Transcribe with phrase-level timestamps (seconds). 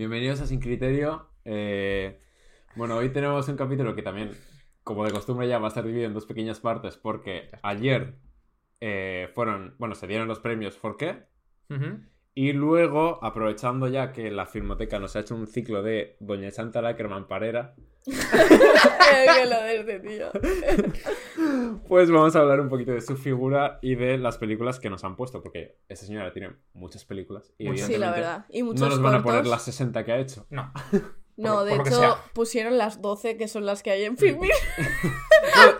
[0.00, 1.28] Bienvenidos a Sin Criterio.
[1.44, 2.22] Eh,
[2.74, 4.30] bueno, hoy tenemos un capítulo que también,
[4.82, 8.14] como de costumbre ya, va a estar dividido en dos pequeñas partes porque ayer
[8.80, 11.26] eh, fueron, bueno, se dieron los premios ¿Por qué?
[12.34, 16.80] Y luego, aprovechando ya que la Filmoteca nos ha hecho un ciclo de Doña Santa
[16.80, 17.74] Lackerman Parera,
[18.06, 20.30] que lo de tío.
[21.88, 25.04] pues vamos a hablar un poquito de su figura y de las películas que nos
[25.04, 27.52] han puesto, porque esa señora tiene muchas películas.
[27.58, 27.86] Y Muchas.
[27.86, 28.46] Sí, la verdad.
[28.48, 30.46] Y muchos no nos van a poner las 60 que ha hecho.
[30.50, 30.72] No.
[31.36, 34.50] No, por- de por hecho, pusieron las 12 que son las que hay en Filmin.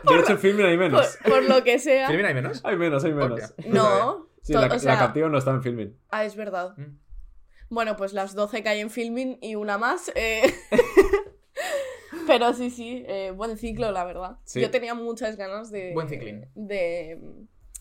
[0.05, 1.19] No, de hecho, en Filmin hay por, menos.
[1.23, 2.07] por lo que sea.
[2.07, 2.63] ¿Filmin hay menos?
[2.65, 3.55] Hay menos, hay menos.
[3.67, 4.27] No.
[4.43, 5.99] Sí, la, o la sea, captiva no está en Filmin.
[6.09, 6.75] ah, es verdad.
[6.79, 6.97] Mm.
[7.69, 10.11] Bueno, pues las 12 que hay en Filmin y una más.
[10.15, 10.43] eh,
[12.31, 14.37] Pero sí, sí, eh, buen ciclo, la verdad.
[14.45, 14.61] Sí.
[14.61, 15.93] Yo tenía muchas ganas de.
[15.95, 16.47] Buen ciclín.
[16.55, 17.19] De,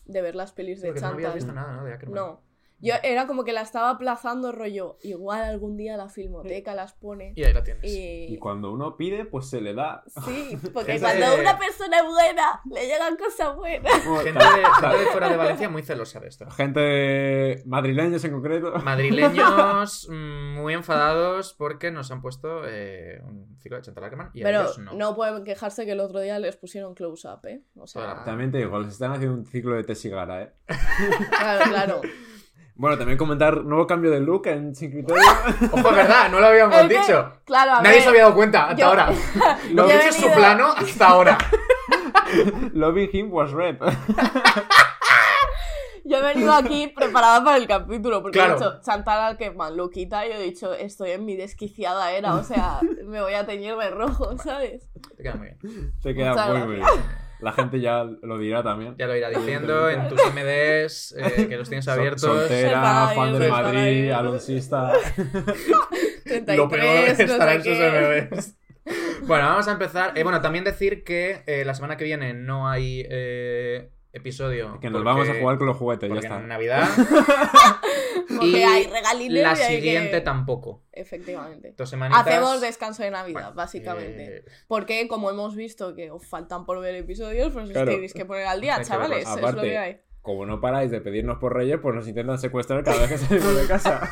[0.06, 1.34] de ver las pelis de Porque no habías Chantal.
[1.46, 1.84] visto nada, ¿no?
[1.84, 2.14] De Ackerman.
[2.16, 2.42] No.
[2.82, 4.96] Yo era como que la estaba aplazando, rollo.
[5.02, 7.32] Igual algún día la filmoteca las pone.
[7.36, 7.84] Y ahí la tienes.
[7.84, 8.34] Y.
[8.34, 10.02] Y cuando uno pide, pues se le da.
[10.24, 13.92] Sí, porque Gente- cuando una persona es buena, le llegan cosas buenas.
[14.02, 16.50] Gente de, gente de fuera de Valencia muy celosa de esto.
[16.50, 18.72] Gente madrileños en concreto.
[18.82, 24.40] Madrileños mm, muy enfadados porque nos han puesto eh, un ciclo de Chantal Ackerman y
[24.40, 24.92] a Pero ellos no.
[24.94, 25.14] no.
[25.14, 27.62] pueden quejarse que el otro día les pusieron close up, ¿eh?
[27.76, 30.52] O sea, También te digo, les están haciendo un ciclo de Tesigara, ¿eh?
[31.30, 32.00] claro, claro.
[32.80, 35.22] Bueno, también comentar nuevo cambio de look en Sin Criterio.
[35.72, 37.30] Ojo, es verdad, no lo habíamos que, dicho.
[37.44, 39.10] Claro, a Nadie ver, se había dado cuenta hasta yo- ahora.
[39.72, 41.36] Lo yo que es su plano hasta ahora.
[42.72, 43.76] Loving him was red.
[46.04, 48.52] Yo he venido aquí preparada para el capítulo, porque Claro.
[48.52, 52.80] he dicho Chantal Alquerman, Luquita, y he dicho, estoy en mi desquiciada era, o sea,
[53.04, 54.88] me voy a teñir de rojo, ¿sabes?
[55.18, 55.92] Te queda muy bien.
[56.02, 56.86] Te queda Muchas muy, muy bien.
[57.42, 58.94] La gente ya lo dirá también.
[58.98, 62.20] Ya lo irá diciendo en tus MDs eh, que los tienes Sol- abiertos.
[62.22, 64.10] soltera, fan del Madrid, ahí.
[64.10, 64.92] alonsista.
[66.24, 68.38] 33, Lo peor es no estar sé en sus.
[68.38, 68.56] MDs.
[69.26, 70.12] Bueno, vamos a empezar.
[70.16, 74.78] Eh, bueno, también decir que eh, la semana que viene no hay eh, episodio.
[74.80, 76.36] Que nos porque- vamos a jugar con los juguetes, ya está.
[76.40, 76.88] en Navidad.
[78.28, 80.84] Porque y hay regalines la y hay siguiente que- tampoco.
[80.92, 81.74] Efectivamente.
[81.76, 82.24] Dos semanitas.
[82.26, 84.36] Hacemos descanso de Navidad, Bueno, básicamente.
[84.38, 87.90] eh, Porque como hemos visto que os faltan por ver episodios, pues os Claro.
[87.90, 89.18] tenéis que poner al día, chavales.
[89.24, 89.34] verlos.
[89.36, 90.00] Es lo Aparte, que hay.
[90.22, 93.56] Como no paráis de pedirnos por Reyes, pues nos intentan secuestrar cada vez que salimos
[93.56, 94.08] de casa.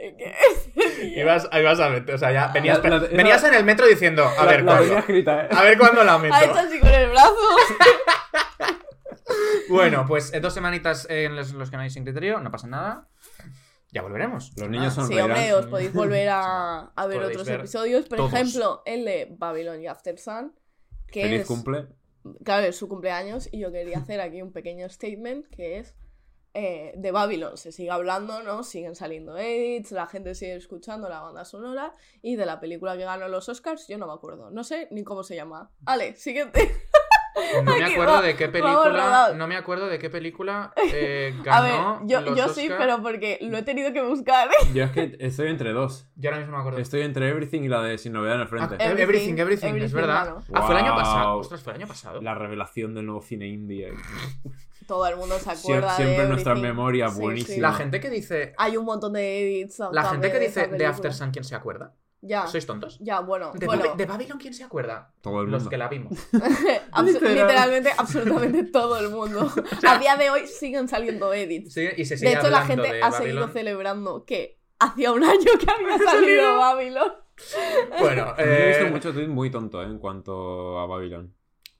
[1.16, 4.24] ibas, ibas a meter, o sea, ya venías, La- la- venías en el metro diciendo,
[4.38, 4.98] a La- ver cuándo.
[4.98, 5.48] escrita, ¿eh?
[5.50, 6.34] A ver cuándo la meto.
[6.34, 7.34] Ha hecho así con el brazo.
[9.68, 12.66] Bueno, pues eh, dos semanitas en los, los que no hay sin criterio, no pasa
[12.66, 13.08] nada.
[13.92, 14.52] Ya volveremos.
[14.56, 18.06] Los niños son Sí, hombre, os podéis volver a, a ver Podéis otros ver episodios.
[18.06, 18.32] Por todos.
[18.32, 20.54] ejemplo, el de Babylon y After Sun.
[21.08, 21.86] Que Feliz es, cumple.
[22.44, 23.48] Claro, es su cumpleaños.
[23.50, 25.96] Y yo quería hacer aquí un pequeño statement que es.
[26.54, 28.62] eh, de Babylon se sigue hablando, ¿no?
[28.64, 31.94] Siguen saliendo edits, la gente sigue escuchando la banda sonora.
[32.22, 34.50] Y de la película que ganó los Oscars, yo no me acuerdo.
[34.50, 35.72] No sé ni cómo se llama.
[35.86, 36.60] Ale, siguiente.
[37.64, 39.32] No me acuerdo de qué película.
[39.36, 42.00] No me acuerdo de qué película eh, A ver, ganó.
[42.06, 42.78] yo, los yo sí, Oscar.
[42.78, 44.48] pero porque lo he tenido que buscar.
[44.74, 46.06] Yo es que estoy entre dos.
[46.16, 46.78] Yo ahora mismo no me acuerdo.
[46.80, 48.76] Estoy entre Everything y la de Sin Novedad en el Frente.
[48.78, 50.34] Ah, everything, everything, Everything, es everything, verdad.
[50.52, 51.38] Ah, fue el año pasado.
[51.38, 52.20] Ostras, fue el año pasado.
[52.22, 53.92] La revelación del nuevo cine indie.
[54.86, 56.68] Todo el mundo se Sie- acuerda siempre de en nuestra Everything.
[56.74, 57.54] memoria, Sí, buenísima.
[57.54, 57.60] sí.
[57.60, 58.54] La gente que dice.
[58.58, 59.80] Hay un montón de edits.
[59.92, 60.88] La gente que de dice de película.
[60.90, 61.94] After Sun, ¿quién se acuerda?
[62.22, 62.98] Ya, ¿Sois tontos?
[63.00, 63.50] ya, bueno.
[63.54, 65.10] ¿De, bueno Babi- de Babylon quién se acuerda?
[65.22, 65.70] Todo el Los mundo.
[65.70, 66.12] que la vimos.
[66.32, 67.34] Literal.
[67.34, 69.50] literalmente, absolutamente todo el mundo.
[69.88, 71.72] A día de hoy siguen saliendo edits.
[71.72, 75.50] Sí, y se sigue de hecho, la gente ha seguido celebrando que hacía un año
[75.58, 77.12] que había salido Babylon.
[77.98, 79.86] Bueno, Yo he visto eh, mucho tweet muy tonto ¿eh?
[79.86, 81.34] en cuanto a Babylon.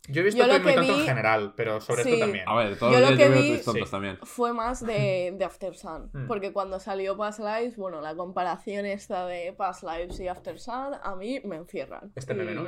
[0.09, 2.11] Yo he visto Yo lo tweet muy que tonto en vi- general, pero sobre Sí.
[2.13, 2.49] esto también.
[2.49, 3.91] A ver, todos Yo los lo días que vi- tontos Sí.
[3.91, 4.19] también.
[4.23, 6.11] Fue más de, de After Sun.
[6.13, 6.27] Mm.
[6.27, 10.95] Porque cuando salió Past Lives, bueno, la comparación esta de Past Lives y After Sun,
[11.03, 12.13] a mí me encierran.
[12.17, 12.65] Este meme, Y- ¿no?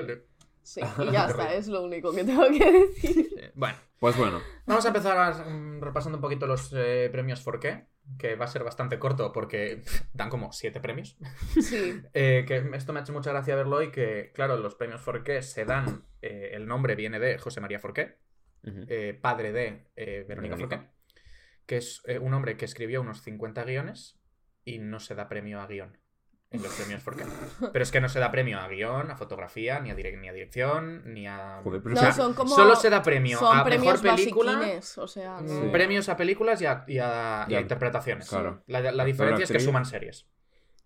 [0.62, 3.52] Sí, y ya está, es lo único que tengo que decir.
[3.56, 7.58] Bueno, Pues bueno, vamos a empezar a- mm, repasando un poquito los eh, premios ¿Por
[7.60, 7.86] qué?
[8.18, 9.82] Que va a ser bastante corto porque
[10.12, 11.16] dan como siete premios.
[11.60, 15.00] Sí, Eh, que esto me ha hecho mucha gracia verlo y que, claro, los premios
[15.00, 18.18] Forqué se dan, eh, el nombre viene de José María Forqué,
[18.64, 20.76] eh, padre de eh, Verónica Verónica.
[20.78, 20.90] Forqué,
[21.66, 24.20] que es eh, un hombre que escribió unos 50 guiones
[24.64, 25.98] y no se da premio a guion
[26.52, 27.24] en los premios Forqué.
[27.72, 30.28] Pero es que no se da premio a guion, a fotografía, ni a, direc- ni
[30.28, 31.60] a dirección, ni a...
[31.64, 32.54] Joder, pero No, o sea, son como.
[32.54, 34.60] Solo se da premio son a premios mejor película,
[34.96, 35.68] o sea, mm, Sí.
[35.72, 38.28] premios a películas y a, y a- y a Ya, interpretaciones.
[38.28, 38.62] claro.
[38.66, 40.26] La, la diferencia es que suman series.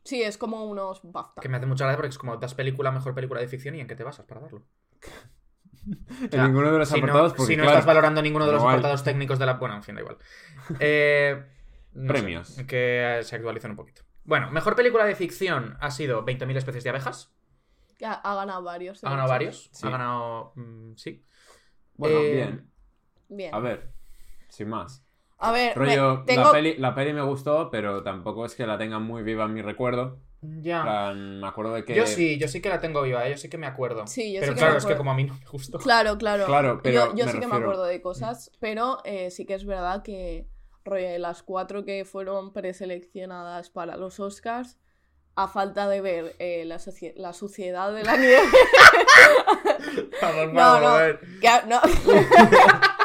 [0.05, 1.41] Sí, es como unos BAFTA.
[1.43, 3.81] Que me hace mucha gracia porque es como das película, mejor película de ficción y
[3.81, 4.63] en qué te basas para darlo.
[6.31, 8.53] en ninguno de los si apartados, no, porque si no claro, estás valorando ninguno de
[8.53, 8.75] los no hay.
[8.77, 9.55] apartados técnicos de la.
[9.55, 10.17] Bueno, en fin, da igual.
[10.81, 11.45] Eh,
[11.95, 12.57] no sé, Premios.
[12.69, 14.03] que se actualicen un poquito.
[14.27, 17.33] Bueno, mejor película de ficción ha sido 20.000 especies de abejas.
[18.05, 19.03] Ha, ha ganado varios.
[19.05, 19.69] Ha ganado varios.
[19.73, 19.87] Sí.
[19.87, 20.53] Ha ganado.
[20.57, 21.23] mm, sí.
[21.95, 22.71] Bueno, Eh, bien.
[23.29, 23.55] Bien.
[23.55, 23.93] A ver,
[24.49, 25.03] sin más.
[25.39, 26.43] A ver, me- Rollo, tengo...
[26.45, 29.55] la, peli, la peli me gustó, pero tampoco es que la tenga muy viva en
[29.55, 30.21] mi recuerdo.
[30.41, 30.83] Ya.
[30.83, 31.95] plan, me acuerdo de que...
[31.95, 33.33] Yo sí, yo sí que la tengo viva, ¿eh?
[33.33, 34.07] yo sí que me acuerdo.
[34.07, 34.99] Sí, yo Pero sí que claro, me es que acuerdo.
[34.99, 35.79] como a mí no me gustó.
[35.79, 36.47] Claro, claro.
[36.47, 39.55] Claro, pero yo yo me sí que me acuerdo de cosas, pero eh, sí que
[39.55, 40.47] es verdad que
[40.91, 44.79] las cuatro que fueron preseleccionadas para los Oscars,
[45.35, 46.79] a falta de ver eh, la,
[47.33, 48.43] suciedad de la nieve.
[50.23, 50.89] Vamos, No, vamos, no.
[50.89, 51.21] a ver.
[51.41, 51.81] que no.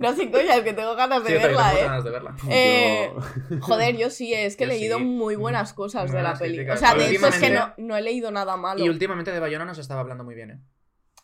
[0.00, 1.84] no, sin coña, es que tengo ganas de Sí, yo también verla, tengo eh.
[1.88, 2.34] ganas de verla.
[2.50, 3.12] Eh,
[3.50, 5.04] Yo- Joder, yo sí, es que he leído sí.
[5.04, 6.76] muy buenas cosas de la Buenas críticas.
[6.76, 8.84] O sea, de hecho es que no, no he leído nada malo.
[8.84, 10.60] Y últimamente de Bayona nos estaba hablando muy bien, ¿eh?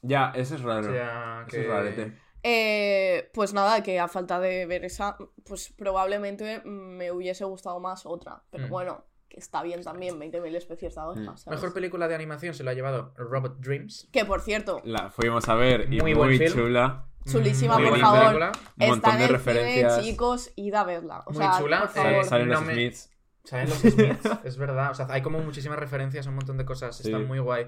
[0.02, 0.88] Ya, eso es raro.
[0.88, 2.12] O sea, Eso es rarete.
[2.50, 8.06] Eh, pues nada, que a falta de ver esa, pues probablemente me hubiese gustado más
[8.06, 8.42] otra.
[8.50, 8.70] Pero Mm.
[8.70, 11.36] bueno, que está bien también, 20.000 especies de abejas, Mm.
[11.44, 11.60] ¿sabes?
[11.60, 14.08] Mejor película de animación se lo ha llevado Robot Dreams.
[14.12, 17.04] Que por cierto, La fuimos a ver y Muy muy, chula.
[17.30, 18.22] Chulísima, Muy por buena favor.
[18.24, 18.52] película.
[18.78, 19.94] Está montón en de el referencias.
[19.96, 21.22] cine, chicos, id a verla.
[21.26, 21.92] O Muy sea, chula, por eh.
[21.94, 23.10] Salen, salen no los me- Smiths.
[23.44, 24.90] Saben los Smiths, es verdad.
[24.90, 26.96] O sea, hay como muchísimas referencias a un montón de cosas.
[26.96, 27.08] Sí.
[27.08, 27.64] Está muy guay.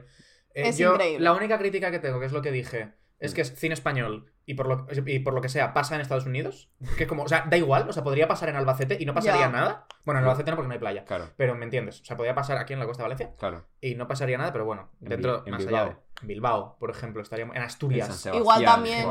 [0.55, 1.23] Eh, Es yo, increíble.
[1.23, 3.35] La única crítica que tengo, que es lo que dije, es Mm.
[3.37, 6.27] que es cine español y por, lo, y por lo que sea pasa en Estados
[6.27, 6.69] Unidos.
[6.99, 9.43] Que como, o sea, da igual, o sea, podría pasar en Albacete y no pasaría
[9.43, 9.49] Ya.
[9.51, 9.87] nada.
[10.05, 11.05] Bueno, en Albacete no porque no hay playa.
[11.05, 12.01] Claro, Pero me entiendes.
[12.01, 13.65] O sea, podría pasar aquí en la Costa de Valencia claro.
[13.81, 15.85] y no pasaría nada, pero bueno, En dentro, en más Bilbao.
[15.85, 15.99] allá de.
[16.23, 17.55] En Bilbao, por ejemplo, estaríamos.
[17.55, 18.07] En En San Asturias.
[18.09, 19.07] Sebastián, Igual también-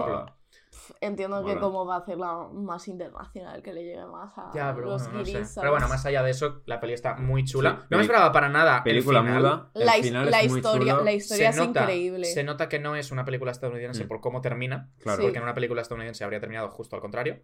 [1.02, 4.88] Entiendo que como va a hacerla más internacional, que le llegue más a Ya, pero
[4.90, 5.32] los bueno, no sé.
[5.32, 7.80] guiris, Pero bueno, más allá de eso, la peli está muy chula.
[7.82, 8.78] Sí, no me esperaba para nada.
[8.78, 9.70] el Película muda.
[9.74, 12.26] La, final la es muy historia, la historia es se nota, increíble.
[12.26, 14.08] Se nota que no es una película estadounidense Mm.
[14.08, 14.92] por cómo termina.
[15.00, 15.18] Claro.
[15.18, 15.24] Sí.
[15.24, 17.42] Porque en una película estadounidense habría terminado justo al contrario.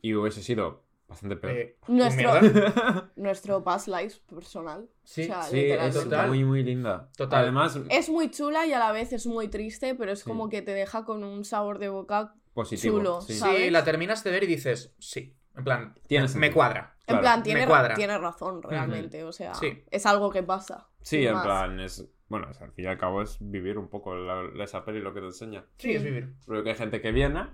[0.00, 1.52] Y hubiese sido bastante peor.
[1.56, 2.32] Eh, Nuestro-.
[3.16, 4.88] Nuestro past life personal.
[5.04, 6.28] Sí, o sea, sí, es total.
[6.28, 7.10] muy, muy linda.
[7.16, 7.42] Total.
[7.42, 10.24] Además, Es muy chula y a la vez es muy triste, pero es Sí.
[10.28, 12.34] como que te deja con un sabor de boca.
[12.54, 12.98] Positivo.
[12.98, 13.34] chulo, sí.
[13.34, 15.36] Sí, la terminas de ver y dices, sí.
[15.56, 16.94] En plan, Tiene me cuadra.
[17.00, 17.94] En Claro, plan, me tiene, cuadra.
[17.94, 19.22] tiene razón realmente.
[19.24, 19.84] O sea, Sí.
[19.90, 20.88] es algo que pasa.
[21.02, 21.44] Sí, en más.
[21.44, 22.08] plan, es.
[22.28, 24.82] Bueno, o sea, al fin y al cabo es vivir un poco la, la- esa
[24.84, 25.66] peli lo que te enseña.
[25.76, 26.32] Sí, es vivir.
[26.46, 27.48] Creo que hay gente que viene,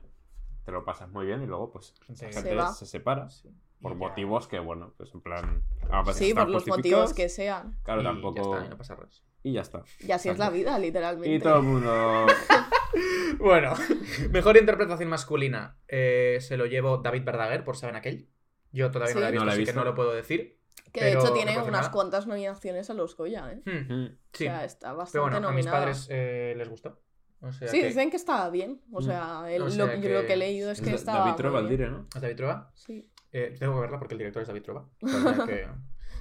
[0.65, 2.73] te lo pasas muy bien y luego, pues, la que gente va.
[2.73, 3.29] se separa.
[3.31, 3.49] Sí.
[3.83, 5.65] Por ya- motivos que, bueno, pues en plan.
[5.91, 7.77] a veces Sí, están por los motivos que sean.
[7.83, 8.37] Claro, y tampoco.
[8.37, 9.09] Ya está, y no pasa nada.
[9.43, 9.83] Y ya está.
[10.01, 11.35] Y así es la vida, literalmente.
[11.35, 12.27] Y todo el mundo.
[13.39, 13.75] Bueno,
[14.31, 15.77] mejor interpretación masculina.
[15.89, 18.29] eh, se lo llevo David Verdaguer por Saben Aquel.
[18.73, 20.59] Yo todavía no la he visto, No la he así que no lo puedo decir.
[20.93, 21.91] Que de hecho tiene unas nada.
[21.91, 23.61] cuantas nominaciones a los Goya, ¿eh?
[23.65, 24.45] Hmm, Mm, sí.
[24.47, 27.01] O sea, está bastante Pero bueno, a mis padres eh, les gustó.
[27.41, 28.81] O sea Sí, que- dicen que está bien.
[28.93, 31.13] O sea, el- O lo, sea que lo que he leído es es que está.
[31.19, 31.73] David Trova, bien.
[31.73, 32.07] Aldire, ¿no?
[32.15, 32.73] ¿Es David Trova?
[32.75, 33.11] Sí.
[33.33, 34.89] Eh, tengo que verla porque el director es David Trova.
[35.47, 35.69] Que-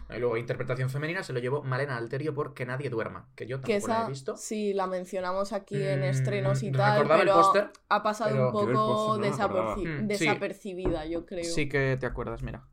[0.09, 3.73] luego, interpretación femenina, se lo llevó Malena Alterio por Que nadie duerma, que yo Que
[3.73, 4.37] tampoco la esa, he visto.
[4.37, 8.31] sí, la mencionamos aquí en Mm, estrenos y tal, recordaba el pero póster, ha pasado
[8.31, 10.05] pero- un poco no desaperci- Mm, sí.
[10.07, 11.43] desapercibida, yo creo.
[11.43, 12.65] Sí que te acuerdas, mira.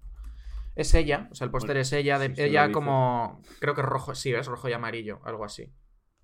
[0.77, 3.43] Es ella, o sea, el póster es ella, de, sí, ella como...
[3.61, 5.73] Creo que rojo, sí, es rojo y amarillo, algo así.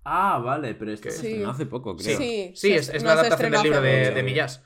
[0.03, 1.27] Ah, vale, pero esto Que- se Sí.
[1.27, 2.17] estrenó hace poco, creo.
[2.17, 4.63] Sí, Sí, es, es la adaptación del libro de, de Millás.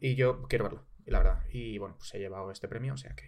[0.00, 1.40] Y yo quiero verlo, la verdad.
[1.52, 3.24] Y bueno, pues se ha llevado este premio, o sea que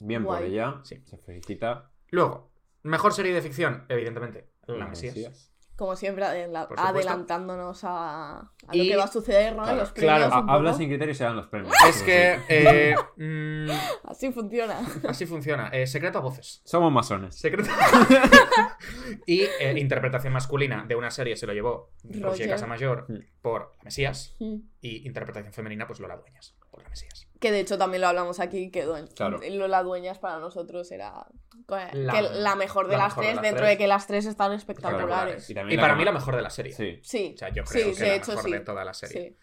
[0.00, 0.80] Bien por ella.
[0.84, 1.00] Sí.
[1.04, 1.90] Se felicita.
[2.10, 2.50] Luego,
[2.82, 5.14] mejor serie de ficción, evidentemente, La La Mesías.
[5.14, 5.48] Mesías.
[5.74, 9.62] Como siempre, adela- adelantándonos a, a Y- lo que va a suceder, ¿no?
[9.62, 10.44] Claro, los claro, premios.
[10.44, 11.72] Un Habla sin criterio y se dan los premios.
[11.88, 13.70] Es que eh, mm,
[14.08, 14.78] Así funciona.
[15.08, 15.68] así funciona.
[15.68, 16.60] Eh, secreto a voces.
[16.64, 17.34] Somos masones.
[17.36, 17.70] Secreto.
[19.26, 22.48] y eh, interpretación masculina de una serie se lo llevó Roger Roger.
[22.50, 23.18] Casamayor Mm.
[23.40, 24.36] por La Mesías.
[24.40, 24.56] Mm.
[24.82, 27.28] Y interpretación femenina, pues Lola Dueñas por La Mesías.
[27.38, 29.40] Que de hecho también lo hablamos aquí, que Claro.
[29.50, 31.26] Lola Dueñas para nosotros era
[31.68, 33.70] que La- mejor de la las mejor de tres, las dentro tres.
[33.70, 35.48] de que las tres están espectaculares.
[35.50, 36.72] Y para mí la mejor de la serie.
[36.72, 36.98] Sí.
[37.02, 38.50] Sí, O sea, yo creo sí, que de la hecho mejor sí.
[38.52, 39.30] de toda la serie.
[39.30, 39.36] Sí.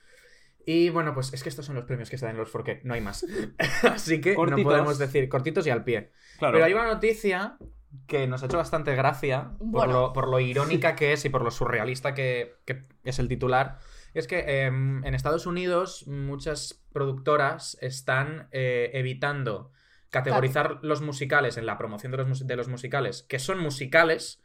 [0.66, 2.82] Y bueno, pues es que estos son los premios que se dan en los Forqué,
[2.84, 3.26] no hay más.
[3.84, 6.12] Así que no podemos decir cortitos y al pie.
[6.38, 6.54] Claro.
[6.54, 7.58] Pero hay una noticia
[8.10, 9.94] que nos ha hecho bastante gracia por, Bueno.
[9.94, 13.78] lo, por lo irónica que es y por lo surrealista que, que es el titular.
[14.14, 19.72] Es que em, en Estados Unidos muchas productoras están eh, evitando
[20.10, 24.42] categorizar los musicales en la promoción de los, mus- de los musicales que son musicales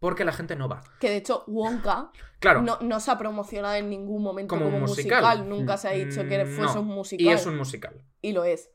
[0.00, 0.82] porque la gente no va.
[0.98, 2.62] Que de hecho Wonka Claro.
[2.62, 5.22] no, no se ha promocionado en ningún momento Como musical.
[5.38, 5.48] musical.
[5.48, 6.80] Nunca se ha dicho que Mm, fuese no.
[6.80, 7.26] un musical.
[7.26, 8.02] Y es un musical.
[8.22, 8.70] Y lo es.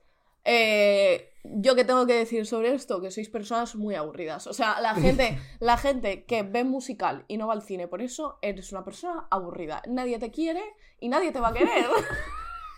[0.45, 4.47] Eh, yo que tengo que decir sobre esto, que sois personas muy aburridas.
[4.47, 8.01] O sea, la gente, la gente que ve musical y no va al cine, por
[8.01, 9.81] eso eres una persona aburrida.
[9.87, 10.63] Nadie te quiere
[10.99, 11.85] y nadie te va a querer.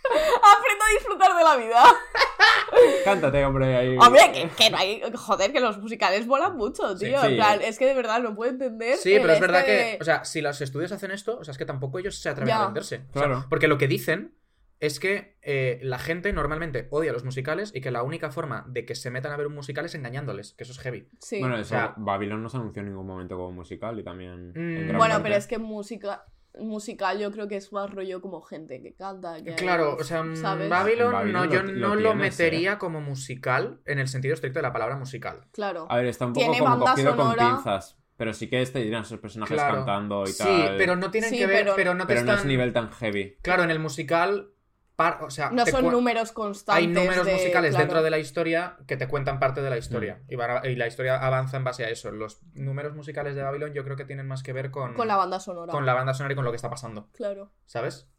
[0.08, 1.84] Aprendo a disfrutar de la vida.
[3.04, 3.98] Cántate, hombre, ahí.
[3.98, 5.02] Hombre, que, que no hay.
[5.16, 7.20] Joder, que los musicales volan mucho, tío.
[7.22, 7.28] sí.
[7.28, 8.96] En plan, es que de verdad no puedo entender.
[8.98, 11.52] Sí, pero es verdad este que, o sea, si los estudios hacen esto, o sea,
[11.52, 12.62] es que tampoco ellos se atreven Ya.
[12.62, 12.96] a venderse.
[13.10, 13.46] O sea, Claro.
[13.50, 14.34] porque lo que dicen
[14.80, 18.86] es que eh, la gente normalmente odia los musicales y que la única forma de
[18.86, 21.10] que se metan a ver un musical es engañándoles, que eso es heavy.
[21.20, 21.40] Sí.
[21.40, 24.50] Bueno, eso, sea- Babylon no se anunció en ningún momento como musical y también.
[24.50, 26.26] Mm, Bueno, parte- pero es que música.
[26.60, 29.44] Musical yo creo que es más rollo como gente que canta.
[29.44, 30.68] Que Claro, o sea, ¿sabes?
[30.70, 34.64] Babylon, no, lo- yo lo no lo metería como musical en el sentido estricto de
[34.64, 35.42] la palabra musical.
[35.52, 35.86] Claro.
[35.90, 37.50] A ver, está un poco Tiene como cogido con sonora.
[37.56, 37.98] pinzas.
[38.18, 39.76] Pero sí que este dirán sus personajes Claro.
[39.76, 40.78] cantando y Sí, tal.
[40.78, 42.90] pero no tienen Sí, que ver, pero- pero, no te Pero no es nivel tan
[42.92, 43.38] heavy.
[43.44, 44.50] Claro, en el musical,
[44.98, 46.82] par- o sea, No son números constantes.
[46.84, 47.84] hay números de- musicales claro.
[47.86, 50.16] dentro de la historia que te cuentan parte de la historia.
[50.28, 50.32] Mm.
[50.34, 52.12] Y, van a- y la historia avanza en base a eso.
[52.12, 55.16] Los números musicales de Babylon yo creo que tienen más que ver con, Con la
[55.16, 55.72] banda sonora.
[55.72, 57.08] con la banda sonora y con lo que está pasando.
[57.14, 57.52] Claro.
[57.66, 58.10] ¿Sabes?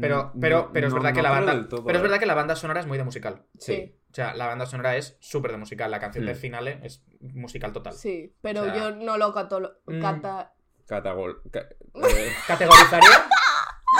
[0.00, 1.68] Pero, pero, pero es no- verdad que la banda.
[1.68, 2.02] todo, pero es eh.
[2.02, 3.42] verdad que la banda sonora es muy de musical.
[3.58, 3.96] Sí.
[4.10, 5.90] O sea, la banda sonora es súper de musical.
[5.90, 6.36] La canción de Mm.
[6.36, 7.92] finale es musical total.
[7.92, 10.00] Sí, pero O sea, yo no lo catalo- mm.
[10.00, 10.52] cata-
[10.86, 11.42] Catagol.
[11.50, 13.28] ca- eh, ¿Categorizaría?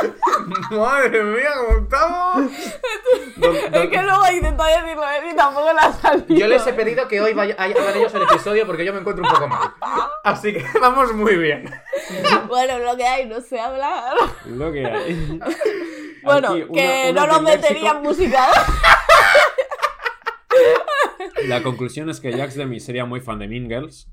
[0.70, 2.52] Madre mía, ¿cómo estamos?
[3.36, 5.30] don- Es que luego he intentado decirlo ¿eh?
[5.32, 6.36] y tampoco la salido.
[6.40, 9.24] Yo les he pedido que hoy vaya, hagan ellos el episodio porque yo me encuentro
[9.24, 9.72] un poco mal.
[10.24, 11.70] Así que vamos muy bien.
[12.48, 14.14] Bueno, lo que hay, no sé hablar.
[14.46, 15.40] Lo que hay.
[16.22, 17.62] Bueno, Aquí, una- que una no lo de léxico.
[17.68, 18.48] metería en música.
[21.46, 24.08] La conclusión es que Jax Demi sería muy fan de Mean Girls.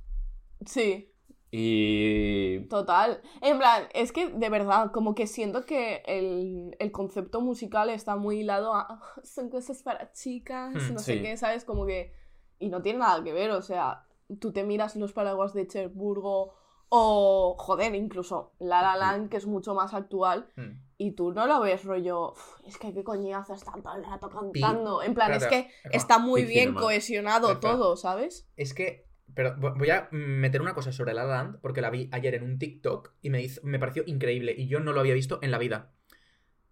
[0.66, 1.12] Sí,
[1.52, 2.27] Y.
[2.70, 3.22] total.
[3.42, 8.16] En plan, es que de verdad, como que siento que el, el concepto musical está
[8.16, 11.66] muy hilado a "Ah, son cosas para chicas, Hmm, no sé qué, ¿sabes?
[11.66, 12.14] Como que.
[12.60, 14.06] Y no tiene nada que ver, o sea,
[14.40, 16.54] tú te miras los paraguas de Cherburgo
[16.90, 20.80] o, joder, incluso La La Land, que es mucho más actual, Hmm.
[20.98, 24.30] y tú no lo ves rollo, "Uf, es que qué coñazo están todo el rato
[24.30, 25.02] cantando.
[25.04, 28.48] En plan, es que está muy bien cohesionado todo, ¿sabes?
[28.56, 29.06] Es que.
[29.38, 32.34] Pero vo- voy a meter una cosa sobre La La Land porque la vi ayer
[32.34, 35.38] en un TikTok y me, hizo- me pareció increíble y yo no lo había visto
[35.44, 35.94] en la vida.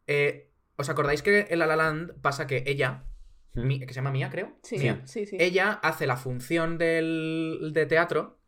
[0.07, 3.05] Eh, ¿Os acordáis que en La La Land pasa que ella,
[3.53, 3.62] ¿Mm?
[3.67, 4.57] Mi- que se llama Mía, creo?
[4.63, 5.01] Sí, Mía.
[5.05, 5.38] sí, sí.
[5.39, 8.39] Ella hace la función del, de teatro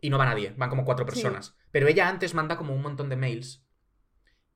[0.00, 1.10] y no va nadie, van como cuatro Sí.
[1.12, 1.54] personas.
[1.70, 3.62] Pero ella antes manda como un montón de mails.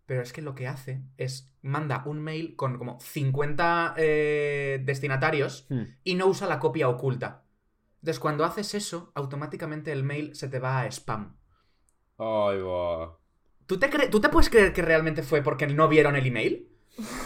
[0.07, 5.67] Pero es que lo que hace es manda un mail con como 50 eh, destinatarios
[5.69, 5.83] Hmm.
[6.05, 7.45] y no usa la copia oculta.
[8.01, 11.37] Entonces, cuando haces eso, automáticamente el mail se te va a spam.
[12.19, 13.17] Ay, va.
[13.67, 16.67] ¿Tú te, cre- ¿Tú te puedes creer que realmente fue porque no vieron el email?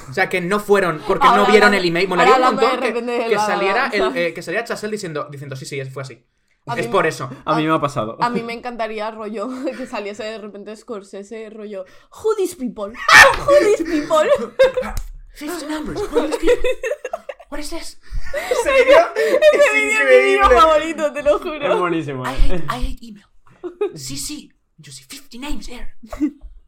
[0.09, 2.07] O sea, que no fueron porque Ahora no vieron hablando- el email.
[2.11, 5.65] ahora Molaría un montón que, que saliera, el, eh, que saliera Chasel diciendo, diciendo sí,
[5.65, 6.25] sí, fue así.
[6.67, 7.31] A es mí- por eso.
[7.45, 8.17] A mí me ha pasado.
[8.21, 11.85] A mí me encantaría rollo que saliese de repente Scorsese rollo
[12.23, 12.93] Who these people?
[13.47, 14.29] Who these people?
[15.35, 16.01] 50 numbers.
[16.13, 16.51] What is this?
[17.55, 18.01] What is this?
[18.51, 20.61] Ese vídeo es Ese es mi vídeo increíble.
[20.61, 21.79] favorito, te lo Es juro.
[21.79, 22.25] buenísimo.
[22.27, 22.35] I eh.
[22.51, 23.27] hate, I hate email.
[23.95, 24.53] Sí, sí.
[24.77, 25.95] Yo sí, 50 names here.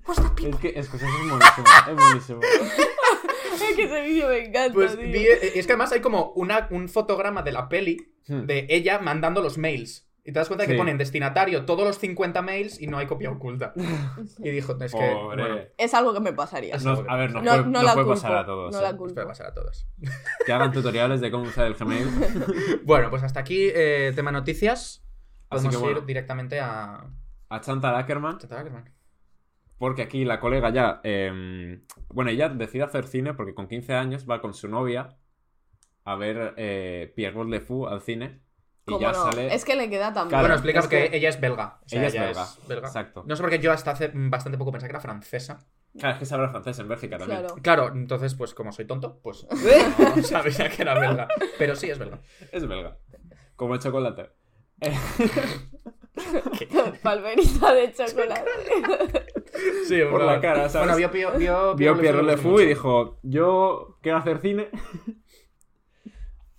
[0.06, 0.50] What's that people?
[0.50, 1.66] Es que es, que eso es buenísimo.
[1.88, 2.40] Es buenísimo.
[3.56, 5.02] Es que ese vídeo me encanta, Pues tío.
[5.08, 8.44] vi- es que además hay como una, un fotograma de la peli Hmm.
[8.46, 10.05] de ella mandando los mails.
[10.28, 10.78] Y te das cuenta que Sí.
[10.78, 13.72] ponen destinatario todos los 50 mails y no hay copia oculta.
[14.38, 15.14] Y dijo, es que.
[15.14, 16.76] Bueno, Es algo que me pasaría.
[16.78, 18.20] Nos- a ver, nos No, puede, no la puede culpo.
[18.20, 18.72] pasar a todos.
[18.72, 18.82] no eh.
[18.82, 19.28] la puede culpo.
[19.28, 19.86] pasar a todos.
[20.44, 22.06] Que hagan tutoriales de cómo usar el Gmail.
[22.84, 25.04] Bueno, pues hasta aquí eh, tema noticias.
[25.48, 25.98] Así Podemos que bueno.
[26.00, 27.06] ir directamente a.
[27.48, 28.38] A Chantal Ackerman.
[29.78, 31.00] Porque aquí la colega ya.
[31.04, 35.16] eh, bueno, ella decide hacer cine porque con 15 años va con su novia
[36.04, 38.40] a ver eh, Pierrot Le Fou al cine.
[38.88, 39.24] Y ¿Cómo ya no?
[39.24, 39.52] sale.
[39.52, 40.28] Es que le queda también.
[40.28, 41.80] Claro, bueno, explica es que que- ella es belga.
[41.84, 42.86] O sea, ella es belga.
[42.86, 43.24] Exacto.
[43.26, 45.58] No sé por qué yo hasta hace bastante poco pensaba que era francesa.
[45.98, 47.40] Claro, es que se habla francés en Bélgica también.
[47.40, 47.54] Claro.
[47.62, 49.44] Claro, entonces, pues como soy tonto, pues
[50.16, 51.26] no sabía que era belga.
[51.58, 52.20] Pero sí es belga.
[52.52, 52.96] Es belga.
[53.56, 54.30] Como el chocolate.
[57.02, 58.50] Palmerita de chocolate.
[59.86, 60.94] Sí, Por la cara, ¿sabes?
[60.94, 64.70] Bueno, vio, vio, vio, Vio Pierrot Le Fou y dijo: Yo quiero hacer cine.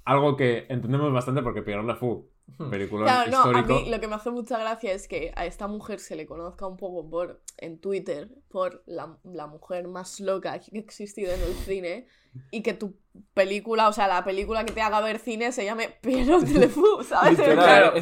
[0.08, 2.70] Algo que entendemos bastante porque Pierrot Le Fou, Hmm.
[2.70, 3.74] película Claro, no, a histórico.
[3.82, 6.66] mí lo que me hace mucha gracia es que a esta mujer se le conozca
[6.66, 11.42] un poco por en Twitter por la, la mujer más loca que ha existido en
[11.42, 12.08] el cine
[12.52, 12.96] y que tu
[13.34, 17.04] película, o sea, la película que te haga ver cine se llame Pierrot Le Fou,
[17.04, 17.32] ¿sabes?
[17.38, 17.94] Literal, Claro.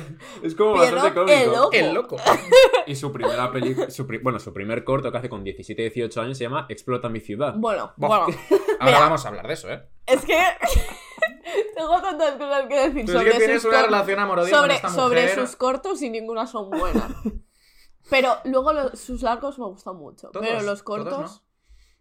[0.43, 1.61] Es como Pierrot bastante el cómico.
[1.63, 1.69] loco.
[1.73, 2.15] El loco.
[2.85, 6.37] Y su primera película, pri- bueno, su primer corto que hace con 17 18 años
[6.37, 7.55] se llama Explota mi ciudad.
[7.57, 8.99] Bueno, bueno, Ahora Mira.
[8.99, 9.81] vamos a hablar de eso, ¿eh?
[10.05, 10.37] es que
[11.75, 14.49] tengo tantas cosas que decir Tú sobre sí que tienes sus una cor- relación amorosa
[14.81, 17.11] con sobre, sus cortos y ninguna son buenas.
[18.09, 20.29] Pero luego sus largos me gustan mucho.
[20.29, 21.41] Todos, pero los todos cortos.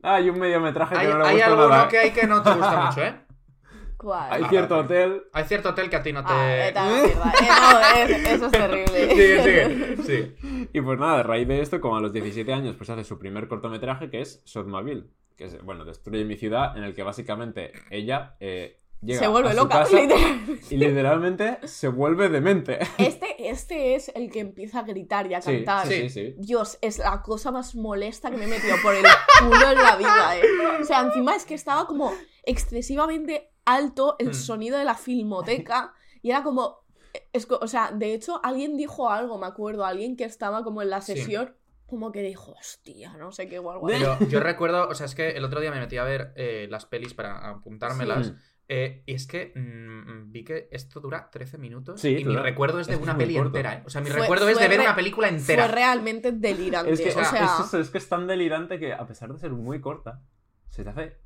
[0.02, 1.88] Hay un mediometraje que Hay, no le hay gusta alguno nada.
[1.88, 3.20] que hay que no te gusta mucho, ¿eh?
[3.96, 4.32] ¿Cuál?
[4.34, 5.22] Hay Ah, cierto hotel.
[5.32, 6.30] Hay cierto hotel que a ti no te...
[6.30, 7.32] Ah, vete a la mierda.
[7.40, 9.08] Eh, no, es- eso es terrible.
[9.14, 9.96] Sigue, sigue.
[10.02, 10.68] Sí.
[10.74, 13.18] Y pues nada, a raíz de esto, como a los 17 años, pues hace su
[13.18, 15.06] primer cortometraje que es Sotmaville.
[15.38, 19.48] Que es, bueno, destruye mi ciudad, en el que básicamente ella eh, llega Se vuelve
[19.50, 19.98] a su loca, casa
[20.70, 22.78] y literalmente se vuelve demente.
[22.98, 25.86] Este, este es el que empieza a gritar y a Sí, cantar.
[25.86, 26.34] sí, sí, sí.
[26.38, 29.04] Dios, es la cosa más molesta que me he metido por el
[29.40, 30.42] culo en la vida, eh.
[30.80, 32.12] O sea, encima es que estaba como
[32.44, 34.34] excesivamente alto el Hmm.
[34.34, 35.92] sonido de la filmoteca
[36.22, 36.84] y era como...
[37.32, 40.90] es o sea, de hecho, alguien dijo algo, me acuerdo, alguien que estaba como en
[40.90, 41.14] la Sí.
[41.16, 41.54] sesión,
[41.86, 43.98] como que dijo, hostia, no sé qué, o algo así.
[43.98, 46.66] Pero yo recuerdo, o sea, es que el otro día me metí a ver eh,
[46.70, 48.32] las pelis para apuntármelas.
[48.68, 52.00] Eh, y es que mm, vi que esto dura 13 minutos.
[52.00, 53.48] Sí, y mi recuerdo es de Es una peli corto.
[53.48, 53.82] entera, ¿eh?
[53.84, 55.68] O sea, mi Fue- recuerdo es fue de ver una película Fue entera.
[55.68, 56.92] realmente delirante.
[56.92, 59.38] Es que, o sea, es, eso, es que es tan delirante que a pesar de
[59.38, 60.22] ser muy corta,
[60.70, 61.16] se te hace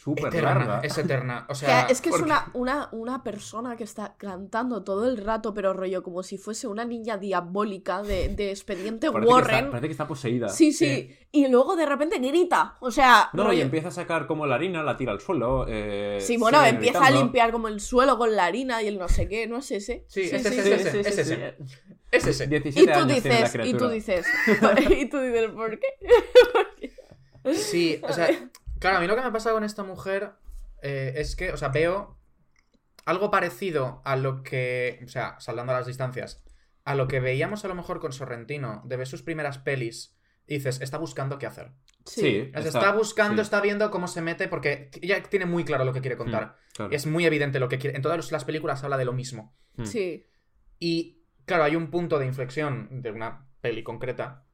[0.00, 0.80] súper Eterna, larga.
[0.84, 1.44] es eterna.
[1.48, 5.16] O que sea, es que es una, una, una persona que está cantando todo el
[5.16, 9.56] rato, pero rollo como si fuese una niña diabólica de, de expediente Parece que, Warren.
[9.56, 10.48] está, parece que está poseída.
[10.50, 12.76] Sí, sí, Y luego de repente grita.
[12.80, 15.66] O sea, No, y rollo- empieza a sacar como la harina, la tira al suelo.
[15.68, 19.08] eh, Sí, bueno, empieza a limpiar como el suelo con la harina y el no
[19.08, 20.04] sé qué, ¿no es ese?
[20.06, 21.54] Sí, es Sí, ese, sí, es sí, ese, sí, es sí, ese.
[21.58, 21.64] sí.
[22.12, 22.46] Es ese.
[22.46, 24.26] 17 Y tú años dices, y tú dices,
[24.90, 25.86] y tú dices, ¿por qué?
[27.54, 28.28] Sí, o sea,
[28.78, 30.32] claro, a mí lo que me pasa con esta mujer
[30.82, 32.18] eh, es que, o sea, veo
[33.04, 36.44] algo parecido a lo que, o sea, saltando a las distancias,
[36.84, 40.16] a lo que veíamos a lo mejor con Sorrentino, de ver sus primeras pelis,
[40.46, 41.72] y dices, está buscando qué hacer.
[42.06, 43.46] Sí, sea, está, buscando, sí.
[43.46, 46.46] está viendo cómo se mete, porque ella tiene muy claro lo que quiere contar.
[46.46, 46.92] Mm, claro.
[46.92, 47.96] Es muy evidente lo que quiere.
[47.96, 49.54] En todas las películas habla de lo mismo.
[49.76, 49.84] Mm.
[49.84, 50.26] Sí.
[50.78, 54.46] Y claro, hay un punto de inflexión de una peli concreta,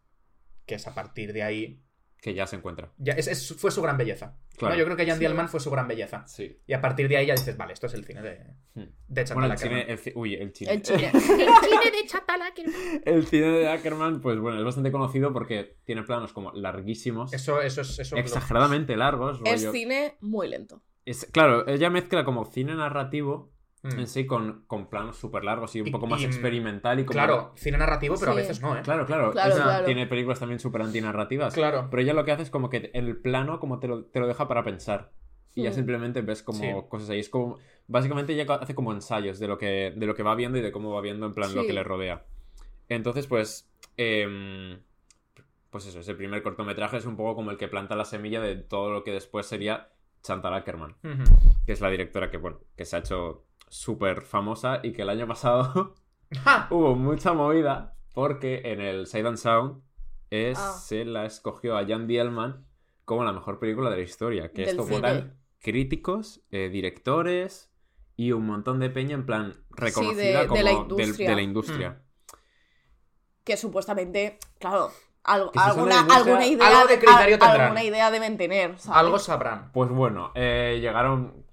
[0.67, 1.84] que es a partir de ahí.
[2.25, 2.91] Que ya se encuentra.
[2.97, 4.39] Ya, es, es- fue su gran belleza.
[4.57, 4.75] Claro.
[4.75, 4.79] ¿no?
[4.79, 5.21] Yo creo que Jan Sí.
[5.21, 6.27] Dielman fue su gran belleza.
[6.27, 6.59] Sí.
[6.67, 8.39] Y a partir de ahí ya dices, vale, esto es el cine de,
[8.75, 8.85] Hmm.
[9.09, 10.73] de Chantal Bueno, el cine, el ci- uy, el cine.
[10.73, 12.75] El cine de Chantal Akerman.
[13.05, 17.61] El cine de Ackerman, pues bueno, es bastante conocido porque tiene planos como larguísimos, Eso,
[17.61, 17.99] eso es.
[17.99, 19.41] Eso exageradamente largos.
[19.45, 20.81] Es rollo- cine muy lento.
[21.05, 23.53] es- claro, ella mezcla como cine narrativo
[23.85, 23.99] Mm.
[24.01, 27.05] en sí con, con planos súper largos y un Y- poco más y- experimental y
[27.05, 27.13] como...
[27.13, 28.81] Claro, cine narrativo, pero a veces no, ¿eh?
[28.83, 29.31] Claro, claro.
[29.33, 29.85] Claro, esa- claro.
[29.85, 31.53] Tiene películas también súper antinarrativas.
[31.55, 31.89] Claro.
[31.91, 34.27] Pero ella lo que hace es como que el plano como te lo, te lo
[34.27, 35.13] deja para pensar.
[35.55, 35.75] Y ya Hmm.
[35.75, 36.69] simplemente ves como Sí.
[36.89, 37.21] cosas ahí.
[37.21, 37.59] Es como...
[37.87, 40.73] Básicamente ella hace como ensayos de lo que, de lo que va viendo y de
[40.73, 42.25] cómo va viendo en plan lo que le rodea.
[42.89, 43.71] Entonces, pues...
[43.99, 44.81] em,
[45.71, 48.55] pues eso, ese primer cortometraje es un poco como el que planta la semilla de
[48.57, 49.91] todo lo que después sería
[50.23, 50.95] Chantal Ackerman,
[51.67, 55.09] que es la directora que, bueno, que se ha hecho súper famosa y que el
[55.11, 55.95] año pasado
[56.71, 59.83] hubo mucha movida porque en el Side and Sound
[60.31, 60.73] es- Ah.
[60.81, 62.67] se la escogió a Jan Dielman
[63.05, 64.53] como la mejor película de la historia.
[64.53, 67.73] Que Del esto votan críticos, eh, directores
[68.17, 71.29] y un montón de peña en plan reconocida de como la del- industria.
[71.31, 71.91] de la industria.
[71.91, 72.37] Hmm.
[73.45, 74.91] Que supuestamente, claro,
[75.25, 77.61] algo, de alguna, la industria, alguna idea, algo de criterio al- tendrán.
[77.61, 78.99] alguna idea deben tener, ¿sabes?
[78.99, 79.71] Algo sabrán.
[79.73, 81.44] Pues bueno, eh, llegaron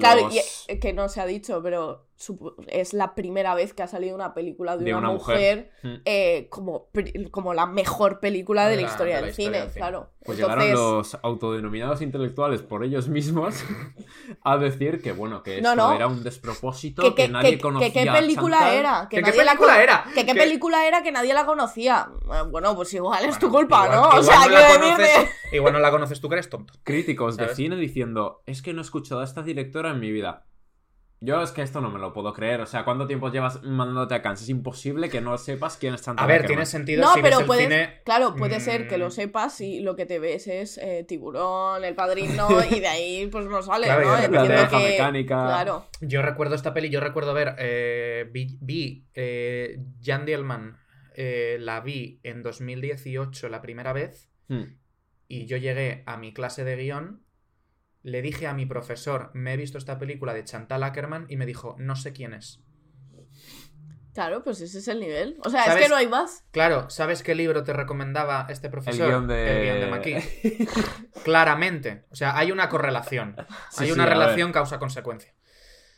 [0.00, 2.05] Claro, los- y, que no se ha dicho, pero
[2.68, 5.96] es la primera vez que ha salido una película de, De una, una mujer, mujer.
[5.98, 6.00] Hmm.
[6.04, 6.88] eh, como,
[7.30, 9.72] como la mejor película de, De la, la- historia de la del historia cine, del
[9.74, 10.10] claro.
[10.24, 13.62] Pues Entonces, llegaron los autodenominados intelectuales por ellos mismos
[14.42, 15.92] a decir que bueno, que No, esto no.
[15.94, 17.92] era un despropósito que, que, que- nadie que- conocía.
[17.92, 18.76] que qué a película Chantal.
[18.76, 19.08] era.
[19.08, 20.04] Que ¿Que qué nadie la película era?
[20.14, 22.08] Que qué Que- película era que nadie la conocía.
[22.32, 24.02] Eh, Bueno, pues igual es tu culpa, igual- ¿no?
[24.08, 25.28] O igual sea, no la quiero conoces-.
[25.52, 26.72] Igual no la conoces tú que eres tonto.
[26.82, 30.44] críticos de cine diciendo, es que no he escuchado a esta directora en mi vida.
[31.20, 32.60] Yo es que esto no me lo puedo creer.
[32.60, 34.42] O sea, ¿cuánto tiempo llevas mandándote a Cannes?
[34.42, 36.48] Es imposible que no sepas quién es Chantal A ver, Ackerman.
[36.48, 38.00] tiene sentido No, si pero ves el puedes, cine.
[38.04, 41.84] claro, puede ser que mm, lo sepas y lo que te ves es eh, tiburón,
[41.84, 44.16] el padrino, y de ahí pues no sale, Claro, ¿no?
[44.28, 45.46] La naranja que- mecánica.
[45.46, 45.86] Claro.
[46.02, 47.54] Yo recuerdo esta peli, yo recuerdo ver.
[47.58, 50.76] eh, vi vi, eh, Jan Dielman,
[51.14, 54.28] eh, la vi en 2018 la primera vez.
[54.48, 54.76] Hmm.
[55.28, 57.22] Y yo llegué a mi clase de guion.
[58.06, 61.26] Le dije a mi profesor, me he visto esta película de Chantal Ackerman.
[61.28, 62.62] Y me dijo, no sé quién es.
[64.14, 65.36] Claro, pues ese es el nivel.
[65.44, 65.82] O sea, es ¿Sabes?
[65.82, 66.44] que no hay más.
[66.52, 69.08] Claro, ¿sabes qué libro te recomendaba este El profesor?
[69.08, 69.50] guion de...
[69.50, 70.68] El guion de McKee.
[71.24, 72.04] Claramente.
[72.10, 73.34] O sea, hay una correlación.
[73.70, 75.34] Sí, hay sí, una relación causa-consecuencia.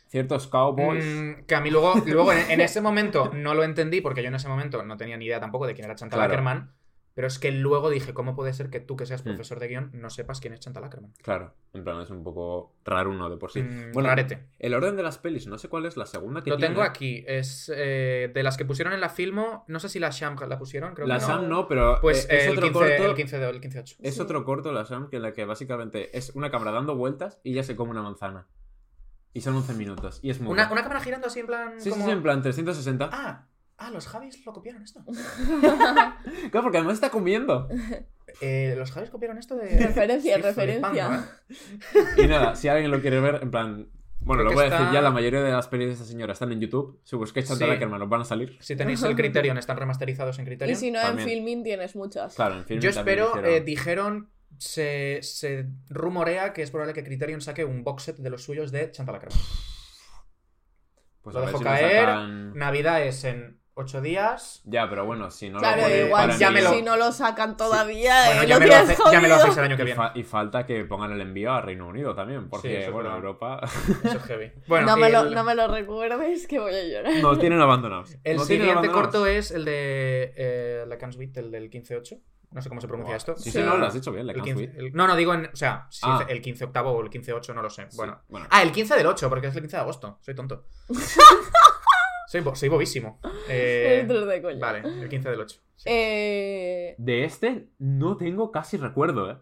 [0.07, 1.05] Ciertos cowboys.
[1.05, 4.29] Mm, que a mí luego, luego en, en ese momento no lo entendí, porque yo
[4.29, 6.33] en ese momento no tenía ni idea tampoco de quién era Chantal Claro.
[6.33, 6.73] Ackerman.
[7.19, 9.25] Pero es que luego dije, ¿cómo puede ser que tú, que seas Mm.
[9.25, 11.11] profesor de guion, no sepas quién es Chantal Ackerman?
[11.21, 13.61] Claro, en plan es un poco raro uno de por sí.
[13.61, 14.45] Mm, bueno, rarete.
[14.57, 16.73] el orden de las pelis, no sé cuál es la segunda que Lo tiene.
[16.73, 17.25] tengo aquí.
[17.27, 19.65] Es eh, de las que pusieron en la Filmo.
[19.67, 21.27] No sé si la Sham la pusieron, creo La que no.
[21.27, 23.05] Sam no, pero Pues eh, es el, otro 15, corto.
[23.09, 23.97] el 15 de- el 15-8.
[24.01, 24.21] Es Sí.
[24.21, 27.51] otro corto, la Sam, que en la que básicamente es una cámara dando vueltas y
[27.53, 28.47] ya se come una manzana.
[29.33, 30.19] Y son 11 minutos.
[30.23, 31.73] Y es muy Una, una cámara girando así en plan.
[31.79, 33.09] Sí, sí, como- sí, en plan 360.
[33.11, 33.45] Ah,
[33.79, 35.03] ah, los Javis lo copiaron esto.
[36.51, 37.67] Claro, porque además está comiendo.
[38.41, 39.67] Eh, los Javis copiaron esto de.
[39.87, 41.27] Referencia, Estoy referencia.
[41.95, 42.23] ¿eh?
[42.23, 43.89] Y nada, si alguien lo quiere ver, en plan.
[44.21, 46.33] Bueno, Creo lo voy a decir ya, la mayoría de las pelis de esta señora
[46.33, 46.99] están en YouTube.
[47.05, 47.75] Si busquéis Chantal Sí.
[47.75, 48.57] Ackerman, os van a salir.
[48.59, 50.77] Si tenéis el Criterion, están remasterizados en Y Criterion.
[50.77, 51.27] si no, También.
[51.29, 52.35] en Filmin tienes muchas.
[52.35, 57.03] Claro, en film Yo espero, hicieron- eh, dijeron, se, se rumorea que es probable que
[57.05, 59.39] Criterion saque un box set de los suyos de Chantal Ackerman.
[61.21, 62.05] Pues lo dejo si caer.
[62.05, 64.61] sacan- Navidad es en 8 días.
[64.65, 66.97] Ya, pero bueno, si no Claro, lo pone igual para ya me lo- si no
[66.97, 69.63] lo sacan todavía, Bueno, eh, ya lo me, lo hace- ya me lo hacéis el
[69.63, 69.95] año que Y, viene.
[69.97, 73.15] fa- y falta que pongan el envío a Reino Unido también, Sí, porque, es bueno.
[73.15, 73.61] Europa
[74.03, 74.51] Eso es heavy.
[74.67, 77.13] Bueno, no, me lo, el, no me lo recuerdes que voy a llorar.
[77.21, 78.15] nos tienen abandonados.
[78.23, 79.01] el Nos siguiente abandonados.
[79.11, 82.19] corto es el de eh, La Can't Wait, el del 15-8.
[82.51, 83.17] No sé cómo se pronuncia Buah.
[83.17, 83.35] esto.
[83.37, 83.59] Sí, Sí.
[83.59, 84.79] sí, no, lo has dicho bien, la El Can't 15 Wait.
[84.79, 85.45] el- no, no, digo en.
[85.45, 86.25] O sea, si Ah.
[86.27, 87.85] el 15 octavo o el 15-8, no lo sé.
[87.91, 88.19] Sí, Bueno.
[88.27, 88.47] bueno.
[88.49, 90.17] Ah, el 15 del 8, porque es el 15 de agosto.
[90.21, 90.65] Soy tonto.
[92.29, 93.19] soy, bo- soy bobísimo.
[93.49, 94.59] Eh, Dentro de coña.
[94.59, 95.59] vale, el 15 del 8.
[95.75, 95.83] Sí.
[95.91, 99.37] Eh, De este no tengo casi recuerdo, ¿eh?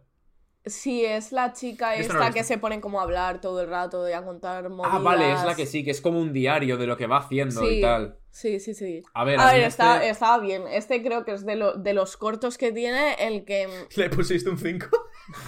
[0.65, 3.69] sí, es la chica no lo esta que se ponen como a hablar todo el
[3.69, 4.91] rato y a contar movidas.
[4.95, 7.17] Ah, vale, es la que sí, que es como un diario de lo que va
[7.19, 7.77] haciendo Sí.
[7.77, 8.17] y tal.
[8.31, 9.01] Sí, sí, sí.
[9.13, 10.63] A ver, A a ver, está, este- estaba bien.
[10.69, 13.67] Este creo que es de, lo- de los cortos que tiene el que...
[13.95, 14.87] ¿Le pusiste un 5?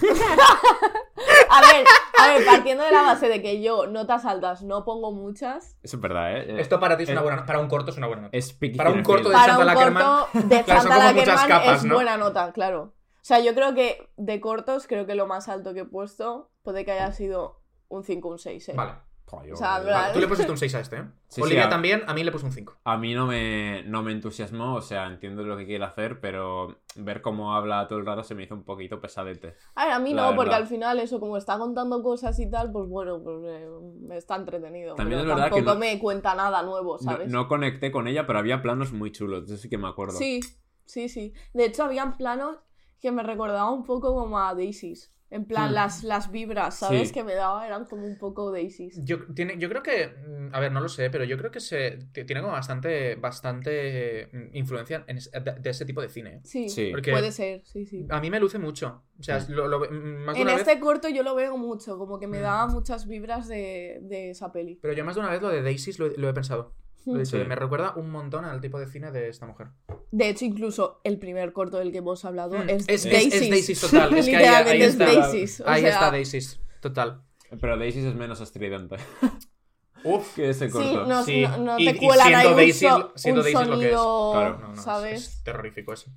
[1.50, 1.84] A ver,
[2.18, 5.76] a ver, partiendo de la base de que yo notas altas no pongo muchas.
[5.82, 6.60] Eso es verdad, ¿eh?
[6.60, 8.36] Esto para ti es Eh, una buena Para un corto es una buena nota.
[8.36, 10.02] Es para un corto de Para un Chantal Ackerman.
[10.04, 11.94] corto de Claro, son Chantal como muchas Ackerman capas, es ¿no?
[11.94, 12.82] buena nota, claro.
[13.16, 16.50] O sea, yo creo que de cortos, creo que lo más alto que he puesto
[16.62, 18.72] puede que haya sido un 5 un 6, ¿eh?
[18.76, 18.92] Vale.
[19.30, 21.04] Joder, yo- O sea, Vale, Tú le pusiste un 6 a este, ¿eh?
[21.28, 22.76] Sí, sí, Olivia a- también, a mí le puse un 5.
[22.82, 26.80] A mí no me, no me entusiasmó, o sea, entiendo lo que quiere hacer, pero
[26.96, 29.54] ver cómo habla todo el rato se me hizo un poquito pesadete.
[29.76, 32.72] A ver, a mí no, porque al final eso, como está contando cosas y tal,
[32.72, 33.68] pues bueno, pues eh,
[34.00, 34.96] me está entretenido.
[34.96, 37.30] También pero es verdad que tampoco no- me cuenta nada nuevo, ¿sabes?
[37.30, 40.18] no conecté con ella, pero había planos muy chulos, eso sí que me acuerdo.
[40.18, 40.40] Sí,
[40.86, 41.32] sí, sí.
[41.54, 42.56] De hecho, habían planos
[43.00, 45.14] que me recordaban un poco como a Daisies.
[45.32, 45.74] En plan, Hmm.
[45.74, 47.08] las, las vibras, ¿sabes?
[47.08, 47.14] Sí.
[47.14, 48.98] Que me daba eran como un poco Daisies.
[49.04, 51.60] Yo, tiene, yo creo que, mm, a ver, no lo sé, pero yo creo que
[51.60, 56.40] se tiene como bastante, bastante mm, influencia en es- de, de ese tipo de cine.
[56.44, 56.88] Sí, Sí.
[56.90, 58.06] Porque puede ser, sí, sí.
[58.10, 59.02] a mí me luce mucho.
[59.18, 59.52] O sea, Mm.
[59.52, 62.18] lo, lo- mm, más de En una este vez, corto yo lo veo mucho, como
[62.18, 62.42] que me Mm.
[62.42, 64.78] daba muchas vibras de, de esa peli.
[64.82, 66.72] pero yo más de una vez lo de Daisies lo he pensado.
[67.06, 67.44] Lo he dicho, Sí.
[67.48, 69.68] Me recuerda un montón al tipo de cine de esta mujer.
[70.10, 73.42] De hecho, incluso el primer corto del que hemos hablado Mm, es, es, es- Daisies.
[73.42, 74.16] es Daisies total.
[74.18, 75.04] Es que ahí, ahí es está.
[75.06, 76.60] O ahí sea, está Daisies.
[76.80, 77.22] Total.
[77.60, 78.96] Pero Daisy es menos estridente
[80.04, 80.34] Uf.
[80.34, 81.06] que ese Sí, corto.
[81.06, 81.42] no, Sí.
[81.42, 82.72] no, no Y- te y cuelan siendo ahí un,
[83.16, 83.92] siendo un Daisies lo que es.
[83.92, 84.58] sonido, Claro.
[84.58, 85.20] No, no, es- ¿sabes?
[85.28, 86.10] Es, terrorífico eso.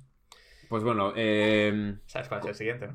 [0.68, 2.88] Pues bueno, eh, ¿Sabes cuál es el siguiente?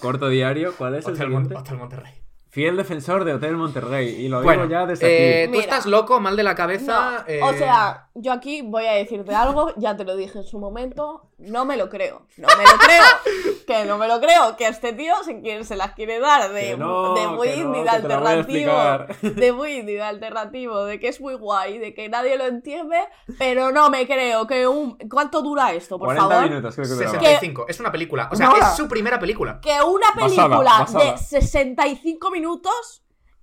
[0.00, 1.54] corto diario, ¿cuál es el Hotel, siguiente?
[1.54, 2.12] Mon- Hotel Monterrey.
[2.54, 5.46] Fiel defensor de Hotel Monterrey, y lo Bueno, digo ya desde eh, aquí.
[5.46, 5.62] tú Mira.
[5.64, 7.24] estás loco, mal de la cabeza.
[7.26, 10.44] No, eh, O sea, yo aquí voy a decirte algo, ya te lo dije en
[10.44, 13.04] su momento, no me lo creo, no me lo creo,
[13.66, 16.76] que no me lo creo, que este tío se, quiere, se las quiere dar de,
[16.76, 18.72] no, muy no, indie, a alternativo,
[19.22, 22.98] de muy indie, de alternativo, de que es muy guay, de que nadie lo entiende,
[23.38, 24.96] pero no me creo que un...
[25.10, 26.48] ¿Cuánto dura esto, por 40 favor?
[26.50, 27.12] minutos creo que duraba.
[27.12, 27.66] 65.
[27.68, 28.28] Es una película.
[28.32, 28.56] O sea, No.
[28.56, 29.60] es su primera película.
[29.60, 31.12] Que una Basada, película basada.
[31.12, 33.02] de 65 minutos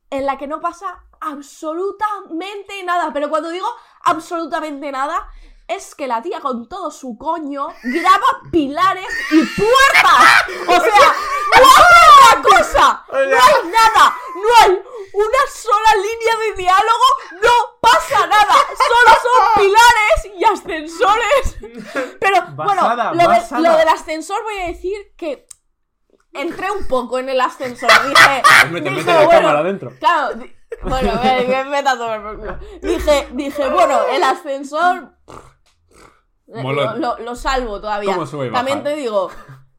[0.09, 3.11] en la que no pasa absolutamente nada.
[3.13, 3.67] Pero cuando digo
[4.03, 5.27] absolutamente nada,
[5.75, 10.45] es que la tía con todo su coño graba pilares y puertas.
[10.67, 11.13] O sea,
[11.59, 11.67] no
[12.39, 13.05] otra cosa.
[13.11, 14.15] No hay nada.
[14.35, 14.71] No hay
[15.13, 17.05] una sola línea de diálogo.
[17.41, 18.55] No pasa nada.
[18.77, 21.57] Solo son pilares y ascensores.
[22.19, 23.61] Pero Basada, bueno, lo, de- basada.
[23.61, 25.45] lo del ascensor voy a decir que
[26.33, 27.89] entré un poco en el ascensor.
[28.07, 29.93] Dije, mete la bueno, cámara adentro.
[29.99, 30.35] Claro,
[30.83, 31.83] bueno, me, me.
[32.81, 35.15] Dije, dije, bueno, el ascensor
[36.55, 37.01] lo, Molón.
[37.01, 38.13] lo- lo salvo todavía.
[38.13, 38.65] ¿Cómo sube y baja?
[38.65, 39.29] También te digo,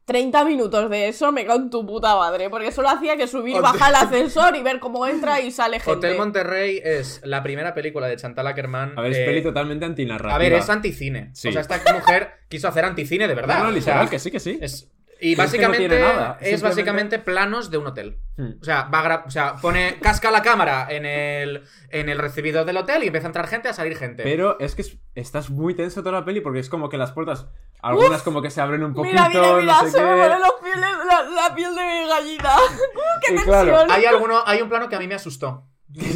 [0.05, 3.55] 30 minutos de eso me cago en tu puta madre, porque solo hacía que subir,
[3.57, 5.93] Hotel- bajar el ascensor y ver cómo entra y sale gente.
[5.93, 8.99] Hotel Monterrey es la primera película de Chantal Ackerman.
[8.99, 10.35] A ver, es eh, peli totalmente antinarrativa.
[10.35, 11.31] a ver, es anticine.
[11.35, 11.49] Sí.
[11.49, 13.59] O sea, esta mujer quiso hacer anticine de verdad.
[13.59, 14.59] No, no, O sea, literal, que sí, que sí.
[14.61, 14.91] es-
[15.25, 18.19] Y Pero es que no básicamente tiene nada, es básicamente planos de un hotel.
[18.37, 18.55] Hmm.
[18.61, 22.77] O sea, va o sea, pone, casca la cámara en el, en el recibidor del
[22.79, 24.25] hotel y empieza a entrar gente, a salir gente.
[24.25, 27.13] Pero es que es- estás muy tenso toda la peli porque es como que las
[27.13, 27.47] puertas,
[27.81, 30.23] algunas como que se abren un poquito, Mira, mira, mira, no sé se me qué.
[30.23, 32.51] pone los pieles- la, la piel de mi gallina.
[33.21, 33.45] ¡Qué Y tensión!
[33.65, 35.69] claro, Hay, alguno, hay un plano que a mí me asustó.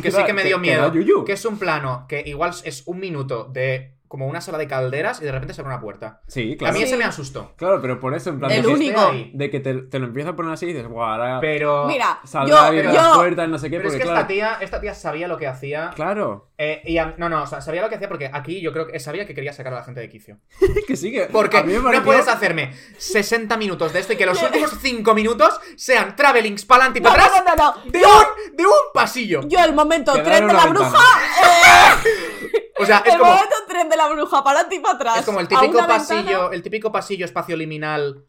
[0.02, 0.90] Que sí que me dio miedo.
[1.24, 5.20] Que es un plano que igual es un minuto de como una sala de calderas
[5.20, 6.20] y de repente se abre una puerta.
[6.26, 6.74] Sí, A claro.
[6.74, 6.84] mí Sí.
[6.86, 7.52] ese me asustó.
[7.56, 9.00] Claro, pero por eso, en plan, El de, único.
[9.00, 9.30] ahí.
[9.34, 11.86] de que te, te lo empieza a poner así y dices, guau, ahora Pero.
[11.86, 14.26] Mira, saldrá yo, bien pero- las puertas, no sé qué, Pero es que claro, esta
[14.28, 15.90] tía, esta tía sabía lo que hacía.
[15.94, 18.72] claro, eh, y a- no, no, o sea, sabía lo que hacía porque aquí yo
[18.72, 20.38] creo que sabía que quería sacar a la gente de quicio.
[20.86, 24.16] que sí que Porque a mí me no puedes hacerme 60 minutos de esto y
[24.16, 27.74] que los últimos 5 minutos sean travelings para adelante y no, para atrás no, no,
[27.84, 27.90] no.
[27.90, 29.40] de, Yo, un, de un pasillo.
[29.48, 30.98] yo el momento Quedar tren en de una la bruja.
[32.78, 35.18] O sea, es el como, momento tren de la bruja, para ti y para atrás.
[35.20, 36.48] es como el típico pasillo, ventana.
[36.54, 38.24] el típico pasillo espacio liminal.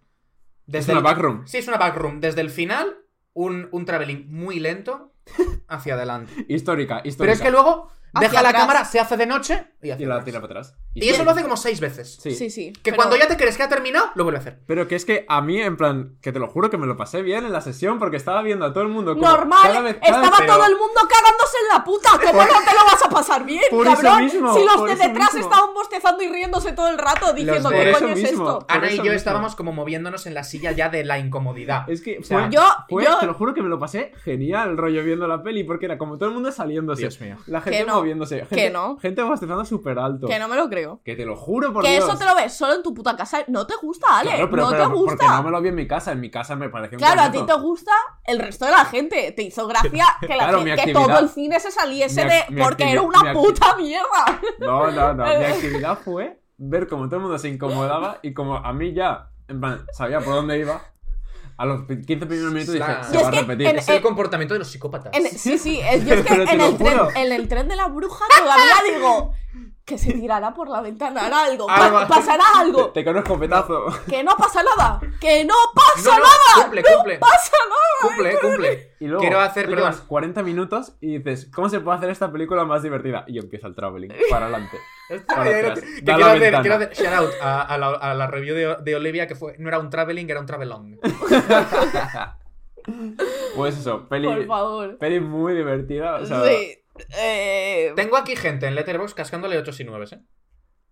[0.71, 1.45] Es una el- backroom.
[1.47, 2.19] Sí, es una backroom.
[2.19, 2.97] Desde el final,
[3.33, 5.13] un, un traveling muy lento
[5.67, 6.31] hacia adelante.
[6.47, 7.17] Histórica, histórica.
[7.19, 8.61] Pero es que luego deja la atrás.
[8.63, 10.25] cámara, se hace de noche y hacia Y la atrás.
[10.25, 10.75] tira para atrás.
[10.93, 12.17] Y eso lo hace como seis veces.
[12.21, 12.33] Sí.
[12.33, 12.73] Sí, sí.
[12.73, 14.59] Que pero- cuando ya te crees que ha terminado, lo vuelve a hacer.
[14.65, 16.97] Pero que es que a mí, en plan, que te lo juro que me lo
[16.97, 19.81] pasé bien en la sesión porque estaba viendo a todo el mundo como Normal, cada
[19.81, 22.09] vez- cada estaba vez- todo el mundo cagándose en la puta.
[22.13, 24.23] ¿Cómo no te lo vas a pasar bien, Por eso cabrón?
[24.25, 25.49] mismo, si los por de eso detrás mismo.
[25.51, 28.43] estaban bostezando y riéndose todo el rato diciendo de- qué por eso coño es mismo.
[28.49, 28.59] esto.
[28.67, 29.15] Por Ana y eso yo mismo.
[29.17, 31.87] estábamos como moviéndonos en la silla ya de la incomodidad.
[31.89, 34.11] Es que O sea, fue, yo- fue- yo- te lo juro que me lo pasé
[34.23, 37.01] genial el rollo viendo la peli porque era como todo el mundo saliéndose.
[37.01, 37.37] Dios mío.
[37.45, 38.39] La gente Que no, moviéndose.
[38.39, 38.97] Gente, que no.
[38.99, 40.27] Gente bostezando súper alto.
[40.27, 41.01] Que no me lo creo.
[41.03, 42.05] Que te lo juro por que Dios.
[42.07, 43.43] eso te lo ves solo en tu puta casa.
[43.47, 44.31] No te gusta, Ale.
[44.31, 45.37] Claro, pero, no pero te porque gusta.
[45.37, 46.11] no me lo vi en mi casa.
[46.11, 47.91] En mi casa me pareció un Claro, a ti te gusta
[48.25, 49.31] el resto de la gente.
[49.31, 52.63] Te hizo gracia que, la Claro, gente- que todo el cine se saliese mi de.
[52.63, 54.39] porque era una puta mierda.
[54.59, 55.25] No, no, no.
[55.25, 59.29] Mi actividad fue ver cómo todo el mundo se incomodaba y como a mí ya,
[59.47, 60.81] en plan, sabía por dónde iba.
[61.57, 63.67] A los 15 primeros minutos dije, se va a repetir.
[63.67, 65.11] en- Es el comportamiento de los psicópatas.
[65.15, 65.79] En- sí, sí.
[65.79, 69.33] es- yo es que el, tren, en el tren de la bruja todavía digo.
[69.87, 71.65] Que se tirará por la ventana, hará algo.
[71.65, 72.89] pa- pasará algo.
[72.89, 73.85] Te cae un escopetazo.
[74.09, 74.99] Que no pasa nada.
[75.21, 76.63] Que no No, pasa no, nada.
[76.63, 77.17] cumple, cumple.
[77.19, 78.13] Pasa nada.
[78.15, 78.95] Cumple, cumple.
[78.99, 79.77] Y luego Quiero hacer, perdón.
[79.79, 83.23] llevas 40 minutos y dices, ¿cómo se puede hacer esta película más divertida?
[83.27, 84.77] Y empieza el traveling para adelante.
[85.25, 85.85] Para Que quiero, hacer,
[86.41, 86.61] ventana.
[86.61, 89.55] quiero hacer shout out a, a la, a la review de, de Olivia que fue
[89.57, 90.97] no era un traveling, era un travelong.
[93.55, 94.97] Pues eso, peli, Por favor.
[94.97, 96.15] peli muy divertida.
[96.15, 96.77] O sea, Sí.
[97.17, 100.19] Eh, Tengo aquí gente en Letterboxd cascándole 8 y 9, ¿eh?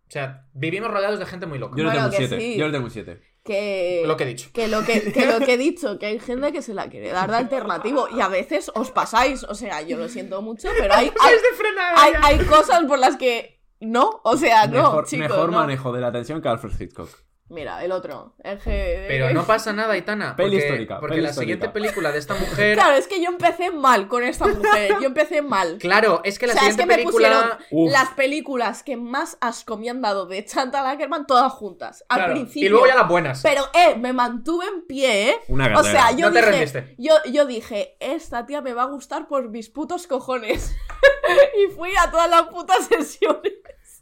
[0.07, 1.75] O sea, vivimos rodeados de gente muy loca.
[1.77, 2.39] yo le Bueno, tengo un que 7.
[2.53, 2.57] sí.
[2.59, 3.21] Yo le tengo un 7.
[3.43, 4.49] que, Lo que he dicho.
[4.53, 7.09] que lo que, que lo que he dicho, que hay gente que se la quiere
[7.09, 9.43] dar de alternativo y a veces os pasáis.
[9.45, 11.11] O sea, yo lo siento mucho, pero hay,
[11.97, 14.21] hay, hay, cosas por las que no.
[14.23, 15.57] O sea, no, mejor chicos, mejor no.
[15.59, 17.09] manejo de la tensión que Alfred Hitchcock.
[17.47, 18.33] Mira, el otro.
[18.43, 20.35] El G- Pero no pasa nada, Itana.
[20.35, 21.41] Peli porque, histórica, Porque peli la histórica.
[21.53, 22.73] siguiente película de esta mujer.
[22.73, 24.93] Claro, es que yo empecé mal con esta mujer.
[24.99, 25.77] Yo empecé mal.
[25.79, 27.29] Claro, es que la o sea, es siguiente que me película.
[27.29, 27.91] pusieron Uf.
[27.91, 32.03] las películas que más asco me han dado de Chantal Ackerman todas juntas.
[32.09, 32.65] Al Claro, principio.
[32.65, 33.43] Y luego ya las buenas.
[33.43, 35.35] Pero, eh, me mantuve en pie, ¿eh?
[35.47, 36.11] Una O sea, gatera.
[36.13, 36.95] yo No te dije, rendiste.
[36.97, 40.75] Yo, yo dije, esta tía me va a gustar por mis putos cojones.
[41.63, 43.53] y fui a todas las putas sesiones.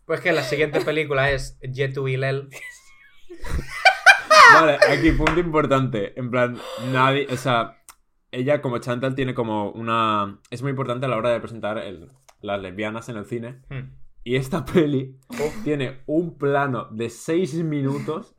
[0.05, 2.47] Pues que la siguiente película es Yetu y Lel.
[4.53, 6.17] Vale, aquí punto importante.
[6.19, 6.57] En plan,
[6.91, 7.27] nadie.
[7.31, 7.77] O sea,
[8.31, 10.39] ella como Chantal tiene como una.
[10.49, 13.61] Es muy importante a la hora de presentar el- las lesbianas en el cine.
[13.69, 13.95] Hmm.
[14.23, 15.17] Y esta peli
[15.63, 18.35] tiene un plano de 6 minutos.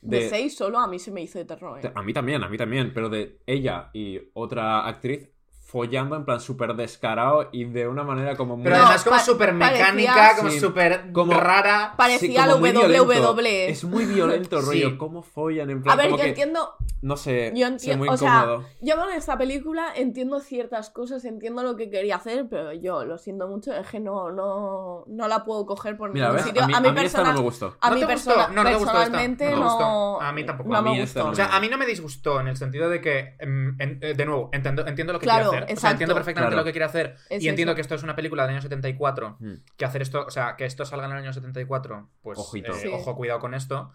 [0.00, 1.92] De, De, seis solo a mí se me hizo eterno, ¿eh?
[1.94, 2.92] A mí también, a mí también.
[2.92, 5.30] Pero de ella y otra actriz
[5.72, 8.64] follando en plan súper descarado y de una manera como muy.
[8.64, 11.94] Pero además como súper mecánica, parecía- como Sí, súper como- rara.
[11.96, 12.82] Parecía la violento.
[13.04, 13.70] WWE.
[13.70, 14.66] Es muy violento, Sí.
[14.66, 14.98] rollo.
[14.98, 15.70] ¿Cómo follan?
[15.70, 18.16] En plan, A ver, como yo que, entiendo, No sé, yo sé entiendo, muy o
[18.16, 23.04] sea, yo con esta película entiendo ciertas cosas, entiendo lo que quería hacer, pero yo
[23.04, 26.44] lo siento mucho, es que no, no, no la puedo coger por Mira, ningún ¿ves?
[26.46, 26.62] sitio.
[26.62, 27.76] A mí, A mí, a mí esta no me gustó.
[27.80, 28.52] a ¿No mí te persona- gustó?
[28.52, 29.00] No, no te gustó esta.
[29.00, 30.20] personalmente No.
[30.20, 30.70] A mí tampoco.
[30.70, 31.24] no A me gustó.
[31.24, 33.98] no O sea, a mí no me disgustó en el sentido de que, em, en-
[34.00, 35.61] eh, de nuevo, entiendo, entiendo lo que Claro, quiere hacer.
[35.70, 36.62] O sea, entiendo perfectamente Claro.
[36.62, 37.16] lo que quiere hacer.
[37.30, 37.76] Es y entiendo eso.
[37.76, 39.36] que esto es una película del año 74.
[39.40, 39.52] Mm.
[39.76, 42.38] Que hacer esto, o sea, que esto salga en el año 74, pues.
[42.38, 42.72] Ojito.
[42.72, 42.88] eh, Sí.
[42.92, 43.92] Ojo, cuidado con esto.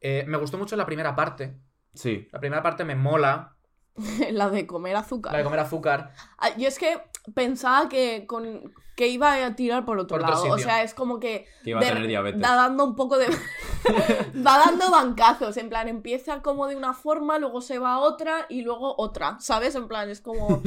[0.00, 1.56] Eh, me gustó mucho la primera parte.
[1.94, 2.28] Sí.
[2.32, 3.56] La primera parte me mola.
[4.30, 5.32] la de comer azúcar.
[5.32, 6.12] La de comer azúcar.
[6.38, 7.00] Ah, Yo es que
[7.34, 10.54] pensaba que, con, que iba a tirar por otro Por otro lado.
[10.54, 11.46] o sea, es como que.
[11.64, 12.42] Que iba a tener diabetes.
[12.42, 13.26] Va dando un poco de.
[14.46, 15.56] va dando bancazos.
[15.56, 19.38] En plan, empieza como de una forma, luego se va a otra y luego otra.
[19.40, 19.74] ¿Sabes?
[19.74, 20.62] En plan, es como.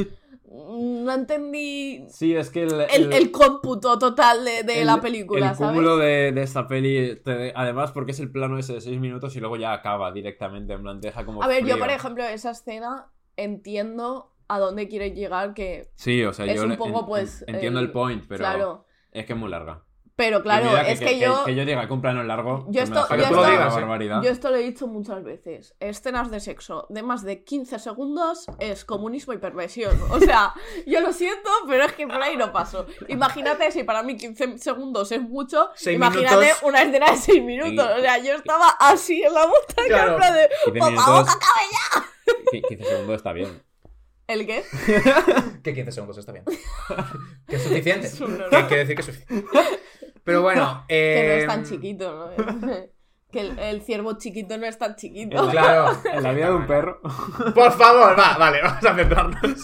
[0.52, 5.00] Mm, no entendí Sí, es que el, el, el cómputo total de, de el- la
[5.02, 5.72] película, el ¿sabes?
[5.74, 9.36] cúmulo de, de esta peli, te- además porque es el plano ese de 6 minutos
[9.36, 12.24] y luego ya acaba directamente, en plan, te deja como A ver, yo por ejemplo,
[12.26, 17.00] esa escena entiendo a dónde quiere llegar, que Sí, o sea, es yo un poco,
[17.02, 18.86] en- pues, en- entiendo el- el, point, pero claro.
[19.12, 19.84] es que es muy larga.
[20.20, 21.46] Pero claro, mira es que, yo...
[21.46, 24.22] que yo diga que un plano largo, Yo pues esto- que lo por digas.
[24.22, 25.76] Yo esto lo he dicho muchas veces.
[25.80, 29.98] Escenas de sexo de más de 15 segundos es comunismo y perversión.
[30.12, 30.54] O sea,
[30.86, 32.86] yo lo siento, pero es que por ahí no paso.
[33.08, 35.70] Imagínate si para mí 15 segundos es mucho.
[35.76, 36.64] Seis imagínate minutos.
[36.64, 37.88] una escena de 6 minutos.
[37.98, 40.12] O sea, yo estaba así en la montaña, Claro.
[40.12, 40.50] en plan de.
[40.66, 42.06] 15 ¡Por minutos, favor, que acabe ya!
[42.52, 43.64] qui- 15 segundos está bien.
[44.30, 44.63] ¿El qué?
[45.63, 46.46] Que 15 segundos está bien.
[47.48, 48.08] que es suficiente.
[48.08, 48.50] Es un horror.
[48.50, 49.48] que quiere decir que es suficiente.
[50.24, 50.86] Pero bueno.
[50.88, 52.89] Que no eh, es tan chiquito, ¿no?
[53.32, 55.50] Que el, el ciervo chiquito no es tan chiquito.
[55.50, 55.98] Claro.
[56.13, 57.02] En la vida de un perro.
[57.56, 59.62] Por favor, va, vale, vamos a centrarnos.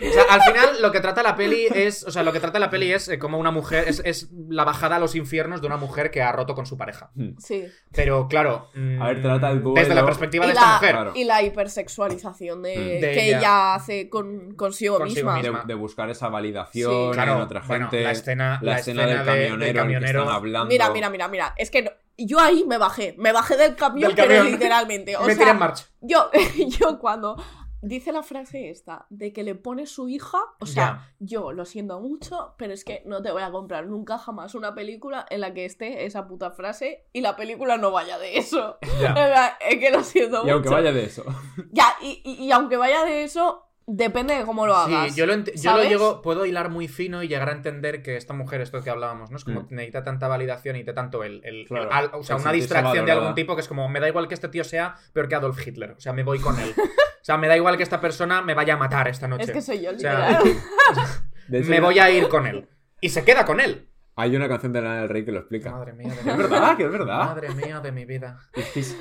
[0.00, 2.60] O sea, al final lo que trata la peli es, o sea, lo que trata
[2.60, 5.66] la peli es eh, como una mujer, es, es la bajada a los infiernos de
[5.66, 7.10] una mujer que ha roto con su pareja.
[7.38, 7.64] Sí.
[7.92, 10.90] Pero claro, mm, A ver, trata el desde la perspectiva Y de esta la, mujer.
[10.92, 11.12] Claro.
[11.16, 13.00] y la hipersexualización de, Mm.
[13.00, 13.38] De que ella.
[13.38, 15.42] ella, hace con, consigo, Consigo misma.
[15.42, 15.60] misma.
[15.62, 17.10] De, de buscar esa validación Sí.
[17.14, 18.04] Claro, en otra bueno, gente.
[18.04, 20.20] la escena- la la escena, escena del de- del camionero, en el que camionero.
[20.20, 20.68] están hablando.
[20.68, 21.54] Mira, mira, mira, mira.
[21.56, 21.90] Es que no-
[22.26, 23.14] yo ahí me bajé.
[23.18, 25.16] Me bajé del camión, Del pero literalmente.
[25.16, 25.84] O Me sea, tiré en marcha.
[26.00, 26.30] yo,
[26.78, 27.36] yo cuando
[27.80, 32.00] dice la frase esta de que le pone su hija, o sea, yo lo siento
[32.00, 35.54] mucho, pero es que no te voy a comprar nunca jamás una película en la
[35.54, 38.78] que esté esa puta frase y la película no vaya de eso.
[39.60, 40.54] Es que lo siento Y mucho.
[40.54, 41.24] aunque vaya de eso.
[41.70, 45.12] Ya, y, y- y aunque vaya de eso, depende de cómo lo hagas.
[45.12, 48.16] Sí, yo lo, yo lo llego, puedo hilar muy fino y llegar a entender que
[48.16, 49.36] esta mujer, esto que hablábamos, ¿no?
[49.38, 49.66] Es como Mm.
[49.70, 52.52] necesita tanta validación y de tanto el, el- Claro, el- al- o sea, el una
[52.52, 55.26] distracción de algún tipo que es como, me da igual que este tío sea peor
[55.28, 56.74] que Adolf Hitler, o sea, me voy con él.
[56.78, 59.44] O sea, me da igual que esta persona me vaya a matar esta noche.
[59.44, 60.40] Es que soy yo, O sea,
[61.48, 62.68] me voy a ir con él.
[63.00, 63.88] Y se queda con él.
[64.20, 65.70] Hay una canción de Lana del Rey que lo explica.
[65.70, 66.36] Madre mía de mi Es vida.
[66.36, 67.18] verdad, que es verdad.
[67.24, 68.38] Madre mía de mi vida.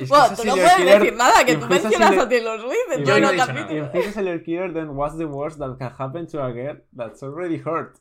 [0.08, 3.20] Bueno, tú no puedes killer- decir nada, que tú mencionas a Taylor Swift en Yo
[3.20, 3.72] no capítulos.
[3.72, 6.82] If he's a serial killer, then what's the worst that can happen to a girl
[6.96, 7.98] that's already hurt?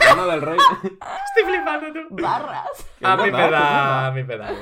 [0.00, 0.58] Lana del Rey.
[0.82, 2.14] Estoy flipando tú.
[2.22, 2.68] Barras.
[3.02, 4.06] A es es da, verdad.
[4.06, 4.60] a da algo.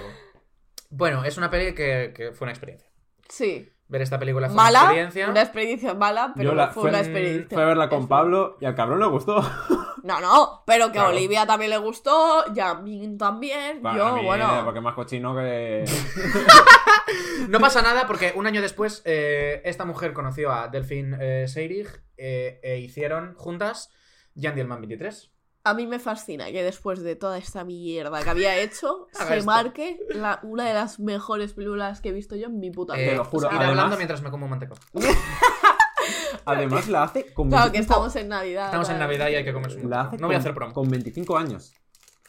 [0.91, 2.89] Bueno, es una peli que, que fue una experiencia.
[3.29, 3.69] Sí.
[3.95, 5.29] Ver esta película fue una Mala, experiencia.
[5.31, 7.55] una experiencia mala, pero la- fue fue- una experiencia.
[7.55, 9.37] Fue a verla con Pablo y al cabrón le gustó.
[10.05, 11.09] No, no, pero que Claro.
[11.09, 13.81] a Olivia también le gustó, y a mí también.
[13.81, 14.61] Para yo, mí, eh, bueno.
[14.63, 15.85] Porque más cochino que.
[17.49, 21.89] No pasa nada porque un año después eh, esta mujer conoció a Delphine eh, Seyrig
[22.19, 23.91] eh, e hicieron juntas
[24.39, 25.31] Jan Dielman 23.
[25.67, 29.37] A mí me fascina que después de toda esta mierda que había hecho, Haga se
[29.39, 29.47] esto.
[29.51, 33.13] marque la- una de las mejores películas que he visto yo en mi puta vida.
[33.13, 34.79] Eh, lo juro, Ir además- hablando mientras me como un mantecado.
[36.47, 38.67] Además la hace con Claro que 25 estamos en Navidad.
[38.67, 38.99] Estamos en.
[38.99, 40.75] Navidad y hay que comerse un La hace No voy a con- hacer promo.
[40.75, 41.73] Con 25 años.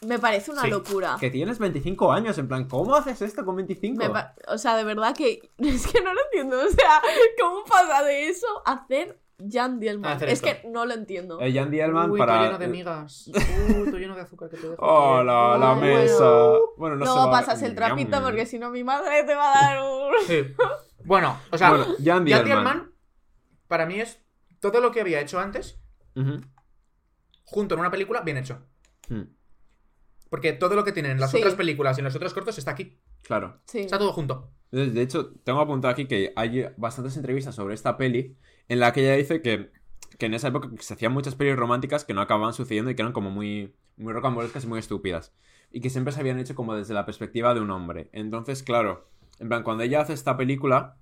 [0.02, 0.70] Me parece una Sí.
[0.70, 1.16] locura.
[1.20, 3.96] Que tienes 25 años, en plan, ¿cómo haces esto con 25?
[4.02, 6.56] Me pa- o sea, de verdad que es que no lo entiendo.
[6.58, 7.02] O sea,
[7.40, 9.18] ¿cómo pasa de eso a hacer
[9.50, 10.12] Jan Dielman?
[10.16, 10.46] Hacer Es esto.
[10.62, 11.38] que no lo entiendo.
[11.40, 12.38] Eh, Jan Dielman Uy, para.
[12.38, 13.30] tú lleno de migas.
[13.78, 14.82] Uy, tú lleno de azúcar que te dejo.
[14.82, 16.24] Oh, la, mesa.
[16.78, 19.52] Bueno, no se Luego va- pasas el trapito porque si no mi madre te va
[19.52, 20.12] a dar un...
[20.26, 20.42] Sí.
[21.04, 22.92] Bueno, o sea, Bueno, Jan Jan Dielman.
[23.68, 24.20] Para mí es
[24.60, 25.78] todo lo que había hecho antes
[27.44, 28.60] junto en una película bien hecho.
[29.08, 29.22] Mm,
[30.30, 31.36] Porque todo lo que tienen en las Sí.
[31.38, 32.98] otras películas y en los otros cortos está aquí.
[33.22, 33.60] Claro.
[33.66, 33.80] Sí.
[33.80, 34.50] Está todo junto.
[34.72, 38.36] De de hecho, tengo apuntado aquí que hay bastantes entrevistas sobre esta peli
[38.68, 39.70] en la que ella dice que,
[40.18, 43.02] que en esa época se hacían muchas pelis románticas que no acababan sucediendo y que
[43.02, 45.32] eran como muy, muy rocambolescas y muy estúpidas.
[45.72, 48.08] Y que siempre se habían hecho como desde la perspectiva de un hombre.
[48.12, 50.96] Entonces, claro, en plan, cuando ella hace esta película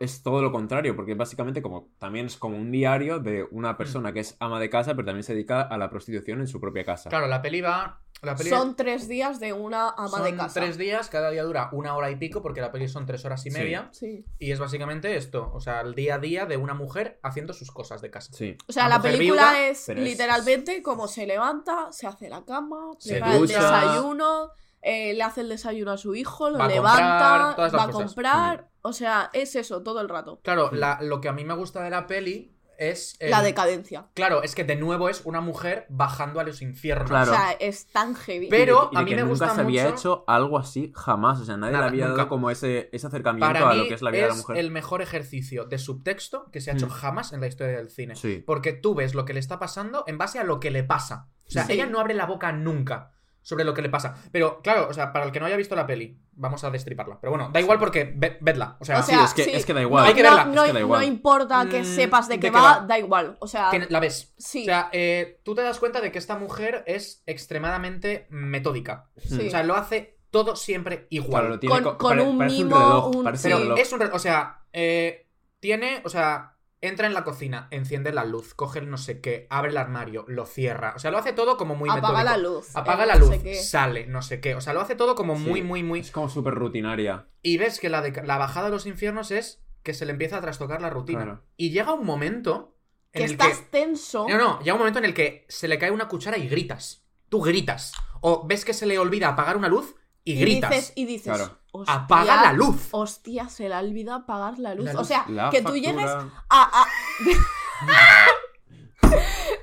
[0.00, 4.12] es todo lo contrario, porque básicamente como también es como un diario de una persona
[4.12, 6.84] que es ama de casa, pero también se dedica a la prostitución en su propia
[6.84, 7.08] casa.
[7.10, 8.00] Claro, la peli va.
[8.22, 10.58] La peli Son tres días de una ama son de casa.
[10.58, 13.44] tres días, cada día dura una hora y pico, porque la peli son tres horas
[13.44, 13.90] y media.
[13.92, 14.24] Sí.
[14.38, 15.50] Y es básicamente esto.
[15.52, 18.32] O sea, el día a día de una mujer haciendo sus cosas de casa.
[18.32, 18.56] Sí.
[18.68, 22.30] O sea, Una la película viuda, es pero es- literalmente como se levanta, se hace
[22.30, 23.60] la cama, Se prepara el ducha.
[23.60, 24.50] desayuno,
[24.88, 28.06] eh, le hace el desayuno a su hijo, lo Va levanta, comprar, va a cosas.
[28.14, 28.68] comprar.
[28.82, 30.40] O sea, es eso todo el rato.
[30.44, 33.16] Claro, la- lo que a mí me gusta de la peli es.
[33.20, 34.06] el- La decadencia.
[34.12, 37.08] Claro, es que de nuevo es una mujer bajando a los infiernos.
[37.08, 37.32] Claro.
[37.32, 38.48] O sea, es tan heavy.
[38.50, 40.92] Pero- Y de a mí que me nunca gusta se había mucho- hecho algo así
[40.94, 41.40] jamás.
[41.40, 42.18] O sea, nadie Nada, le había nunca.
[42.18, 44.34] dado como ese, ese acercamiento Para a mí lo que es la vida de la
[44.34, 44.56] mujer.
[44.58, 46.90] el mejor ejercicio de subtexto que se ha hecho Mm.
[46.90, 48.14] jamás en la historia del cine.
[48.14, 48.44] Sí.
[48.46, 51.28] Porque tú ves lo que le está pasando en base a lo que le pasa.
[51.48, 51.72] O sea, Sí.
[51.72, 53.12] ella no abre la boca nunca.
[53.46, 54.16] Sobre lo que le pasa.
[54.32, 57.20] Pero, claro, o sea, para el que no haya visto la peli, vamos a destriparla.
[57.20, 58.76] Pero bueno, da igual porque ve- vedla.
[58.80, 60.02] O sea, O sea, es que- es que da igual.
[60.02, 61.00] No, Hay que verla, no- es que da igual.
[61.02, 62.80] no importa que Mm, sepas de ¿de qué qué va, va?
[62.80, 63.36] da igual.
[63.38, 64.34] O sea, la ves.
[64.36, 64.62] sí.
[64.62, 69.10] O sea, eh, tú te das cuenta de que esta mujer es extremadamente metódica.
[69.16, 69.46] sí.
[69.46, 71.30] O sea, lo hace todo siempre igual.
[71.30, 73.16] Claro, lo tiene Con- co- con pare- un mimo, un reloj.
[73.18, 73.54] un- parece sí.
[73.54, 73.78] un Pero reloj.
[73.78, 74.00] es un...
[74.00, 75.28] re- O sea, eh,
[75.60, 76.02] tiene...
[76.04, 79.70] O sea, entra en la cocina, enciende la luz, coge el no sé qué, abre
[79.70, 80.92] el armario, lo cierra.
[80.96, 82.24] O sea, lo hace todo como muy apaga metódico.
[82.30, 82.76] la luz.
[82.76, 83.54] Apaga eh, la no luz, qué.
[83.54, 84.54] sale, no sé qué.
[84.54, 85.42] O sea, lo hace todo como Sí.
[85.42, 86.00] muy, muy, muy...
[86.00, 87.26] Es como súper rutinaria.
[87.42, 90.36] Y ves que la, de- la bajada a los infiernos es que se le empieza
[90.38, 91.22] a trastocar la rutina.
[91.22, 91.44] Claro.
[91.56, 92.76] Y llega un momento
[93.12, 93.66] en Que el estás que...
[93.70, 94.26] tenso.
[94.28, 97.04] No, no, llega un momento en el que se le cae una cuchara y gritas.
[97.28, 97.92] Tú gritas.
[98.20, 100.70] O ves que se le olvida apagar una luz y, y gritas.
[100.70, 101.58] dices, y dices Claro.
[101.80, 102.88] "Hostia, Apaga la luz.
[102.92, 104.92] Hostia, se le olvida apagar la luz.
[104.92, 106.28] La O sea, que tú llegues a.
[106.50, 106.86] a-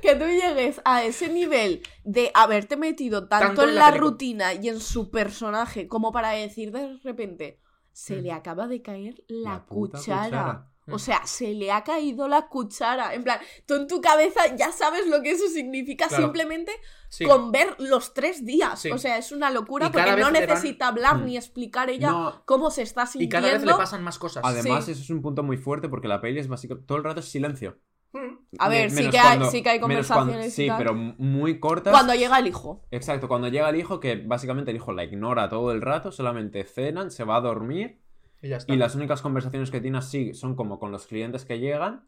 [0.01, 4.53] que tú llegues a ese nivel de haberte metido tanto, Tanto en en la, rutina
[4.53, 7.59] y en su personaje como para decir de repente
[7.91, 10.23] se le acaba de caer la, La puta cuchara.
[10.25, 10.72] cuchara.
[10.91, 13.13] O sea, se le ha caído la cuchara.
[13.13, 16.23] En plan, tú en tu cabeza ya sabes lo que eso significa Claro.
[16.23, 16.71] simplemente
[17.09, 17.25] Sí.
[17.25, 18.79] con ver los tres días.
[18.81, 18.91] Sí.
[18.91, 21.25] O sea, es una locura Y porque no van- necesita hablar Mm.
[21.25, 22.41] ni explicar ella No.
[22.45, 23.35] cómo se está Y sintiendo.
[23.47, 24.43] cada vez le pasan más cosas.
[24.45, 24.91] Además, Sí.
[24.91, 26.85] eso es un punto muy fuerte porque la peli es básicamente.
[26.87, 27.77] Todo el rato es silencio.
[28.11, 28.37] Mm.
[28.59, 30.77] A ver, sí menos que hay- cuando- sí que hay cuando- conversaciones y Sí, tal.
[30.77, 31.91] pero muy cortas.
[31.91, 32.85] Cuando llega el hijo.
[32.91, 36.63] Exacto, cuando llega el hijo, que básicamente el hijo la ignora todo el rato, solamente
[36.63, 38.02] cenan, se va a dormir
[38.43, 38.71] Y ya está.
[38.71, 42.07] y las únicas conversaciones que tiene así son como con los clientes que llegan,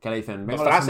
[0.00, 0.80] que le dicen, vengo, la,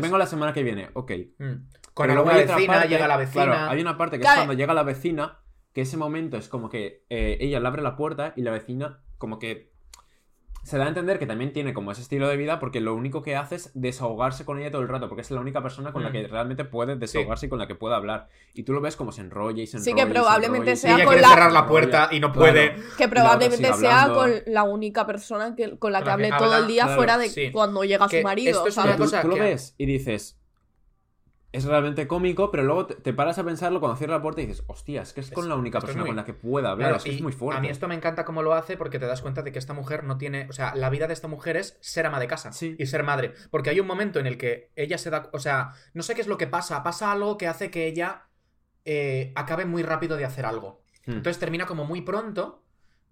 [0.00, 1.12] vengo la semana que viene, ok.
[1.38, 1.52] Mm.
[1.94, 3.44] Con Pero alguna vecina, parte- llega la vecina.
[3.44, 5.38] Claro, hay una parte que es cuando llega la vecina,
[5.72, 9.02] que ese momento es como que eh, ella le abre la puerta y la vecina
[9.18, 9.71] como que
[10.62, 13.20] se da a entender que también tiene como ese estilo de vida porque lo único
[13.22, 16.02] que hace es desahogarse con ella todo el rato, porque es la única persona con
[16.04, 16.12] la Mm.
[16.12, 18.28] que realmente puede desahogarse y con la que puede hablar.
[18.54, 20.04] Y tú lo ves como se enrolla y se Sí, enrolla.
[20.04, 22.20] que y se probablemente Sí, se sea ella con quiere la- cerrar la puerta y
[22.20, 22.74] no puede.
[22.74, 22.88] Claro.
[22.96, 26.30] Que la probablemente sea con la única persona que, con la Con que la hable
[26.30, 27.50] que todo habla, el día claro, fuera de sí.
[27.50, 28.50] cuando llega Que su marido.
[28.58, 28.90] esto es ¿sabes?
[28.90, 30.38] una Tú, cosa tú lo que- ves y dices.
[31.52, 34.46] Es realmente cómico, pero luego te, te paras a pensarlo cuando cierra la puerta y
[34.46, 36.70] dices, hostia, es que es con Es- la única persona muy- con la que pueda
[36.70, 37.58] hablar, Claro, es que es muy fuerte.
[37.58, 39.74] A mí esto me encanta cómo lo hace porque te das cuenta de que esta
[39.74, 40.46] mujer no tiene.
[40.48, 42.74] O sea, la vida de esta mujer es ser ama de casa Sí.
[42.78, 43.34] y ser madre.
[43.50, 45.28] Porque hay un momento en el que ella se da.
[45.34, 46.82] O sea, no sé qué es lo que pasa.
[46.82, 48.22] Pasa algo que hace que ella
[48.84, 50.82] eh, acabe muy rápido de hacer algo.
[51.06, 51.12] Hmm.
[51.12, 52.62] Entonces termina como muy pronto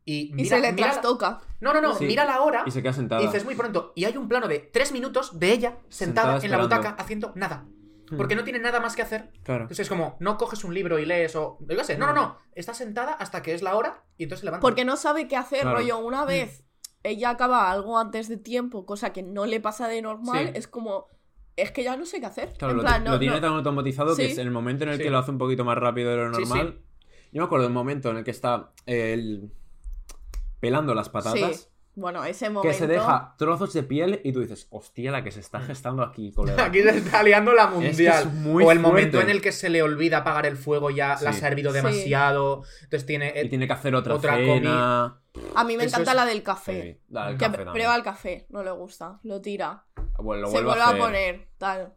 [0.07, 0.31] y.
[0.31, 1.41] Y mira- se le mira la-.
[1.61, 1.95] No, no, no.
[1.95, 2.07] Sí.
[2.07, 3.21] Mira la hora Y se queda sentada.
[3.23, 3.93] y dices muy pronto.
[3.95, 7.33] Y hay un plano de tres minutos de ella sentada, Sentada en la butaca haciendo
[7.37, 7.67] nada.
[8.11, 8.17] Hmm.
[8.17, 9.31] Porque no tiene nada más que hacer.
[9.45, 9.63] Claro.
[9.63, 11.59] Entonces es como, no coges un libro y lees o.
[11.61, 12.39] Yo qué sé, no, no, no.
[12.55, 14.63] Está sentada hasta que es la hora y entonces se levanta.
[14.63, 15.79] Porque no sabe qué hacer, Claro.
[15.79, 15.99] rollo.
[15.99, 16.65] Una vez
[17.03, 20.53] ella acaba algo antes de tiempo, cosa que no le pasa de normal, Sí.
[20.57, 21.07] es como.
[21.57, 22.53] Es que ya no sé qué hacer.
[22.59, 24.85] Claro, en lo, plan, no- lo tiene no- tan automatizado que es en el momento
[24.85, 25.03] en el Sí.
[25.05, 26.81] que lo hace un poquito más rápido de lo Sí, normal.
[27.33, 29.53] Yo me acuerdo del momento en el que está él
[30.61, 31.70] pelando las patatas.
[31.97, 32.69] Bueno, ese momento.
[32.69, 35.43] Que se deja trozos de piel y tú dices, hostia, la que se Mm.
[35.43, 36.65] está gestando aquí, colega.
[36.67, 38.23] Aquí se está liando la Es que mundial.
[38.29, 41.19] es muy o el momento en el que se le olvida apagar el fuego, ya
[41.21, 41.77] la ha servido Sí.
[41.77, 42.63] demasiado.
[42.85, 43.33] Entonces tiene.
[43.45, 45.21] Y tiene que hacer otra, Otra cena.
[45.55, 46.83] A mí me Eso encanta es- la del café.
[46.83, 49.85] Sí, el Que café prueba el café, no le gusta, lo tira.
[50.19, 51.93] Bueno, lo se vuelve a, a, poner, tal.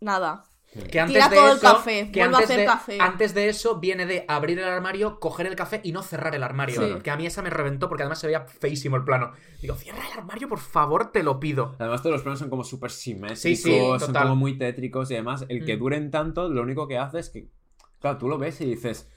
[0.00, 0.44] Nada.
[0.88, 2.98] Que antes Tira de todo el eso, café, que vuelve a antes hacer de, café.
[3.00, 6.44] antes de eso viene de abrir el armario, coger el café y no cerrar el
[6.44, 6.80] armario.
[6.80, 7.02] Sí.
[7.02, 9.32] Que a mí esa me reventó porque además se veía feísimo el plano.
[9.60, 11.74] Digo, cierra el armario, por favor, te lo pido.
[11.80, 15.14] Además, todos los planos son como súper simétricos, Sí, sí, son como muy tétricos y
[15.14, 15.80] además, el que Mm.
[15.80, 17.48] duren tanto, lo único que hace es que,
[18.00, 19.08] claro, tú lo ves y dices,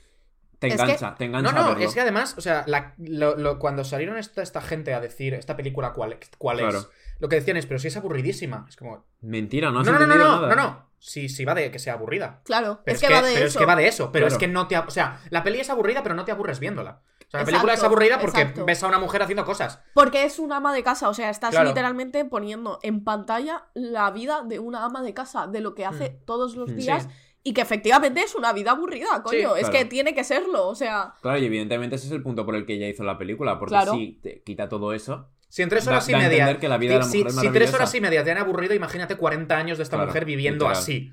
[0.57, 1.83] te Es que- engancha, te engancha No, a no, verlo.
[1.85, 5.35] es que además, o sea, la- lo- lo- cuando salieron esta, esta gente a decir
[5.35, 6.79] esta película cuál, cuál Claro.
[6.79, 6.89] es,
[7.19, 8.65] lo que decían es, pero si es aburridísima.
[8.67, 10.55] Es como, Mentira, no no, has no, no, no, entendido no, nada.
[10.55, 10.92] no, no.
[11.05, 12.39] Sí, sí va de que sea aburrida.
[12.45, 13.57] Claro, Pero es, que, va de pero eso.
[13.59, 14.35] es que va de eso, pero Claro.
[14.35, 14.77] es que no te...
[14.77, 16.91] O sea, la peli es aburrida, pero no te aburres viéndola.
[17.01, 18.63] O sea, la Exacto, película es aburrida porque exacto.
[18.65, 19.81] ves a una mujer haciendo cosas.
[19.93, 21.67] Porque es una ama de casa, o sea, estás Claro.
[21.67, 26.09] literalmente poniendo en pantalla la vida de una ama de casa, de lo que hace
[26.21, 26.25] Mm.
[26.25, 27.03] todos los días.
[27.03, 27.09] Sí.
[27.45, 29.55] Y que efectivamente es una vida aburrida, coño.
[29.55, 31.15] Sí, es que tiene que serlo, o sea.
[31.21, 33.71] Claro, y evidentemente ese es el punto por el que ella hizo la película, porque
[33.75, 33.91] Claro.
[33.95, 36.31] si te quita todo eso, Si en tres Da- horas y da media.
[36.39, 38.31] entender que la vida de la si, mujer es si tres horas y media te
[38.31, 40.81] han aburrido, imagínate 40 años de esta Claro, mujer viviendo literal.
[40.81, 41.11] así.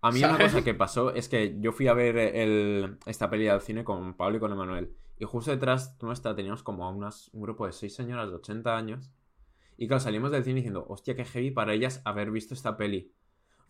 [0.00, 0.52] A mí una ¿Sabes?
[0.52, 4.14] cosa que pasó es que yo fui a ver el, esta peli al cine con
[4.16, 4.92] Pablo y con Emanuel.
[5.18, 8.76] Y justo detrás nuestra teníamos como a unas, un grupo de seis señoras de 80
[8.76, 9.10] años.
[9.76, 13.12] Y claro, salimos del cine diciendo, hostia, qué heavy para ellas haber visto esta peli.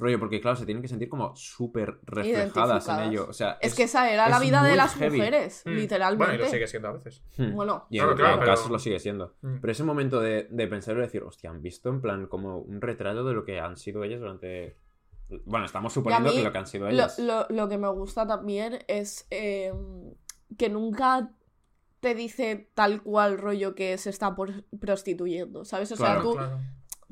[0.01, 3.27] Rollo, porque claro, se tienen que sentir como súper reflejadas en ello.
[3.29, 5.19] O sea, Es, que esa era la vida de las heavy.
[5.19, 5.71] mujeres, Mm.
[5.71, 6.25] literalmente.
[6.27, 7.23] Bueno, y lo sigue siendo a veces.
[7.37, 7.53] hmm.
[7.55, 9.35] Bueno, Y en, Claro, claro, en pero- casos lo sigue siendo.
[9.43, 9.57] Mm.
[9.61, 12.81] Pero ese momento de, de pensar y decir, hostia, han visto en plan como un
[12.81, 14.77] retrato de lo que han sido ellas durante
[15.45, 17.19] Bueno, estamos suponiendo mí que lo que han sido Lo, ellas.
[17.21, 19.73] lo- lo que me gusta también es eh,
[20.59, 21.31] que nunca
[22.01, 25.93] te dice tal cual rollo que se está por- prostituyendo, ¿sabes?
[25.93, 26.59] O sea, tú Claro.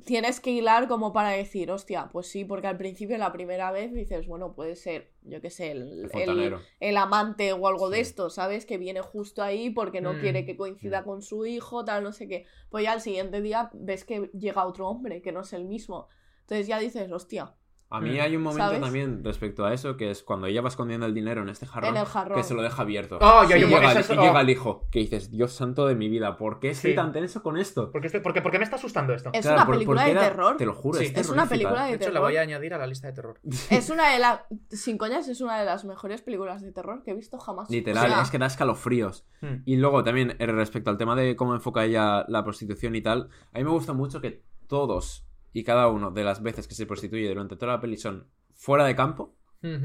[0.05, 3.93] Tienes que hilar como para decir, hostia, pues sí, porque al principio, la primera vez,
[3.93, 8.01] dices, bueno, puede ser, yo qué sé, el, El el- el amante o algo de
[8.01, 8.65] esto, ¿sabes?
[8.67, 10.21] Que viene justo ahí porque no Mm.
[10.21, 11.05] quiere que coincida Mm.
[11.05, 12.47] con su hijo, tal, no sé qué.
[12.71, 16.09] Pues ya al siguiente día ves que llega otro hombre, que no es el mismo.
[16.43, 17.55] Entonces ya dices, hostia,
[17.91, 18.21] A mí Mm.
[18.21, 18.81] hay un momento ¿Sabes?
[18.83, 21.91] también respecto a eso, que es cuando ella va escondiendo el dinero en este jarrón,
[21.97, 22.37] en el jarrón.
[22.37, 23.19] que se lo deja abierto.
[23.21, 25.87] Oh, yo- y, yo- llega, el- es- y llega el hijo, que dices, Dios santo
[25.87, 26.97] de mi vida, ¿por qué estoy Sí.
[26.97, 27.91] tan tenso con esto?
[27.91, 29.31] ¿Por qué, estoy- por qué- por qué me está asustando esto?
[29.33, 30.57] Es Claro, una película porque de era- terror.
[30.59, 32.29] Te lo juro, Sí, es, es una película De de hecho, la terror.
[32.29, 33.41] voy a añadir a la lista de terror.
[33.71, 34.41] Es una de las.
[34.71, 37.71] Sin coñas, es una de las mejores películas de terror que he visto jamás.
[37.71, 39.25] Literal, O sea, es que da escalofríos.
[39.41, 39.63] Hmm.
[39.65, 43.31] Y luego también, eh, respecto al tema de cómo enfoca ella la prostitución y tal,
[43.55, 46.87] a mí me gusta mucho que todos y cada uno de las veces que se
[46.87, 49.35] prostituye durante toda la peli son fuera de campo.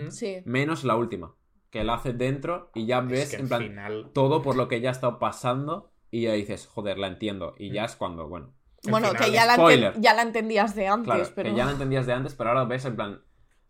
[0.09, 0.41] Sí.
[0.45, 1.35] menos la última,
[1.71, 4.11] que la hace dentro y ya Es ves que en plan final...
[4.13, 7.55] todo por lo que ella ha estado pasando y ya dices, joder, la entiendo.
[7.57, 8.53] Y ya es cuando, bueno,
[8.87, 11.49] Bueno, final, que ya la, ya la entendías de antes, claro, pero.
[11.49, 13.23] que ya lo entendías de antes, pero ahora ves en plan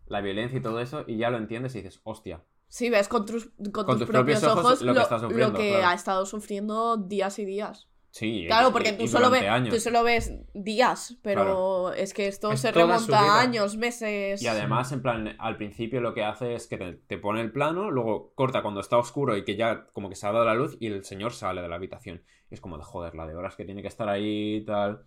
[0.06, 2.44] la violencia y todo eso y ya lo entiendes y dices, hostia.
[2.68, 5.18] Sí, ves con tus, con Con tus tus propios, propios ojos ojos lo que está
[5.18, 5.86] sufriendo, lo que claro.
[5.86, 7.88] ha estado sufriendo días y días.
[8.16, 9.74] Sí, Claro, porque y- tú, y solo ves, años.
[9.74, 14.40] tú solo ves días, pero es que esto Es se remonta a años, meses.
[14.40, 17.50] Y además, en plan, al principio lo que hace es que te, te pone el
[17.50, 20.54] plano, luego corta cuando está oscuro y que ya como que se ha dado la
[20.54, 22.22] luz y el señor sale de la habitación.
[22.50, 25.02] Y es como de joder, la de horas que tiene que estar ahí y tal.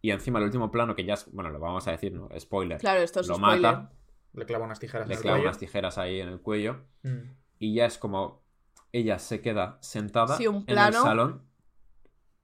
[0.00, 2.28] Y encima el último plano que ya es, bueno, lo vamos a decir, ¿no?
[2.38, 2.78] Spoiler.
[2.78, 3.60] Claro, esto es lo spoiler.
[3.60, 3.90] mata,
[4.34, 5.48] Le clava unas tijeras le en el clava cuello.
[5.48, 7.22] unas tijeras ahí en el cuello Mm.
[7.58, 8.44] y ya es como
[8.92, 11.02] ella se queda sentada Sí, un en el plano.
[11.02, 11.42] salón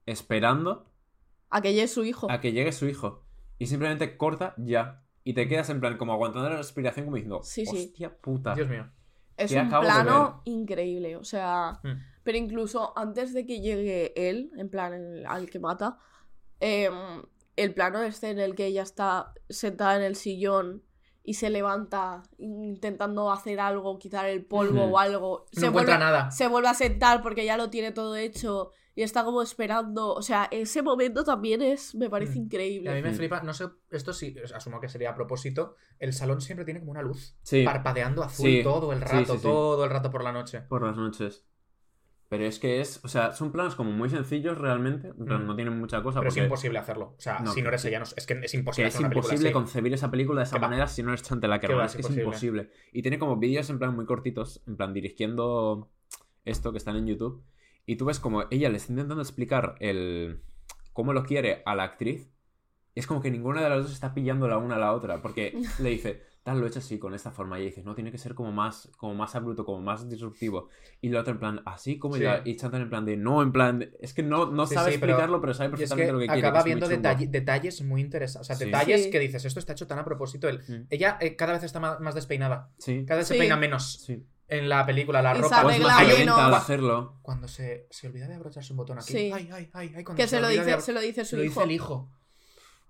[0.07, 0.86] esperando
[1.50, 2.30] Aquello es su hijo.
[2.30, 3.24] a que llegue su hijo.
[3.59, 5.03] Y simplemente corta ya.
[5.24, 7.76] Y te quedas en plan como aguantando la respiración como diciendo, Sí, sí.
[7.86, 8.55] hostia puta.
[8.55, 8.90] Dios mío.
[9.36, 11.92] Es ¿Qué un plano increíble, o sea, Mm.
[12.22, 15.98] pero incluso antes de que llegue él, en plan el- al que mata,
[16.61, 16.92] em,
[17.57, 20.82] el plano este en el que ella está sentada en el sillón
[21.24, 24.94] y se levanta intentando hacer algo, quitar el polvo Ujú.
[24.94, 26.30] o algo, No se encuentra vuelve, nada.
[26.30, 30.22] se vuelve a sentar porque ya lo tiene todo hecho y está como esperando, o
[30.22, 32.36] sea, ese momento también es, me parece Mm.
[32.36, 32.95] Y a increíble.
[32.95, 33.14] mí me Mm.
[33.14, 35.76] flipa, no sé, esto sí, asumo que sería a propósito.
[35.99, 38.61] El salón siempre tiene como una luz Sí, parpadeando azul Sí.
[38.62, 39.43] todo el rato, sí, sí.
[39.43, 40.61] todo el rato por la noche.
[40.68, 41.47] por las noches.
[42.28, 45.47] Pero es que es, o sea, son planos como muy sencillos realmente, en plan, Mm.
[45.49, 47.14] no tienen mucha cosa Pero es imposible hacerlo.
[47.18, 48.95] O sea, No, si no eres que- ella, no- es que es que imposible es
[48.95, 50.68] hacer una película imposible concebir esa película de esa Que va.
[50.68, 52.70] manera si no eres Chante la Que va, es que es es imposible.
[52.93, 55.90] Y tiene como vídeos en plan muy cortitos, en plan dirigiendo
[56.47, 57.43] esto que están en YouTube.
[57.87, 60.41] Y tú ves como ella le está intentando explicar el
[60.93, 62.30] cómo lo quiere a la actriz.
[62.95, 65.22] Y es como que ninguna de las dos está pillando la una a la otra.
[65.22, 67.59] Porque le dice, tal, lo he hecho así, con esta forma.
[67.59, 70.68] Y ella dice, no, tiene que ser como más, como más abrupto, como más disruptivo.
[71.01, 72.20] Y la otra en plan, así como Sí.
[72.20, 72.43] ella.
[72.45, 74.93] Y Chantal en plan de, no, en plan, de- es que no, no Sí, sabe
[74.93, 76.41] sí, pero- explicarlo, pero, sabe Y es perfectamente que lo que quiere.
[76.47, 78.43] acaba es muy viendo detalle- detalles muy interesantes.
[78.43, 78.64] O sea, Sí.
[78.66, 79.11] detalles Sí.
[79.11, 80.49] que dices, esto está hecho tan a propósito.
[80.51, 80.59] El...
[80.59, 80.87] Mm.
[80.91, 82.70] Ella eh, cada vez está ma- más, despeinada.
[82.78, 83.41] Sí, Cada vez se Sí.
[83.41, 84.07] peina menos.
[84.59, 85.61] En la película, la Y ropa.
[85.61, 86.16] se O es arregla más menos.
[86.16, 87.18] violenta al hacerlo.
[87.22, 89.12] Cuando se, se olvida de abrocharse un botón aquí.
[89.12, 89.30] Sí.
[89.32, 90.05] Ay, ay, ay, ay.
[90.05, 91.50] cuando que se lo, olvida de dice, se lo dice se su lo hijo.
[91.61, 92.11] dice el hijo.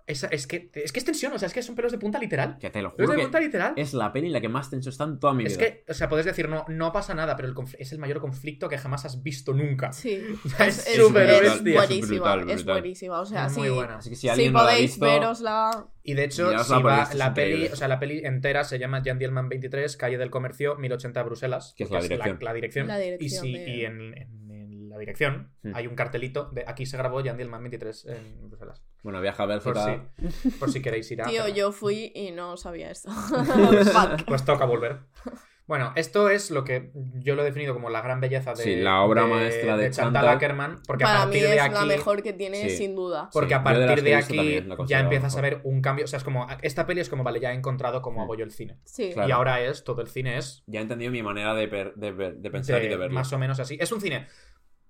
[0.05, 2.19] Esa- es, que, es que es tensión, o sea, es que son pelos de punta
[2.19, 2.57] literal.
[2.59, 3.73] Que te lo Pelos de que punta literal.
[3.77, 5.51] es la peli en la que más tenso está en toda mi vida.
[5.53, 8.19] Es que, o sea, puedes decir, no, no pasa nada, pero el es el mayor
[8.19, 9.93] conflicto que jamás has visto nunca.
[9.93, 10.21] Sí,
[10.59, 11.73] Es es, súper es bestia.
[11.75, 13.21] buenísima, Es es buenísima.
[13.21, 13.95] O sea, Es muy sí, buena.
[13.97, 15.87] Así que si alguien no la ha podéis visto, verosla.
[16.05, 19.01] Y de hecho, si va es la peli, o sea, la peli entera se llama
[19.05, 21.73] Jan Dielman 23, Calle del Comercio, 1080 Bruselas.
[21.77, 22.37] Que es la dirección.
[22.41, 22.87] La, dirección.
[22.87, 24.42] La dirección Y, si, de- y en, en- en
[24.93, 25.75] la dirección Hmm.
[25.75, 28.83] hay un cartelito de aquí se grabó Jan Dielman 23 en Bruselas.
[29.01, 30.05] bueno, viaja a Por Bélgica.
[30.41, 31.25] si, por si queréis ir a.
[31.29, 33.09] Tío, yo fui y no sabía esto.
[34.27, 34.99] Pues toca volver.
[35.65, 38.75] Bueno, esto es lo que yo lo he definido como la gran belleza de, Sí,
[38.75, 40.27] la obra maestra de Chantal Chantal.
[40.35, 42.75] Ackerman, porque a Para mí partir es de aquí la mejor que tiene, Sí.
[42.77, 43.29] sin duda.
[43.31, 46.03] Porque Sí, a de partir de aquí ya empiezas a ver un cambio.
[46.03, 48.23] O sea, es como, esta peli es como, vale, ya he encontrado cómo Mm.
[48.23, 48.77] hago yo el cine.
[48.83, 49.11] Sí.
[49.13, 49.29] Claro.
[49.29, 52.51] Y ahora es, todo el cine es Ya he entendido mi manera de, de, de
[52.51, 53.13] pensar de- y de verlo.
[53.15, 53.77] más o menos así.
[53.79, 54.27] Es un cine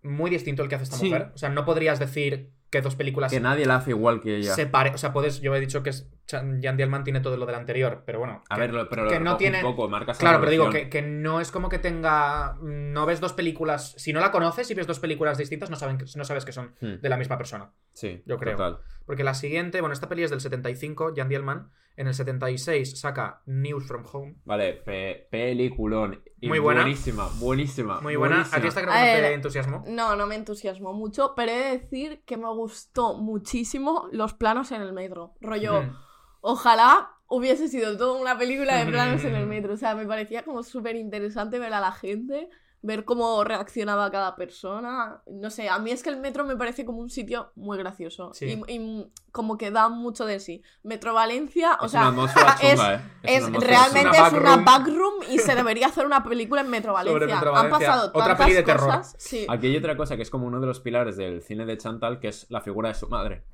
[0.03, 1.05] muy distinto el que hace esta Sí.
[1.05, 1.31] mujer.
[1.33, 4.55] O sea, no podrías decir que dos películas Que nadie la hace igual que ella.
[4.55, 4.89] se pare.
[4.91, 8.01] O sea, puedes, yo he dicho que es, Jan Dielman tiene todo lo del anterior,
[8.05, 8.43] pero bueno.
[8.49, 10.69] A que- ver, pero que lo no tiene- un poco, marcas Claro, la pero digo
[10.71, 12.57] que, que no es como que tenga.
[12.61, 13.93] No ves dos películas.
[13.97, 16.73] Si no la conoces y ves dos películas distintas, no, saben, no sabes que son
[16.81, 17.71] Hmm, de la misma persona.
[17.93, 18.57] Sí, yo creo.
[18.57, 18.79] total.
[19.05, 21.69] Porque la siguiente, bueno, esta peli es del 75, Jan Dielman.
[21.95, 24.35] En el 76 saca News from Home.
[24.45, 26.23] Vale, pe- peliculón.
[26.41, 26.81] Y Muy buena.
[26.81, 28.01] Buenísima, buenísima.
[28.01, 28.35] Muy buena.
[28.37, 28.57] buenísima.
[28.57, 29.83] ¿A ti esta creo que no te ver, entusiasmó?
[29.87, 34.71] No, no me entusiasmó mucho, pero he de decir que me gustó muchísimo los planos
[34.71, 35.35] en el metro.
[35.39, 35.95] Rollo, Mm.
[36.41, 39.73] ojalá hubiese sido toda una película de planos en el metro.
[39.73, 42.49] O sea, me parecía como súper interesante ver a la gente,
[42.85, 45.21] ver cómo reaccionaba cada persona.
[45.25, 48.31] No sé, a mí es que el metro me parece como un sitio muy gracioso.
[48.33, 48.61] Sí.
[48.67, 50.61] Y, y como que da mucho de sí.
[50.83, 53.01] Metro Valencia, o es sea, una es- chunga, ¿eh?
[53.23, 54.65] es, una atmósfera realmente es Una backroom.
[54.65, 57.19] backroom y se debería hacer una película en Metro Valencia.
[57.21, 58.85] Sobre Metro Han pasado Otra tantas peli de terror.
[58.85, 59.15] cosas.
[59.17, 59.45] Sí.
[59.49, 62.19] Aquí hay otra cosa que es como uno de los pilares del cine de Chantal,
[62.19, 63.45] que es la figura de su madre.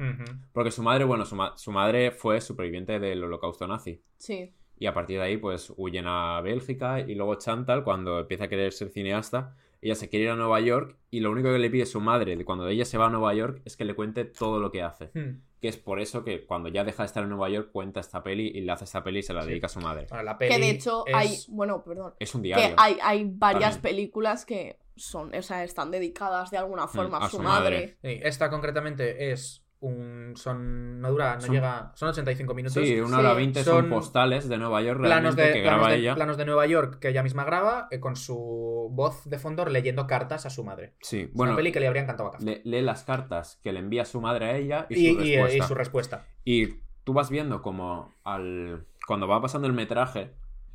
[0.53, 4.03] Porque su madre, bueno, su, ma- su madre fue superviviente del holocausto nazi.
[4.17, 4.53] sí.
[4.80, 8.47] Y a partir de ahí, pues huyen a Bélgica y luego Chantal, cuando empieza a
[8.47, 11.69] querer ser cineasta, ella se quiere ir a Nueva York y lo único que le
[11.69, 14.25] pide su madre de cuando ella se va a Nueva York es que le cuente
[14.25, 15.09] todo lo que hace.
[15.13, 15.41] Hmm.
[15.61, 18.23] Que es por eso que cuando ya deja de estar en Nueva York cuenta esta
[18.23, 19.49] peli y le hace esta peli y se la Sí.
[19.49, 20.07] dedica a su madre.
[20.09, 22.75] Bueno, la peli Que de hecho es- hay, bueno, perdón, Es un que diario.
[22.77, 23.95] hay, hay varias También.
[23.95, 27.43] películas que son, o sea, están dedicadas de alguna forma Mm, a a su, su
[27.43, 27.97] madre.
[28.01, 28.15] madre.
[28.15, 30.34] Sí, esta concretamente es un.
[30.36, 30.99] Son.
[31.01, 31.91] No dura, no Son- llega.
[31.95, 32.84] Son 85 minutos.
[32.84, 33.23] Sí, una Sí.
[33.23, 36.15] hora veinte son, Son postales de Nueva York planos de, que planos, de, ella.
[36.15, 40.05] planos de Nueva York que ella misma graba eh, con su voz de fondo leyendo
[40.07, 40.93] cartas a su madre.
[41.01, 42.45] Sí, Es bueno, una peli que le habría encantado a Kafka.
[42.45, 45.36] le- lee las cartas que le envía su madre a ella y, Y, su y-
[45.36, 45.57] respuesta.
[45.57, 46.25] y su respuesta.
[46.43, 46.67] Y
[47.03, 50.32] tú vas viendo como al cuando va pasando el metraje,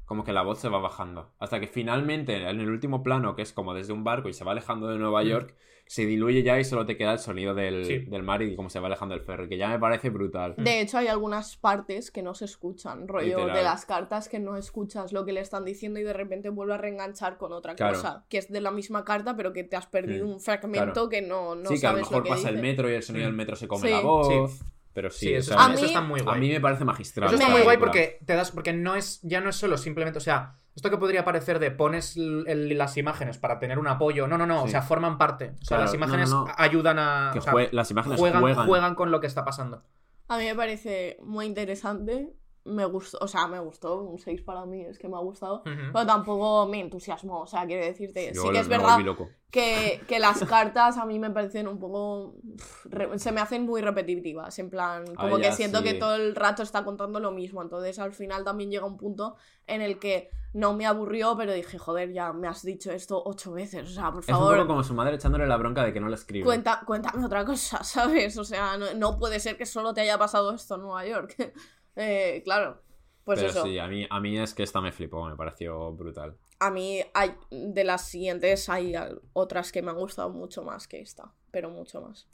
[0.07, 1.31] como que la voz se va bajando.
[1.39, 4.45] Hasta que finalmente, en el último plano, que es como desde un barco y se
[4.45, 5.27] va alejando de Nueva Mm.
[5.87, 7.99] Se diluye ya y solo te queda el sonido del, Sí.
[7.99, 10.55] del mar y cómo se va alejando el ferry, que ya me parece brutal.
[10.57, 13.55] De hecho, hay algunas partes que no se escuchan, rollo Literal.
[13.57, 16.75] de las cartas que no escuchas lo que le están diciendo y de repente vuelve
[16.75, 17.97] a reenganchar con otra Claro.
[17.97, 20.93] cosa, que es de la misma carta, pero que te has perdido Mm, un fragmento
[20.93, 21.09] claro.
[21.11, 23.03] que no, no sí, que a lo mejor lo que pasa el metro y el
[23.03, 23.29] sonido Mm.
[23.29, 23.91] del metro se come Sí.
[23.95, 24.61] la voz.
[24.95, 26.41] Pero sí, Sí, o eso, sea, A eso mí- está muy a guay.
[26.41, 27.27] mí me parece magistral.
[27.29, 28.51] Eso está muy guay porque te das.
[28.53, 29.21] Porque no es.
[29.23, 30.19] Ya no es solo simplemente.
[30.19, 33.89] O sea, esto que podría parecer de pones el- el- las imágenes para tener un
[33.89, 34.27] apoyo.
[34.29, 34.63] No, no, no.
[34.63, 35.47] O sea, forman parte.
[35.47, 36.53] O sea, Claro, las imágenes no, no.
[36.57, 37.31] ayudan a.
[37.33, 38.67] Que o sea, jue- las imágenes juegan, juegan.
[38.67, 39.83] juegan con lo que está pasando.
[40.29, 42.33] A mí me parece muy interesante,
[42.65, 45.63] me gustó, o sea, me gustó, un 6 para mí, es que me ha gustado,
[45.65, 48.99] pero tampoco me entusiasmó, o sea, quiero decirte, Yo sí que lo- es verdad
[49.51, 52.35] que, que las cartas a mí me parecen un poco.
[52.87, 54.59] re- se me hacen muy repetitivas.
[54.59, 55.85] En plan, como Ah, que ya, siento sí.
[55.85, 57.63] que todo el rato está contando lo mismo.
[57.63, 59.37] Entonces al final también llega un punto
[59.69, 63.53] en el que no me aburrió, pero dije, joder, ya me has dicho esto ocho
[63.53, 63.89] veces.
[63.89, 64.57] O sea, por Es un favor.
[64.57, 66.45] poco como su madre echándole la bronca de que no le escribe.
[66.45, 68.37] Cuenta, cuéntame otra cosa, ¿sabes?
[68.39, 71.37] O sea, no, no puede ser que solo te haya pasado esto en Nueva York.
[71.97, 72.83] Eh, claro,
[73.25, 73.65] pues Pero eso.
[73.65, 76.37] sí, a mí, a mí es que esta me flipó, me pareció brutal.
[76.61, 78.95] A mí hay, de las siguientes hay
[79.33, 82.29] otras que me han gustado mucho más que esta, pero mucho más.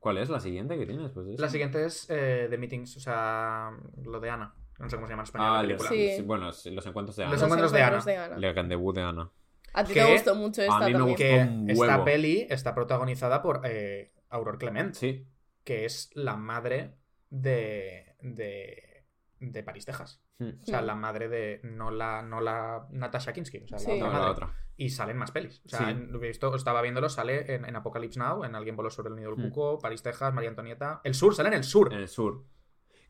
[0.00, 1.10] ¿Cuál es la siguiente que tienes?
[1.10, 2.96] Pues La siguiente es eh, The Meetings.
[2.96, 3.70] O sea,
[4.04, 4.54] lo de Ana.
[4.78, 5.88] No sé cómo se llama en español Ah, la película.
[5.88, 6.10] Sí.
[6.16, 7.44] sí, bueno, sí, los encuentros de Los Ana.
[7.44, 8.26] encuentros de Ana.
[8.26, 8.36] Ana.
[8.38, 9.30] Le debut de Ana.
[9.74, 11.08] A ti Que te gustó mucho esta a mí me también.
[11.08, 11.24] gustó.
[11.24, 15.26] Que un esta peli está protagonizada por eh, Aurore Clement, Sí.
[15.64, 16.94] que es la madre
[17.30, 19.04] de, de,
[19.40, 20.22] de París, Texas.
[20.38, 20.50] Hmm.
[20.62, 20.86] O sea, Hmm.
[20.86, 21.60] la madre de.
[21.64, 23.90] No la, no la Natasha Kinski, o sea, la Sí.
[23.92, 24.24] otra No, madre.
[24.26, 24.54] la otra.
[24.76, 25.60] Y salen más pelis.
[25.66, 25.84] O sea, Sí.
[25.90, 26.10] en-
[26.54, 29.48] estaba viéndolo, sale en, en Apocalypse Now, en Alguien voló sobre el nido del Hmm.
[29.50, 31.00] cuco, París, Texas, María Antonieta.
[31.04, 31.92] El sur, sale en el sur.
[31.92, 32.44] En el sur.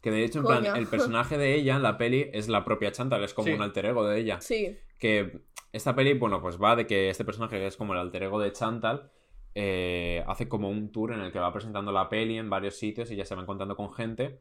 [0.01, 0.61] Que de hecho, en Coño.
[0.61, 3.53] plan, el personaje de ella en la peli es la propia Chantal, es como Sí.
[3.55, 4.41] un alter ego de ella.
[4.41, 5.43] Sí, Que
[5.73, 8.41] esta peli, bueno, pues va de que este personaje, que es como el alter ego
[8.41, 9.11] de Chantal,
[9.55, 13.11] eh, hace como un tour en el que va presentando la peli en varios sitios
[13.11, 14.41] y ya se va encontrando con gente.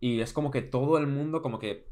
[0.00, 1.88] Y es como que todo el mundo, como que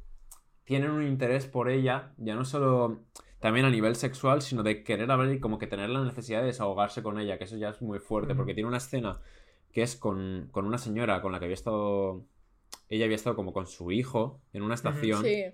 [0.64, 3.00] tienen un interés por ella, ya no solo
[3.40, 6.46] también a nivel sexual, sino de querer hablar y como que tener la necesidad de
[6.46, 9.20] desahogarse con ella, que eso ya es muy fuerte, porque tiene una escena
[9.72, 12.24] que es con, con una señora con la que había estado.
[12.88, 15.44] Ella había estado como con su hijo en una estación sí.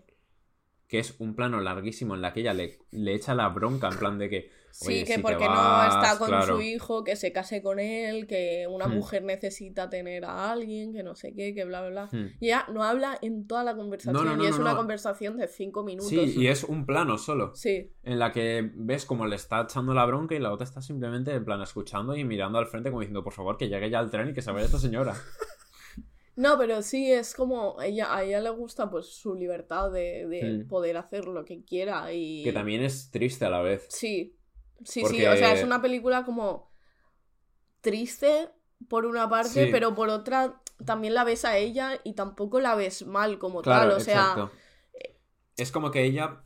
[0.89, 3.99] que es un plano larguísimo en la que ella le, le echa la bronca en
[3.99, 6.57] plan de que Sí, que si porque vas, no está con claro.
[6.57, 8.95] su hijo, que se case con él, que una Hmm.
[8.95, 12.09] mujer necesita tener a alguien, que no sé qué, que bla, bla, bla.
[12.13, 12.29] Hmm.
[12.39, 15.37] Y ella no habla en toda la conversación No, no, no, y es una conversación
[15.37, 16.09] de cinco minutos.
[16.11, 17.55] Sí, y es un plano solo.
[17.57, 20.81] Sí, En la que ves como le está echando la bronca y la otra está
[20.81, 23.99] simplemente en plan escuchando y mirando al frente como diciendo, por favor, que llegue ya
[24.01, 25.15] el tren y que se vaya esta señora.
[26.37, 30.43] No, pero sí es como ella, a ella le gusta pues su libertad de, de
[30.65, 30.69] Mm.
[30.69, 33.87] poder hacer lo que quiera y Que también es triste a la vez.
[33.89, 34.37] sí,
[34.85, 36.69] sí, sí, o sea, es una película como
[37.81, 38.51] triste
[38.89, 39.69] por una parte, Sí.
[39.73, 43.91] pero por otra también la ves a ella y tampoco la ves mal como Claro,
[43.91, 44.51] tal, o sea, exacto.
[45.57, 46.43] Es como que ella,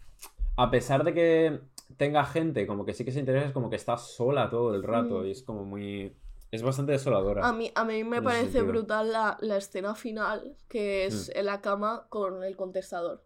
[0.56, 1.60] a pesar de que
[1.98, 4.82] tenga gente, como que sí que se interesa, es como que está sola todo el
[4.82, 5.26] rato Mm.
[5.26, 6.16] y es como muy...
[6.50, 7.46] Es bastante desoladora.
[7.46, 8.66] A mí, a mí me parece sentido.
[8.66, 11.38] brutal la, la escena final, que es Mm.
[11.38, 13.22] en la cama con el contestador.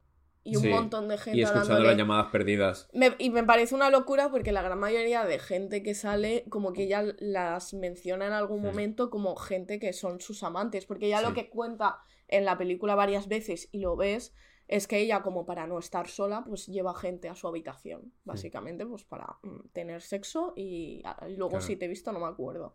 [0.47, 1.89] Y un Sí, montón de gente Y escuchando hablándole.
[1.91, 2.89] las llamadas perdidas.
[2.93, 6.73] Me- y me parece una locura porque la gran mayoría de gente que sale, como
[6.73, 10.87] que ella las menciona en algún momento como gente que son sus amantes.
[10.87, 14.33] Porque ella lo que cuenta en la película varias veces y lo ves
[14.69, 18.13] es que ella, como para no estar sola, pues lleva gente a su habitación.
[18.25, 21.65] Básicamente, pues para mm, tener sexo y, ah, y luego Claro.
[21.67, 22.75] si te he visto no me acuerdo.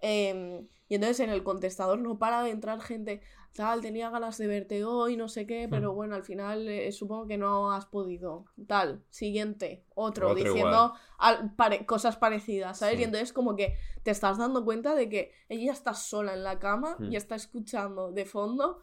[0.00, 3.20] Em, y entonces en el contestador no para de entrar gente,
[3.52, 7.26] tal, tenía ganas de verte hoy, no sé qué, pero bueno, al final eh, supongo
[7.26, 8.46] que no has podido.
[8.66, 12.94] Tal, siguiente, otro, Otro diciendo al- pare- cosas parecidas, ¿sabes?
[12.96, 13.00] Sí.
[13.02, 16.58] Y entonces como que te estás dando cuenta de que ella está sola en la
[16.58, 17.12] cama Mm.
[17.12, 18.82] y está escuchando de fondo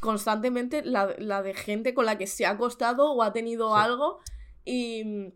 [0.00, 3.80] constantemente la, la de gente con la que se ha acostado o ha tenido Sí.
[3.82, 4.20] algo
[4.64, 5.32] y...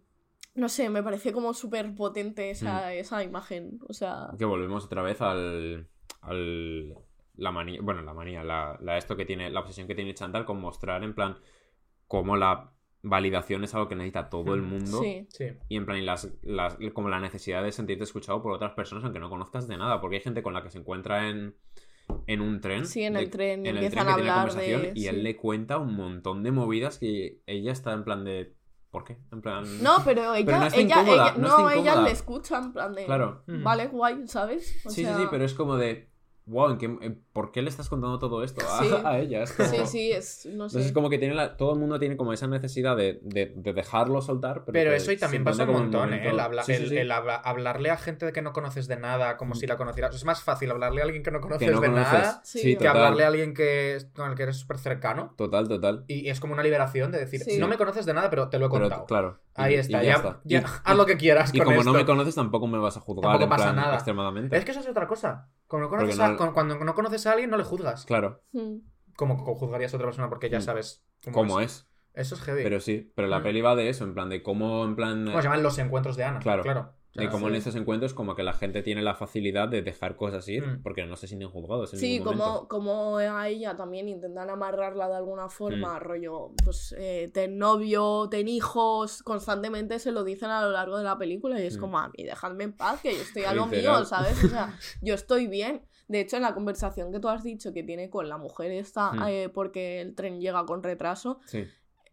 [0.57, 2.90] No sé, me parece como súper potente esa, Mm.
[2.92, 3.78] esa imagen.
[3.88, 5.88] O sea, Que volvemos otra vez al.
[6.22, 6.94] al
[7.36, 7.80] la manía.
[7.82, 9.50] Bueno, la manía, la, la esto que tiene.
[9.50, 11.36] La obsesión que tiene Chantal con mostrar en plan.
[12.09, 12.70] cómo la
[13.02, 15.00] validación es algo que necesita todo el Mm, mundo.
[15.02, 15.26] sí.
[15.30, 15.44] Sí.
[15.68, 19.02] Y en plan, y las, las- como la necesidad de sentirte escuchado por otras personas
[19.04, 20.00] aunque no conozcas de nada.
[20.00, 21.54] Porque hay gente con la que se encuentra en,
[22.28, 22.86] en un tren.
[22.86, 24.82] Sí, en de- el tren y en el empiezan tren a que tiene hablar conversación
[24.94, 25.22] de- Y él sí.
[25.22, 28.54] le cuenta un montón de movidas que ella está en plan de.
[28.97, 29.18] ¿Por qué?
[29.30, 29.62] En plan.
[29.82, 32.72] No, pero ella, no está ella, incómoda, ella- no no, está ella le escucha en
[32.72, 33.05] plan de.
[33.05, 33.42] Claro.
[33.47, 33.62] Ujú.
[33.62, 34.74] Vale, guay, ¿sabes?
[34.86, 36.09] O Sí, sea, sí, sí, pero es como de.
[36.49, 38.88] Wow, ¿en qué- en- ¿por qué le estás contando todo esto a, Sí.
[39.05, 39.42] a ella?
[39.42, 40.47] Es como- Sí, sí, es.
[40.47, 40.88] No Entonces sé.
[40.88, 43.72] es como que tiene la- todo el mundo tiene como esa necesidad de, de- de
[43.72, 44.62] dejarlo soltar.
[44.64, 46.28] Pero, eso y también pasa un montón, ¿eh?
[46.28, 46.97] El, habla- Sí, sí, el- sí.
[46.99, 50.14] el habla- hablarle a gente que no conoces de nada como si la conocieras.
[50.14, 52.12] Es más fácil hablarle a alguien que no conoces que no de conoces.
[52.12, 52.88] nada que total.
[52.97, 55.34] hablarle a alguien que, con el que eres súper cercano.
[55.36, 56.05] Total, total.
[56.07, 57.59] Y es como una liberación de decir, Sí.
[57.59, 59.07] no me conoces de nada, pero te lo he Pero, contado.
[59.07, 59.40] claro.
[59.59, 60.40] y- Ahí y está, ya ya, está.
[60.44, 61.92] ya- Y- haz lo que quieras Y con como esto.
[61.92, 63.94] no me conoces, tampoco me vas a juzgar Tampoco pasa nada.
[63.94, 64.57] extremadamente.
[64.57, 65.49] Es que eso es otra cosa.
[65.66, 68.04] Cuando, conoces Porque a- no- cuando no conoces a alguien, no le juzgas.
[68.06, 68.76] Claro, Mm.
[69.16, 70.62] Como co- juzgarías a otra persona porque ya Mm.
[70.62, 71.88] sabes cómo es.
[72.14, 72.62] Eso es heavy.
[72.62, 73.42] Pero sí, pero la Mm.
[73.42, 75.24] peli va de eso, en plan de cómo, en plan.
[75.26, 76.38] ¿Cómo se llaman los encuentros de Ana?
[76.40, 76.62] Claro.
[76.62, 76.94] claro.
[77.16, 77.58] O sea, De cómo en sí.
[77.58, 80.82] estos encuentros como que la gente tiene la facilidad de dejar cosas ir Mm.
[80.82, 82.44] porque no se sienten juzgados en Sí, momento.
[82.68, 85.50] como, como a ella también intentan amarrarla de alguna Mm.
[85.50, 90.98] forma, rollo, pues eh, ten novio, ten hijos, constantemente se lo dicen a lo largo
[90.98, 91.80] de la película y es Mm.
[91.80, 94.42] como, a mí dejadme en paz, que yo estoy a lo mío, ¿sabes?
[94.44, 95.82] O sea, yo estoy bien.
[96.08, 99.12] De hecho, en la conversación que tú has dicho que tiene con la mujer esta,
[99.12, 99.22] Mm.
[99.28, 101.64] eh, porque el tren llega con retraso, Sí.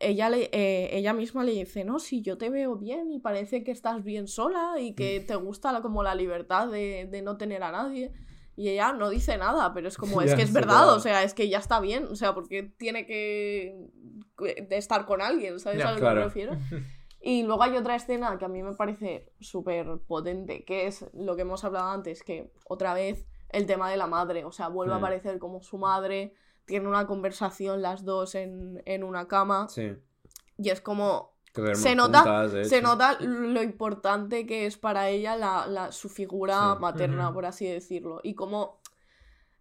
[0.09, 3.63] Ella, le, eh, ella misma le dice, no, si yo te veo bien y parece
[3.63, 5.25] que estás bien sola y que Mm.
[5.27, 8.11] te gusta la- como la libertad de, de no tener a nadie.
[8.55, 10.95] Y ella no dice nada, pero es como, es Ya, que es verdad, verdad.
[10.95, 13.87] o sea, es que ya está bien, o sea, porque tiene que
[14.69, 16.53] estar con alguien, ¿sabes Ya, a lo que me refiero?
[17.25, 21.37] Y luego hay otra escena que a mí me parece súper potente, que es lo
[21.37, 24.93] que hemos hablado antes, que otra vez el tema de la madre, o sea, vuelve
[24.93, 24.99] a Mm.
[25.05, 26.33] aparecer como su madre,
[26.65, 29.93] tiene una conversación las dos en, en una cama, Sí.
[30.57, 31.33] y es como
[31.73, 36.73] Se nota- juntas, se nota lo importante que es para ella la, la- su figura
[36.75, 36.81] Sí.
[36.81, 38.19] materna, por así decirlo.
[38.23, 38.79] Y cómo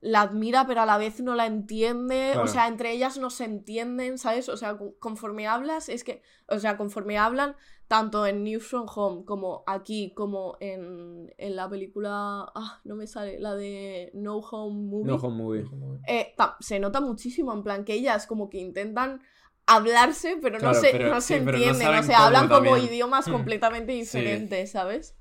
[0.05, 2.30] la admira, pero a la vez no la entiende.
[2.32, 2.44] Claro.
[2.44, 4.48] O sea, entre ellas no se entienden, ¿sabes?
[4.48, 6.22] O sea, conforme hablas, es que.
[6.48, 7.55] O sea, conforme hablan,
[7.86, 12.50] tanto en News from Home como aquí, como en, en la película.
[12.55, 15.07] Ah, no me sale, la de No Home Movie.
[15.07, 15.64] No home movie.
[16.09, 19.22] Eh, ta- se nota muchísimo, en plan que ellas como que intentan
[19.66, 22.76] hablarse, pero no se, pero- no sí, se no entienden, saben o sea, hablan como
[22.76, 25.16] idiomas completamente diferentes, ¿sabes?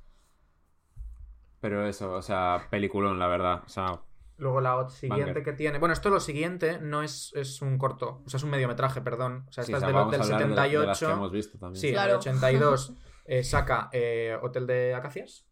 [1.60, 3.62] Pero eso, o sea, peliculón, la verdad.
[3.66, 4.02] O sea,
[4.42, 5.44] Luego la siguiente Banger.
[5.44, 5.78] que tiene.
[5.78, 9.46] Bueno, esto lo siguiente no es, es un corto, o sea, es un mediometraje, perdón.
[9.48, 10.80] O sea, sí, esta es de del a hablar de- 78.
[10.82, 11.80] de las que hemos visto también.
[11.80, 12.10] Sí, Claro.
[12.10, 12.94] en el 82
[13.26, 15.46] eh, saca eh, Hotel de Acacias.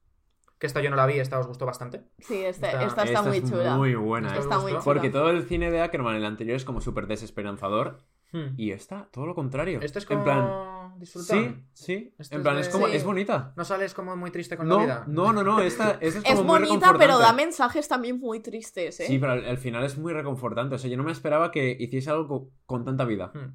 [0.57, 2.03] Que esta yo no la vi, esta os gustó bastante.
[2.17, 3.77] Sí, este- Esta- esta, está muy es chula.
[3.77, 4.27] muy buena.
[4.29, 4.41] Esta eh.
[4.41, 4.83] Está muy chula.
[4.83, 7.99] Porque todo el cine de Ackerman, el anterior, es como súper desesperanzador.
[8.31, 8.53] Hmm.
[8.57, 9.79] Y esta, todo lo contrario.
[9.81, 10.49] Este es como En plan,
[10.99, 11.65] disfrutón.
[11.73, 11.93] sí, sí.
[11.93, 12.95] En es plan, de- es como, Sí.
[12.95, 13.53] es bonita.
[13.55, 15.03] No sales como muy triste con No, la vida.
[15.07, 18.39] no, no, no, esta, esta es como Es muy bonita, pero da mensajes también muy
[18.39, 19.05] tristes, ¿eh?
[19.07, 20.75] Sí, pero al, al final es muy reconfortante.
[20.75, 23.31] O sea, yo no me esperaba que hiciese algo co- con, tanta vida.
[23.33, 23.53] Hmm.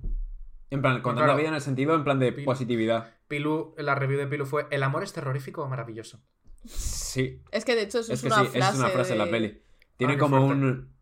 [0.71, 1.39] En plan, con tanta claro.
[1.39, 3.13] vida en el sentido, en plan de positividad.
[3.29, 6.21] Pilu, la review de Pilu fue El amor es terrorífico o maravilloso.
[6.65, 8.73] Sí, Es que de hecho eso es es, que una sí, frase.
[8.75, 9.61] es una frase de la peli.
[9.97, 10.93] Tiene qué como un...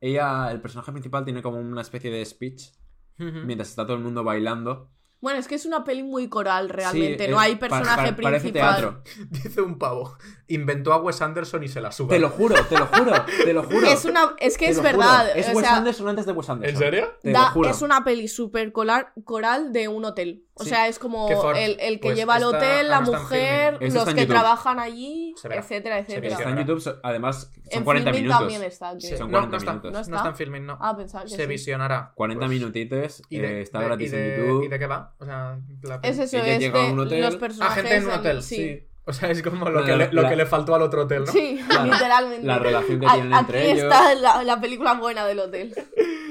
[0.00, 2.70] Ella, el personaje principal, tiene como una especie de speech
[3.18, 4.88] mientras está todo el mundo bailando.
[5.20, 8.22] Bueno, es que es una peli muy coral realmente, Sí, no hay pa- personaje pa-
[8.22, 8.76] Parece principal.
[8.80, 9.02] teatro.
[9.30, 10.16] Dice un pavo.
[10.50, 12.14] Inventó a Wes Anderson y se la sube.
[12.14, 13.12] Te lo juro, te lo juro,
[13.44, 13.86] te lo juro.
[13.86, 14.90] Es, una, es que Te es juro.
[14.90, 15.30] verdad.
[15.36, 16.74] Es o Wes sea, Anderson antes de Wes Anderson.
[16.76, 17.12] ¿En serio?
[17.22, 17.68] Te lo da- juro.
[17.70, 20.44] es una peli súper colar- coral de un hotel.
[20.54, 20.68] O Sí.
[20.70, 21.26] sea, es como
[21.56, 24.26] el, el que Pues lleva al hotel, la mujer, los que YouTube.
[24.26, 26.36] trabajan allí, etcétera, etcétera.
[26.36, 28.40] Está en YouTube, además, son En 40 filming minutos.
[28.40, 29.00] también está.
[29.00, 29.16] Sí.
[29.16, 29.92] Son no, 40 no está, minutos.
[29.92, 30.16] ¿No no está?
[30.16, 30.76] está en filming, no.
[30.78, 31.46] Ah, pensaba que se sí.
[31.46, 32.12] visionará.
[32.14, 34.64] 40 Pues, minutitos, ¿Y de, eh, está de- gratis y de- en YouTube.
[34.64, 35.14] ¿Y de qué va?
[35.18, 37.82] O sea, la Es eso, Ella es llega a de un hotel- los Ah, personajes.
[37.82, 38.86] gente en un hotel, sí.
[39.12, 39.18] Sí.
[39.18, 41.02] O sea, es como lo La- que, le, lo la- que le faltó al otro
[41.02, 41.32] hotel, ¿no?
[41.32, 42.46] Sí, literalmente.
[42.46, 43.82] La relación que A- tienen entre Aquí ellos.
[43.84, 45.74] está la, la película buena del hotel.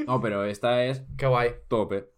[0.07, 1.51] No, pero esta es Qué guay.
[1.67, 2.09] tope.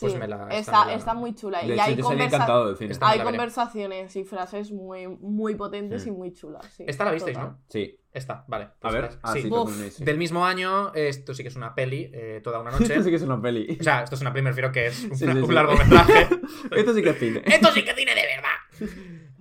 [0.00, 1.60] Pues Sí, me la- está, me la- está muy chula.
[1.60, 2.94] De y hecho, hay, conversa- cine.
[3.00, 6.08] Hay conversaciones y frases muy, muy potentes Mm.
[6.08, 6.66] y muy chulas.
[6.76, 7.52] sí, Esta la visteis, total.
[7.52, 7.58] ¿no?
[7.70, 7.98] Sí.
[8.12, 8.64] Esta, vale.
[8.64, 9.04] A pues ver.
[9.04, 9.42] esta- Ah, sí.
[9.42, 9.98] sí, Uf.
[10.00, 12.84] Del mismo año, esto sí que es una peli, eh, toda una noche.
[12.92, 13.78] Esto sí que es una peli.
[13.80, 15.46] O sea, esto es una peli, me refiero que es un, Sí, una- sí, un
[15.46, 15.52] sí.
[15.54, 16.28] largometraje.
[16.76, 17.42] Esto sí que es cine.
[17.46, 18.94] ¡Esto sí que tiene de verdad!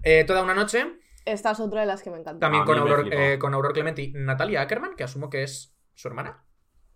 [0.10, 2.40] Eh, toda una noche, Esta es otra de las que me encanta.
[2.40, 3.18] también A con flipó.
[3.18, 6.44] eh, con Clement y Natalia Ackerman, que asumo que es su hermana.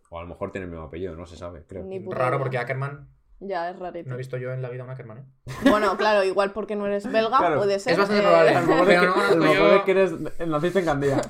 [0.09, 1.84] O a lo mejor tiene el mismo apellido, no se sabe, creo.
[1.84, 2.39] Ni puta Raro idea.
[2.39, 3.09] porque Ackerman
[3.41, 4.07] Ya, es rarito.
[4.09, 5.26] no he visto yo en la vida un Ackerman, ¿eh?
[5.70, 7.93] Bueno, claro, igual porque no eres belga, Claro, puede ser.
[7.93, 8.49] es bastante eh, probable.
[8.55, 10.80] A lo mejor Pero es que, no a lo mejor yo- es que eres, naciste
[10.80, 11.22] en Gandía.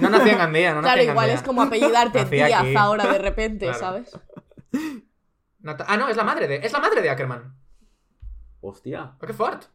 [0.00, 1.34] No nací en Gandía, no nací Claro, en igual Gandía.
[1.34, 3.78] es como apellidarte Díaz ahora de repente, Claro.
[3.78, 4.18] ¿sabes?
[5.60, 7.54] Nata- ah, no, es la madre de, es la madre de Ackerman.
[8.62, 9.12] Hostia.
[9.20, 9.66] Oh, ¡Qué fuerte!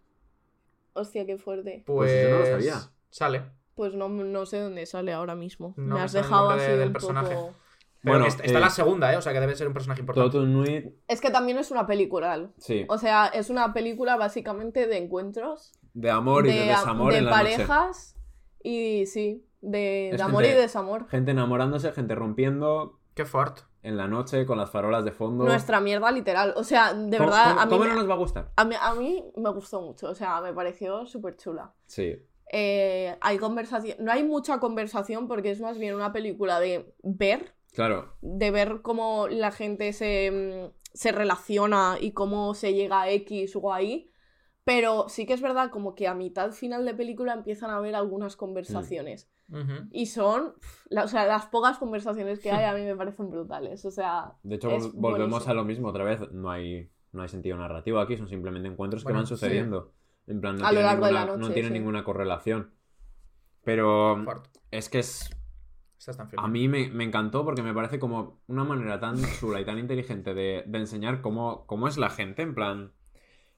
[0.96, 1.84] Hostia, qué fuerte.
[1.86, 2.92] Pues, Pues eso no lo sabía.
[3.10, 3.44] Sale.
[3.76, 5.74] Pues no, no sé dónde sale ahora mismo.
[5.78, 7.36] No me has dejado así de- del un personaje.
[7.36, 7.54] poco...
[8.02, 9.18] Pero Bueno, está, eh, la segunda, ¿eh?
[9.18, 10.94] O sea que debe ser un personaje importante.
[11.08, 12.50] Es que también es una película.
[12.60, 12.86] sí.
[12.88, 17.18] O sea, es una película básicamente de encuentros, De amor y de, de, desamor de
[17.20, 17.44] en la noche.
[17.58, 18.16] parejas
[18.64, 21.08] y sí, de amor gente- y desamor.
[21.10, 23.62] Gente enamorándose, gente rompiendo Qué fuerte.
[23.86, 25.46] En la noche con las farolas de fondo.
[25.46, 26.54] Nuestra mierda literal.
[26.58, 28.52] O sea, de ¿Cómo- verdad, cómo- a mí, ¿Cómo no nos va a gustar?
[28.56, 30.10] a, mí, a mí me gustó mucho.
[30.10, 31.74] O sea, me pareció súper chula.
[31.86, 32.16] Sí.
[32.52, 37.54] Eh, hay conversación, no hay mucha conversación porque es más bien una película de ver,
[37.74, 38.14] Claro.
[38.22, 43.56] de ver cómo la gente se, mm, se relaciona y cómo se llega a X
[43.56, 44.12] o a Y.
[44.64, 47.94] Pero sí que es verdad como que a mitad final de película empiezan a haber
[47.96, 49.30] algunas conversaciones.
[49.92, 50.54] Y son,
[50.90, 53.86] la- o sea, las pocas conversaciones que hay a mí me parecen brutales.
[53.86, 55.52] O sea, De hecho, volvemos buenísimo.
[55.52, 56.32] a lo mismo otra vez.
[56.32, 59.34] No hay, no hay sentido narrativo aquí, son simplemente encuentros Bueno, que van sí.
[59.36, 59.94] sucediendo.
[60.28, 61.74] En plan, no A lo tiene largo de la ninguna, noche, no tiene sí.
[61.76, 62.72] ninguna correlación.
[63.64, 64.50] Pero Fuerte.
[64.72, 65.30] es que es.
[66.38, 69.80] A mí me, me encantó porque me parece como una manera tan chula y tan
[69.80, 72.92] inteligente de, de enseñar cómo, cómo es la gente, en plan.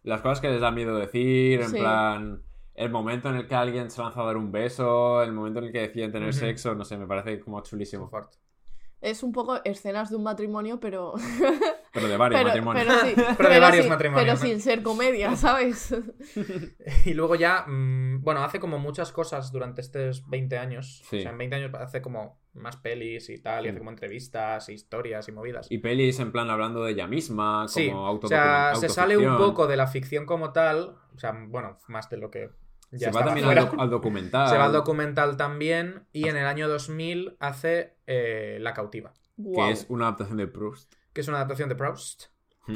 [0.04, 1.78] Las cosas que les da miedo decir, en Sí.
[1.80, 2.44] plan.
[2.78, 5.66] El momento en el que alguien se lanza a dar un beso, el momento en
[5.66, 8.08] el que deciden tener sexo, no sé, me parece como chulísimo.
[8.08, 8.38] fuerte.
[9.02, 11.14] es un poco escenas de un matrimonio, pero...
[11.94, 12.86] Pero de varios pero, matrimonios.
[12.86, 15.96] pero sí, Pero de varios sí- matrimonios, Pero sin ser comedia, ¿sabes?
[17.06, 21.02] Y luego ya, mm, bueno, hace como muchas cosas durante estos 20 años.
[21.10, 21.18] Sí.
[21.18, 23.70] O sea, en 20 años hace como más pelis y tal, y Sí.
[23.70, 25.68] hace como entrevistas, historias y movidas.
[25.72, 29.38] Y pelis en plan hablando de ella misma, como Sí, o sea, se sale un
[29.38, 32.52] poco de la ficción como tal, o sea, bueno, más de lo que
[32.92, 34.50] ya Se va también al, doc- al documental.
[34.50, 39.72] Se va al documental también y en el año 2000 hace eh, La cautiva, Que
[39.72, 40.94] es una adaptación de Proust.
[41.14, 42.26] que es una adaptación de Proust
[42.68, 42.76] Hmm.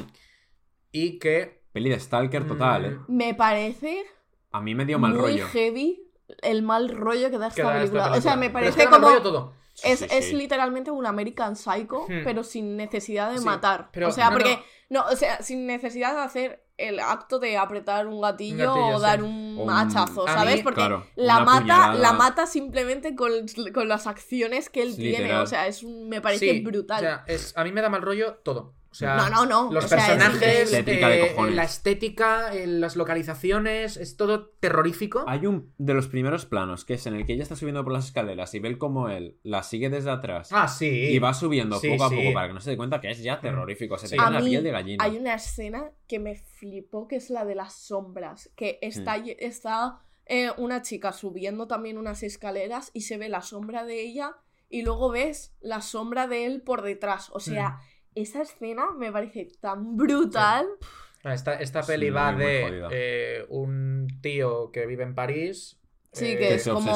[0.90, 1.62] y que...
[1.72, 2.90] Peli de Stalker total, ¿eh?
[3.08, 4.04] mm, Me parece
[4.50, 5.46] A mí me dio mal muy rollo.
[5.48, 6.02] heavy
[6.42, 8.18] el mal rollo que da esta, que da esta película.
[8.18, 9.12] O sea, me parece que da mal como...
[9.12, 9.54] rollo todo.
[9.84, 10.34] Es, sí, es sí.
[10.34, 12.22] literalmente un American Psycho, Hmm.
[12.24, 13.88] pero sin necesidad de Sí, matar.
[13.92, 14.58] pero- o sea, no, porque.
[14.90, 15.04] No.
[15.06, 19.00] o sea, sin necesidad de hacer el acto de apretar un gatillo, Un gatillo, o
[19.00, 20.56] dar un O un- hachazo, ¿sabes?
[20.56, 21.94] mí- porque Claro, la mata, puñalada.
[21.94, 23.30] la mata simplemente con,
[23.72, 25.34] con las acciones que él tiene.
[25.36, 26.98] O sea, es un- me parece Sí, brutal.
[26.98, 28.74] O sea, es, a mí me da mal rollo todo.
[28.92, 29.72] O sea, no, no, no.
[29.72, 30.72] Los o sea, es personajes.
[30.72, 31.54] Estética de eh, cojones.
[31.56, 35.24] la estética, eh, las localizaciones, es todo terrorífico.
[35.26, 37.92] Hay un de los primeros planos que es en el que ella está subiendo por
[37.92, 40.86] las escaleras y ve cómo él la sigue desde atrás Ah, sí.
[40.88, 43.22] y va subiendo Sí, poco a poco para que no se dé cuenta que es
[43.22, 43.96] ya terrorífico.
[43.98, 45.02] Se te A la piel de gallina.
[45.04, 48.50] Hay una escena que me flipó, que es la de las sombras.
[48.56, 49.24] Que está, Hmm.
[49.38, 54.36] está eh, una chica subiendo también unas escaleras y se ve la sombra de ella
[54.68, 57.30] y luego ves la sombra de él por detrás.
[57.32, 57.80] O sea, Hmm.
[58.14, 60.66] Esa escena me parece tan brutal.
[61.24, 65.78] Ah, Esta, esta Sí, peli va de eh, un tío que vive en París.
[66.12, 66.90] Sí, eh, que que es como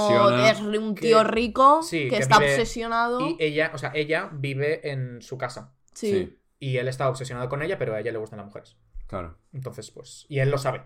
[0.46, 3.20] es un tío que- rico sí, que, que está vive- obsesionado.
[3.20, 5.72] Y ella, o sea, ella vive en su casa.
[5.94, 6.10] Sí.
[6.10, 8.76] Sí, Y él está obsesionado con ella, pero a ella le gustan las mujeres.
[9.06, 9.38] claro.
[9.52, 10.26] Entonces, pues.
[10.28, 10.82] Y él lo sabe.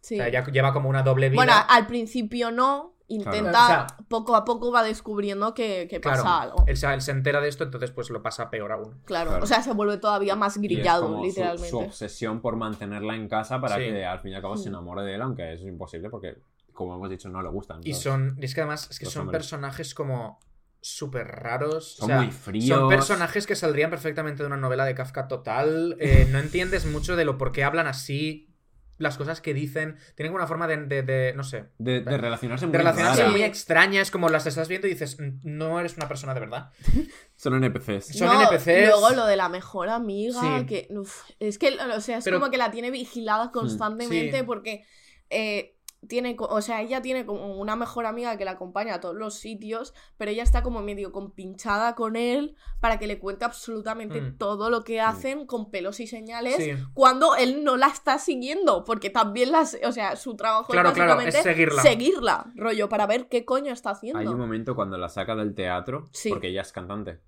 [0.00, 0.14] sí.
[0.14, 1.36] O sea, ella lleva como una doble vida.
[1.36, 6.22] Bueno, al principio no, intenta, O sea, poco a poco va descubriendo que, que claro,
[6.22, 6.64] pasa algo.
[6.66, 9.00] Él, se- él se entera de esto, entonces pues lo pasa peor aún.
[9.04, 9.44] Claro, Claro.
[9.44, 11.68] o sea, se vuelve todavía más Y es grillado, como su- literalmente.
[11.68, 13.82] Su, obsesión por mantenerla en casa para Sí.
[13.82, 14.72] que al fin y al cabo se Mm.
[14.74, 16.38] enamore de él, aunque eso es imposible porque
[16.72, 17.80] como hemos dicho, no le gustan.
[17.84, 18.36] Y son.
[18.40, 19.38] Y es que además es que los son hombres.
[19.42, 20.40] personajes como
[20.80, 21.94] súper raros.
[21.94, 22.66] Son o sea, muy fríos.
[22.78, 25.96] Son personajes que saldrían perfectamente de una novela de Kafka total.
[26.00, 28.53] eh, no entiendes mucho de lo por qué hablan así.
[28.98, 29.96] Las cosas que dicen.
[30.14, 30.76] Tienen una forma de.
[30.86, 31.64] de- de- no sé.
[31.78, 33.32] De, de relacionarse muy De relacionarse rara.
[33.32, 34.00] muy extraña.
[34.00, 35.18] Es como las estás viendo y dices.
[35.18, 36.70] "Mm, No eres una persona de verdad.
[37.36, 38.16] Son NPCs.
[38.16, 38.86] Son No, NPCs.
[38.88, 40.66] Luego lo de la mejor amiga, Sí.
[40.66, 44.44] que uf, es que, o sea, es Pero- como que la tiene vigilada constantemente Sí.
[44.44, 44.84] porque
[45.30, 45.73] eh,
[46.08, 49.34] tiene, o sea, ella tiene como una mejor amiga que la acompaña a todos los
[49.34, 54.38] sitios, pero ella está como medio compinchada con él para que le cuente absolutamente Mm.
[54.38, 56.56] todo lo que hacen con pelos y señales.
[56.56, 56.72] Sí.
[56.94, 60.94] Cuando él no la está siguiendo, porque también las, o sea, su trabajo Claro, es
[60.94, 61.82] claro, básicamente es seguirla.
[61.82, 64.18] seguirla, rollo, para ver qué coño está haciendo.
[64.18, 66.28] Hay un momento cuando la saca del teatro, Sí.
[66.30, 67.20] porque ella es cantante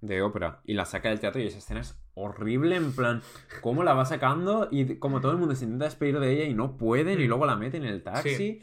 [0.00, 3.22] de ópera, y la saca del teatro y esa escena es horrible, en plan,
[3.60, 6.54] cómo la va sacando y como todo el mundo se intenta despedir de ella y
[6.54, 7.28] no pueden, y Mm.
[7.28, 8.62] luego la meten en el taxi.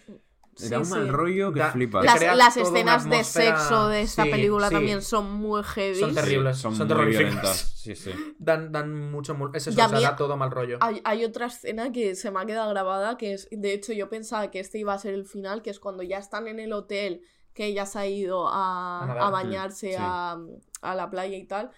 [0.55, 1.09] Sí, da un mal sí.
[1.11, 2.03] rollo que Da- flipas.
[2.35, 4.75] Las, escenas de sexo de esta sí, película sí.
[4.75, 5.99] también son muy heavy.
[5.99, 6.57] Son terribles.
[6.57, 7.69] son, son muy violentas.
[7.83, 8.11] Sí, sí.
[8.39, 9.35] Dan, dan mucho.
[9.35, 10.77] mu- Es eso, o sea, da todo mal rollo.
[10.79, 14.07] Hay, hay otra escena que se me ha quedado grabada, que es, de hecho yo
[14.09, 16.71] pensaba que este iba a ser el final, que es cuando ya están en el
[16.71, 17.21] hotel,
[17.53, 19.95] que ella se ha ido a, A bañarse Sí.
[19.99, 20.37] a,
[20.81, 21.71] a la playa y tal.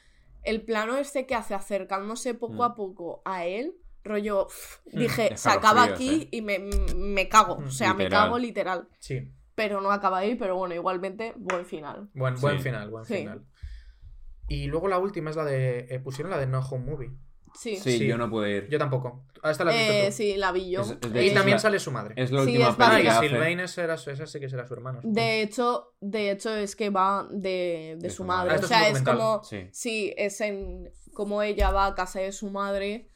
[0.45, 2.61] El plano este que hace acercándose poco Mm.
[2.61, 4.47] a poco a él, rollo,
[4.93, 6.29] Mm, dije, se acaba aquí eh.
[6.31, 6.59] y me,
[6.95, 8.87] me cago, Mm, o sea, me cago literal.
[8.99, 9.31] Sí.
[9.55, 12.09] Pero no acaba ahí, pero bueno, igualmente, buen final.
[12.13, 12.63] Buen, buen Sí.
[12.63, 13.15] final, buen Sí.
[13.15, 13.45] final.
[14.47, 15.87] Y luego la última es la de.
[15.89, 17.11] eh, pusieron la de No Home Movie.
[17.57, 18.07] Sí, Sí, Sí.
[18.07, 18.69] yo no pude ir.
[18.69, 19.23] Yo tampoco.
[19.41, 20.11] Ah, esta la has visto Eh, tú.
[20.13, 20.81] sí la vi yo.
[20.81, 22.13] Es- es de Y hecho, es también la- sale su madre.
[22.17, 23.29] Es la Sí, última es Ah, y que hace.
[23.29, 24.99] Sylvain esa, era su- esa sí que será su hermano.
[25.01, 25.15] supongo.
[25.19, 28.49] De hecho, de hecho es que va de, de De su su madre.
[28.49, 28.51] madre.
[28.51, 29.17] Ah, o es un sea, es documental.
[29.17, 29.43] como.
[29.43, 29.67] Sí.
[29.71, 33.09] Sí, es en como ella va a casa de su madre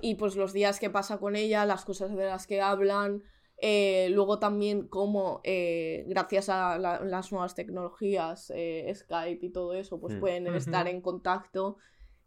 [0.00, 3.22] y pues los días que pasa con ella, las cosas de las que hablan.
[3.66, 9.74] eh, luego también como eh, gracias a la- las nuevas tecnologías, eh, Skype y todo
[9.74, 10.20] eso, pues Mm.
[10.20, 10.56] pueden Ujú.
[10.56, 11.76] estar en contacto.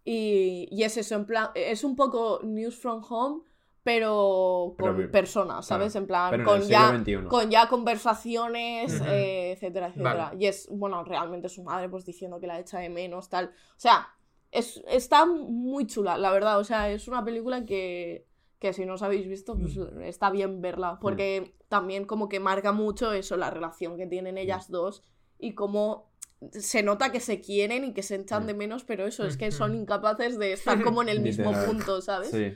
[0.09, 3.41] Y, y es eso, en plan, es un poco News from Home,
[3.83, 5.91] pero con personas, ¿sabes?
[5.93, 6.01] claro.
[6.03, 7.15] En plan, Pero con ya XXI.
[7.27, 10.13] con ya conversaciones, eh, etcétera, etcétera.
[10.13, 10.37] Vale.
[10.43, 13.47] Y es, bueno, realmente su madre pues diciendo que la echa de menos, tal.
[13.47, 14.07] O sea,
[14.51, 16.57] es, está muy chula, la verdad.
[16.59, 18.25] O sea, es una película que,
[18.59, 20.01] que si no os habéis visto, pues Mm.
[20.03, 20.99] está bien verla.
[21.01, 24.09] Porque también como que marca mucho eso, la relación que Mm.
[24.09, 25.03] tienen ellas dos
[25.39, 26.06] y cómo
[26.51, 28.47] se nota que se quieren y que se echan Mm.
[28.47, 29.57] de menos, pero eso es que Ujú.
[29.57, 32.29] son incapaces de estar como en el mismo punto, ¿sabes?
[32.31, 32.53] Sí.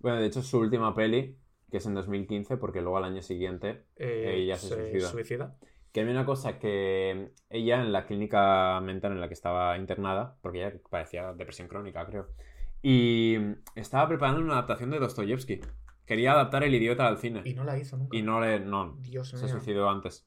[0.00, 1.36] Bueno, de hecho, su última peli,
[1.70, 5.08] que es en 2015, porque luego al año siguiente, Eh, Ella se suicida.
[5.08, 5.56] suicida.
[5.90, 10.36] que había una cosa que ella en la clínica mental en la que estaba internada,
[10.42, 12.28] porque ella padecía depresión crónica, creo,
[12.82, 13.36] y
[13.74, 15.60] estaba preparando una adaptación de Dostoyevsky.
[16.04, 17.40] Quería adaptar El idiota al cine.
[17.44, 18.16] Y no la hizo nunca.
[18.16, 18.60] Y no le.
[18.60, 19.48] No, Dios se mío.
[19.48, 20.26] suicidó antes.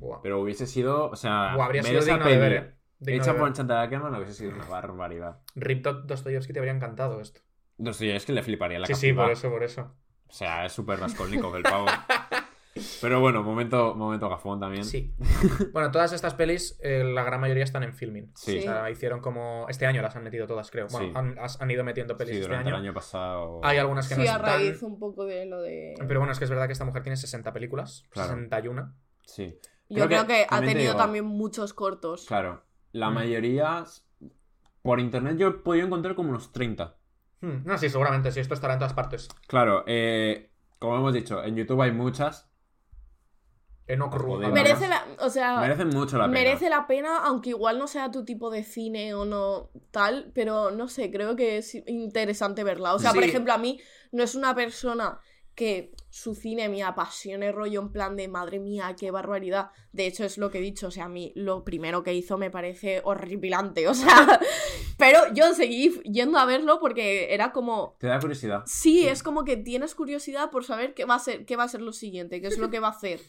[0.00, 0.20] Buah.
[0.22, 1.08] Pero hubiese sido.
[1.10, 2.74] O sea, Buah, habría sido digno de ver, eh.
[2.98, 3.56] Digno hecha de por ver.
[3.56, 5.40] Chantal Ackerman hubiese sido una barbaridad.
[5.54, 7.40] Rip Do- Dostoyevsky te habría encantado esto.
[7.78, 9.94] Dostoyevsky le fliparía la sí, sí, por eso, por eso.
[10.26, 11.86] O sea, es súper Raskolnikov el pavo.
[13.02, 14.84] Pero bueno, momento, momento gafón también.
[14.84, 15.12] Sí.
[15.72, 18.30] bueno, todas estas pelis, eh, la gran mayoría están en filming.
[18.36, 18.58] Sí.
[18.58, 19.66] O sea, hicieron como.
[19.68, 20.86] Este año las han metido todas, creo.
[20.88, 21.12] Bueno, Sí.
[21.16, 22.76] han, has- han ido metiendo pelis Sí, este durante año.
[22.78, 23.60] el año pasado.
[23.64, 24.46] Hay algunas que Sí, no a están.
[24.46, 25.94] raíz un poco de lo de...
[26.06, 28.06] Pero bueno, es que es verdad que esta mujer tiene 60 películas.
[28.10, 28.28] Claro.
[28.34, 28.94] 61.
[29.24, 29.58] Sí.
[29.90, 32.24] Yo creo que, ha te tenido digo, también muchos cortos.
[32.26, 32.62] Claro,
[32.92, 33.14] la Mm.
[33.14, 33.84] mayoría.
[34.82, 36.96] Por internet yo he podido encontrar como unos 30.
[37.42, 39.28] Hmm, No, sí, seguramente, sí, esto estará en todas partes.
[39.46, 42.46] Claro, eh, como hemos dicho, en YouTube hay muchas.
[43.98, 46.32] Joder, Merece la, o sea, Merecen mucho la pena.
[46.32, 50.70] merece la pena, aunque igual no sea tu tipo de cine o no tal, pero
[50.70, 52.94] no sé, creo que es interesante verla.
[52.94, 53.80] O sea, por ejemplo, a mí
[54.12, 55.18] no es una persona
[55.60, 59.72] que su cine me apasione rollo en plan de madre mía, qué barbaridad.
[59.92, 62.38] De hecho, es lo que he dicho, o sea, a mí lo primero que hizo
[62.38, 64.40] me parece horripilante, o sea,
[64.96, 68.62] pero yo seguí yendo a verlo porque era como Te da curiosidad.
[68.64, 71.68] Sí, es como que tienes curiosidad por saber qué va a ser, qué va a
[71.68, 73.20] ser lo siguiente, qué es lo que va a hacer.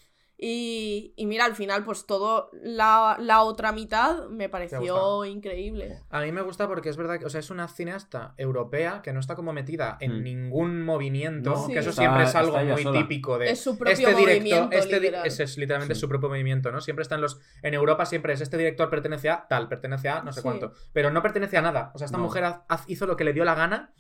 [0.43, 5.99] Y, y mira, al final, pues todo la, la otra mitad me pareció increíble.
[6.09, 9.13] A mí me gusta porque es verdad que, o sea, es una cineasta europea que
[9.13, 10.23] no está como metida en Hmm.
[10.23, 11.73] ningún movimiento, No, Sí.
[11.73, 12.99] que eso está- siempre es algo muy sola.
[12.99, 15.27] típico de Es su propio este director, movimiento, este di- literal.
[15.27, 16.01] ese es literalmente Sí.
[16.01, 16.81] su propio movimiento, ¿no?
[16.81, 20.23] Siempre está en los en Europa siempre es este director pertenece a tal, pertenece a
[20.23, 20.43] no sé Sí.
[20.43, 21.91] cuánto, pero no pertenece a nada.
[21.93, 22.23] O sea, esta No.
[22.23, 22.45] mujer
[22.87, 23.93] hizo lo que le dio la gana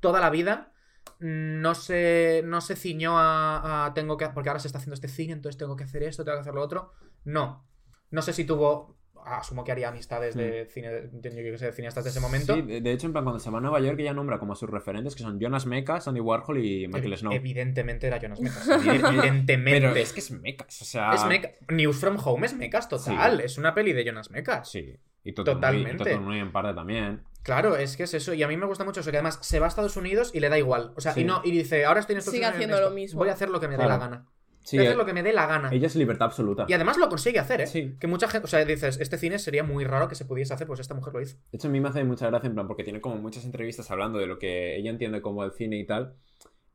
[0.00, 0.72] toda la vida.
[1.20, 5.08] No se, no se ciñó a, a tengo que porque ahora se está haciendo este
[5.08, 6.92] cine, entonces tengo que hacer esto, tengo que hacer lo otro.
[7.24, 7.64] No.
[8.10, 12.18] No sé si tuvo asumo que haría amistades de, cine, de, sé, cineastas de ese
[12.18, 12.54] momento.
[12.56, 14.52] Sí, de de hecho, en plan, cuando se va a Nueva York, ella nombra como
[14.52, 17.32] a sus referentes, que son Jonas Mekas, Andy Warhol y Michael Evi- Snow.
[17.32, 18.40] Evidentemente era Jonas.
[18.84, 20.00] Pero Evidentemente.
[20.02, 21.12] es que es Mekas, o sea...
[21.14, 23.36] Es Meca- News from Home es Mecas total.
[23.38, 23.42] Sí.
[23.44, 24.68] Es una peli de Jonas Mecas.
[24.68, 24.96] Sí.
[25.24, 26.18] Y Total Totalmente.
[26.18, 27.22] muy en parte también.
[27.42, 28.34] Claro, es que es eso.
[28.34, 30.40] Y a mí me gusta mucho eso, que además se va a Estados Unidos y
[30.40, 30.92] le da igual.
[30.96, 31.22] O sea, Sí.
[31.22, 32.62] y no, y dice, ahora estoy en Estados Sigue Unidos.
[32.62, 33.18] en haciendo lo mismo.
[33.18, 33.90] Voy a hacer lo que me dé Claro.
[33.90, 34.26] la gana.
[34.64, 35.70] Sí, Voy a hacer eh, lo que me dé la gana.
[35.72, 36.66] ella es libertad absoluta.
[36.68, 37.66] Y además lo consigue hacer, ¿eh?
[37.66, 37.96] Sí.
[37.98, 40.68] Que mucha gente, o sea, dices, este cine sería muy raro que se pudiese hacer,
[40.68, 41.36] pues esta mujer lo hizo.
[41.50, 43.90] De hecho, a mí me hace mucha gracia, en plan, porque tiene como muchas entrevistas
[43.90, 46.14] hablando de lo que ella entiende como el cine y tal.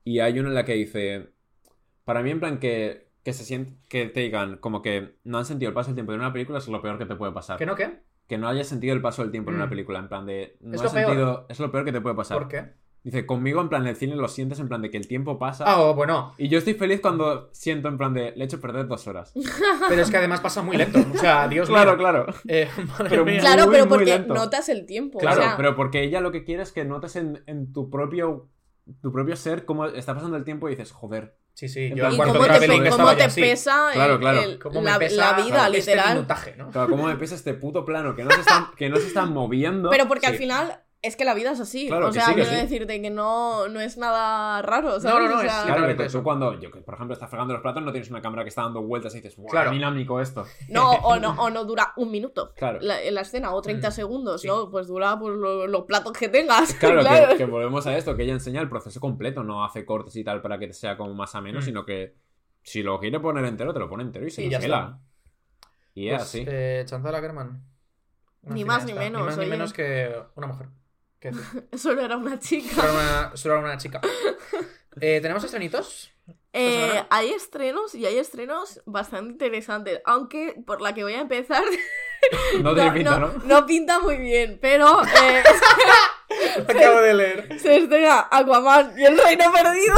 [0.04, 1.30] Y hay una en la que dice,
[2.04, 5.46] para mí, en plan, que, que se siente, que te digan como que no han
[5.46, 7.58] sentido el paso del tiempo de una película es lo peor que te puede pasar.
[7.58, 8.02] ¿Que no qué?
[8.28, 9.60] Que no hayas sentido el paso del tiempo en Mm.
[9.62, 10.58] una película, en plan de...
[10.62, 10.92] No Es peor.
[10.94, 12.38] sentido, es lo peor que te puede pasar.
[12.38, 12.66] ¿Por qué?
[13.04, 15.40] Dice, conmigo, en plan, en el cine lo sientes en plan de que el tiempo
[15.40, 15.64] pasa.
[15.66, 16.34] Ah, oh, bueno.
[16.38, 19.32] Y yo estoy feliz cuando siento en plan de, le he hecho perder dos horas.
[19.88, 21.00] Pero es que además pasa muy lento.
[21.14, 22.00] O sea, Dios claro, mío.
[22.00, 22.26] claro.
[22.50, 23.40] Eh, madre Pero mía.
[23.40, 24.34] Claro, muy, pero muy porque lento.
[24.34, 25.20] notas el tiempo.
[25.20, 27.90] Claro, o sea, pero porque ella lo que quiere es que notes en, en tu
[27.90, 28.50] propio
[29.02, 31.38] tu propio ser cómo está pasando el tiempo y dices, joder.
[31.58, 31.92] Sí, sí.
[31.96, 34.42] Yo y cuarto cómo te, pe- cómo te pesa Claro, el- claro.
[34.44, 36.14] el- Cómo la, pesa la vida, este literal.
[36.14, 36.70] minutaje, ¿no?
[36.70, 39.26] Claro, cómo me pesa este puto plano que no se está, que no se está
[39.26, 39.90] moviendo.
[39.90, 41.88] Pero porque al final es que la vida es así.
[41.88, 42.56] Claro, o sea, sí, quiero sí.
[42.56, 45.24] decirte que no, no es nada raro, ¿sabes?
[45.30, 47.62] no, no, O es- Claro, que tú, cuando, yo que por ejemplo estás fregando los
[47.62, 49.72] platos, no tienes una cámara que está dando vueltas y dices, ¡guau, Claro.
[49.72, 50.46] dinámico esto!
[50.70, 52.80] No, o no, o no dura un minuto Claro.
[52.82, 54.48] la, la escena, o 30 Mm, segundos, sí.
[54.48, 54.70] ¿no?
[54.70, 56.74] Pues dura pues, lo- los platos que tengas.
[56.76, 57.32] Claro, claro.
[57.32, 60.24] Que, que volvemos a esto, que ella enseña el proceso completo, no hace cortes y
[60.24, 61.64] tal para que sea como más ameno, Mm.
[61.64, 62.16] sino que
[62.64, 65.00] si lo quiere poner entero, te lo pone entero y se lo.
[65.94, 66.44] Y es Pues, así.
[66.48, 67.64] eh, Chantal Ackerman.
[68.44, 69.52] Ni más ni menos, Ni más ni oye.
[69.52, 70.68] menos que una mujer.
[71.20, 71.32] ¿Qué?
[71.78, 72.76] Solo era una chica.
[72.76, 74.02] Solo era una, solo era una chica.
[75.00, 76.12] Eh, ¿Tenemos estrenitos?
[76.54, 81.64] Eh, hay estrenos y hay estrenos bastante interesantes, aunque por la que voy a empezar
[82.64, 83.32] No tiene pinta, ¿no?
[83.46, 85.44] no pinta muy bien, pero eh,
[86.68, 87.60] Acabo de leer.
[87.60, 89.96] se estrena Aquaman y el Reino Perdido.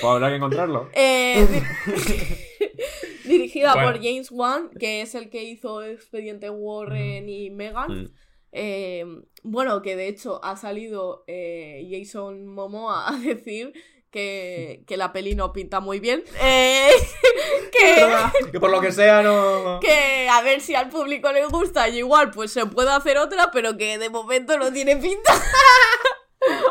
[0.00, 0.88] Pues habrá que encontrarlo.
[0.94, 3.92] Eh, di- dirigida Bueno.
[3.92, 8.04] por James Wan, que es el que hizo Expediente Warren y Megan.
[8.04, 8.14] Mm.
[8.52, 9.04] Eh,
[9.42, 13.72] bueno, que de hecho ha salido eh, Jason Momoa a decir
[14.10, 16.24] que, que la peli no pinta muy bien.
[16.42, 16.90] Eh,
[17.72, 19.78] que, Que por lo que sea no.
[19.80, 23.50] que a ver si al público le gusta y igual pues se puede hacer otra,
[23.52, 25.32] pero que de momento no tiene pinta.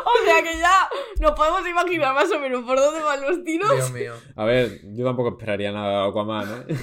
[0.04, 0.88] o sea que ya
[1.20, 3.70] nos podemos imaginar más o menos por dónde van los tiros.
[3.72, 4.14] Dios mío.
[4.36, 6.74] A ver, yo tampoco esperaría nada de Aquaman, ¿eh?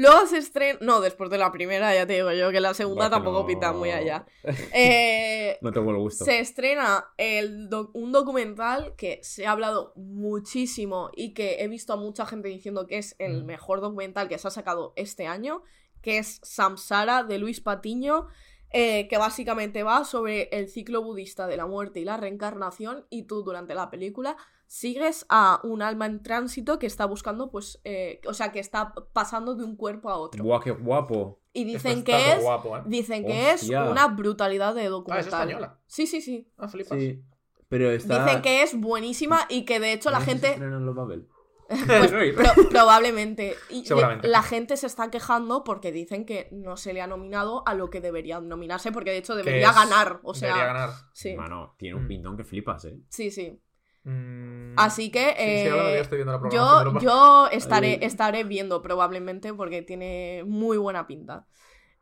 [0.00, 0.78] Luego se estrena.
[0.80, 3.72] No, después de la primera, ya te digo yo, que la segunda tampoco no- pinta
[3.72, 4.24] muy allá.
[4.74, 6.24] Eh, No tengo el gusto.
[6.24, 11.92] se estrena el doc- un documental que se ha hablado muchísimo y que he visto
[11.92, 13.46] a mucha gente diciendo que es el Mm.
[13.46, 15.62] mejor documental que se ha sacado este año,
[16.02, 18.28] que es Samsara de Luis Patiño,
[18.72, 23.24] eh, que básicamente va sobre el ciclo budista de la muerte y la reencarnación y
[23.24, 24.36] tú durante la película
[24.72, 28.94] sigues a un alma en tránsito que está buscando, pues, eh, o sea, que está
[29.12, 30.44] pasando de un cuerpo a otro.
[30.44, 31.40] Buah, qué guapo.
[31.52, 32.40] Y dicen que es...
[32.40, 32.82] guapo, ¿eh?
[32.86, 35.26] Dicen que es una brutalidad de Ah, documental.
[35.26, 35.80] es española.
[35.88, 36.48] Sí, sí, sí.
[36.56, 36.96] Ah, flipas.
[36.96, 37.20] Sí.
[37.68, 38.24] Pero está...
[38.24, 41.26] Dicen que es buenísima y que de hecho la ¿No se gente, los Babel?
[41.68, 44.28] pues, pro- probablemente, y Seguramente.
[44.28, 47.90] la gente se está quejando porque dicen que no se le ha nominado a lo
[47.90, 50.90] que debería nominarse, porque de hecho debería es- ganar, o sea, Debería ganar.
[51.12, 52.08] sí, Mano, tiene un Mm.
[52.08, 52.98] pintón que flipas, ¿eh?
[53.08, 53.60] sí, sí.
[54.04, 58.80] Mm, Así que sí, sí, hablando, eh, estoy viendo la yo, yo estaré, estaré viendo
[58.80, 61.46] probablemente porque tiene muy buena pinta.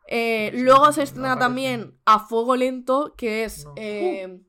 [0.06, 3.74] Eh, Sí, luego se estrena también A Fuego Lento, que es No.
[3.76, 4.40] eh,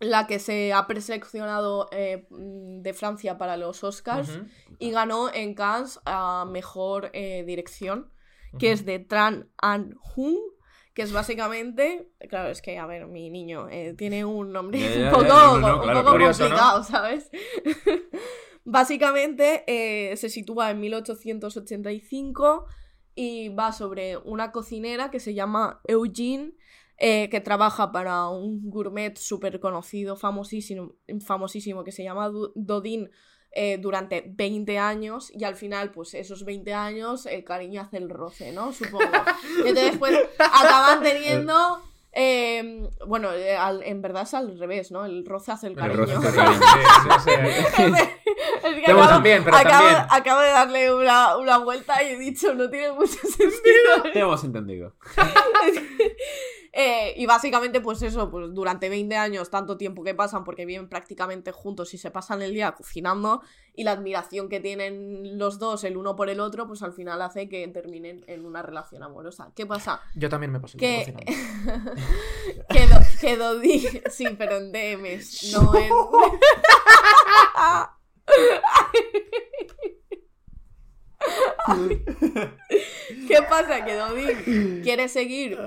[0.00, 1.88] la que se ha preseleccionado
[2.30, 4.40] mm, de Francia para los Oscars
[4.78, 8.10] y ganó en Cannes a Mejor Dirección,
[8.58, 10.38] que es de Tran An Hung,
[10.96, 15.10] que es básicamente, claro, es que, a ver, mi niño eh, tiene un nombre un
[15.10, 16.48] poco, no, no, no, un claro, poco curioso, ¿no?
[16.48, 17.30] complicado, ¿sabes?
[18.64, 22.64] básicamente eh, se sitúa en 1885
[23.14, 26.54] y va sobre una cocinera que se llama Eugene,
[26.96, 33.10] eh, que trabaja para un gourmet súper conocido, famosísimo, famosísimo, que se llama Dodin
[33.58, 38.10] eh, durante 20 años y al final, pues esos 20 años, el cariño hace el
[38.10, 38.72] roce, ¿no?
[38.72, 39.04] Supongo.
[39.64, 41.82] Y entonces, pues acaban teniendo...
[42.18, 45.04] eh, bueno, eh, al- en verdad es al revés, ¿no?
[45.04, 46.00] El roce hace el El cariño.
[46.04, 46.60] roce hace el cariño.
[47.24, 47.32] Sí,
[47.76, 48.02] sí, sí.
[48.64, 50.06] Es que acabo- también, pero acabo, también.
[50.10, 54.02] acabo de darle una, una vuelta y he dicho, no tiene mucho sentido.
[54.12, 54.94] Te hemos entendido.
[56.78, 60.90] Eh, y básicamente, pues eso, pues durante 20 años, tanto tiempo que pasan, porque viven
[60.90, 63.40] prácticamente juntos y se pasan el día cocinando,
[63.74, 67.22] y la admiración que tienen los dos el uno por el otro, pues al final
[67.22, 69.52] hace que terminen en una relación amorosa.
[69.56, 70.02] ¿Qué pasa?
[70.14, 71.92] Yo también me paso el día Que, cocinando.
[72.68, 75.88] que, Do- que Dodi, sí, pero en DMs, no en...
[83.28, 83.84] ¿Qué pasa?
[83.84, 85.58] Que Dodi quiere seguir,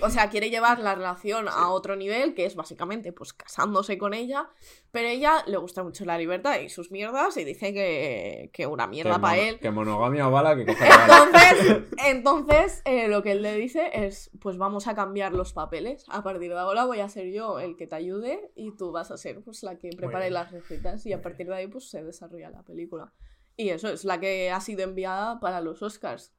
[0.00, 4.14] o sea, quiere llevar la relación a otro nivel, que es básicamente pues casándose con
[4.14, 4.48] ella,
[4.90, 8.86] pero ella le gusta mucho la libertad y sus mierdas y dice que, que una
[8.86, 9.58] mierda para él.
[9.58, 10.86] Que monogamia o bala, que coja.
[11.04, 16.04] Entonces, entonces eh, lo que él le dice es, pues vamos a cambiar los papeles.
[16.08, 19.10] A partir de ahora voy a ser yo el que te ayude y tú vas
[19.10, 22.02] a ser pues la que prepare las recetas y a partir de ahí pues se
[22.02, 23.12] desarrolla la película.
[23.58, 26.32] Y eso es la que ha sido enviada para los Oscars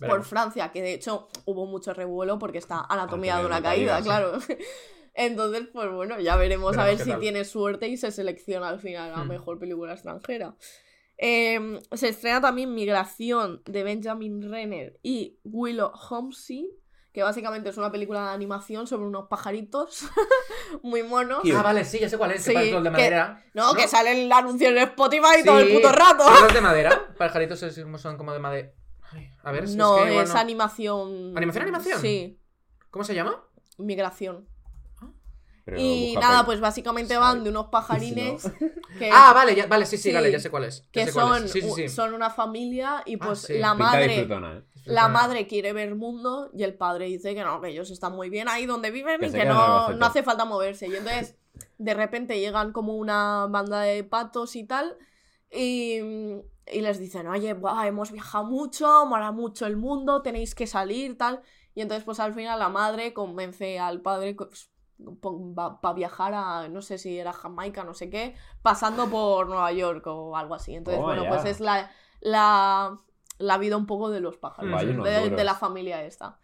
[0.00, 0.24] por.
[0.24, 3.92] Francia, que de hecho hubo mucho revuelo porque está Anatomía Anatomía de una de caída,
[4.00, 4.38] caída, claro.
[5.14, 7.20] Entonces, pues bueno, ya veremos a ver si tal.
[7.20, 9.28] tiene suerte y se selecciona al final a Hmm.
[9.28, 10.56] mejor película extranjera.
[11.18, 16.70] Eh, se estrena también Migración de Benjamin Renner y Willow Homsey,
[17.12, 20.04] que básicamente es una película de animación sobre unos pajaritos
[20.82, 21.40] muy monos.
[21.42, 21.54] Cute.
[21.54, 22.42] Ah, vale, sí, ya sé cuál es.
[22.42, 23.44] Sí, que de que- madera.
[23.54, 26.24] No, que sale el anuncio en Spotify todo el Sí, puto rato.
[26.24, 27.14] ¿Son los de madera?
[27.18, 28.70] Pajaritos es- son como de madera.
[29.44, 31.36] A ver, si no, es que animación.
[31.36, 32.00] ¿Animación, animación?
[32.00, 32.40] Sí,
[32.90, 33.44] ¿Cómo se llama?
[33.78, 34.48] migración.
[35.64, 37.20] Pero y nada, pues básicamente Sí.
[37.20, 38.42] van de unos pajarines
[38.98, 40.12] que, Ah, vale, ya, vale, sí, sí, Sí.
[40.12, 40.82] vale, ya sé cuál es.
[40.82, 41.52] ya que sé cuál son, es.
[41.52, 41.88] Sí, sí, sí.
[41.88, 43.58] son una familia y Ah, pues sí.
[43.58, 44.62] la Pinta madre disfrutona, ¿eh?
[44.84, 48.30] La madre quiere ver mundo y el padre dice que no, que ellos están muy
[48.30, 50.88] bien ahí donde viven Que y que no, no hace falta moverse.
[50.88, 51.36] Y entonces
[51.78, 54.96] de repente llegan como una banda de patos y tal
[55.50, 55.98] y,
[56.66, 61.16] y les dicen, oye, buah, hemos viajado mucho, mola mucho el mundo, tenéis que salir,
[61.18, 61.42] tal.
[61.74, 64.36] Y entonces pues al final la madre convence al padre
[65.20, 70.06] para viajar a, no sé si era Jamaica, no sé qué, pasando por Nueva York
[70.06, 70.74] o algo así.
[70.74, 71.90] Entonces, Oh, bueno, pues es la,
[72.20, 72.98] la,
[73.42, 74.92] la vida un poco de los pájaros, Vaya
[75.30, 76.38] de, la familia esta.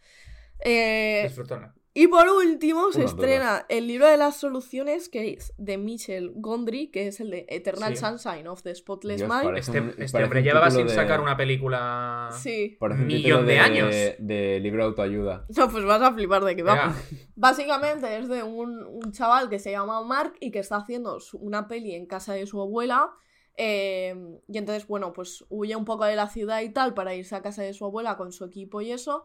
[0.60, 1.72] Eh, Disfrutona.
[1.94, 6.88] y por último se estrena el libro de las soluciones, que es de Michel Gondry,
[6.90, 8.04] que es el de Eternal Sí.
[8.04, 9.56] Sunshine of the Spotless Dios, Mind.
[9.56, 12.30] Este, un- este hombre llevaba sin de- sacar una película.
[12.32, 12.76] Sí.
[12.80, 13.90] Parece un millón de años.
[14.18, 15.46] De libro de autoayuda.
[15.56, 16.92] No, pues vas a flipar de que va.
[17.36, 21.68] Básicamente es de un, un chaval que se llama Mark y que está haciendo una
[21.68, 23.10] peli en casa de su abuela.
[23.58, 24.14] Eh,
[24.46, 27.42] y entonces, bueno, pues huye un poco de la ciudad y tal para irse a
[27.42, 29.24] casa de su abuela con su equipo y eso.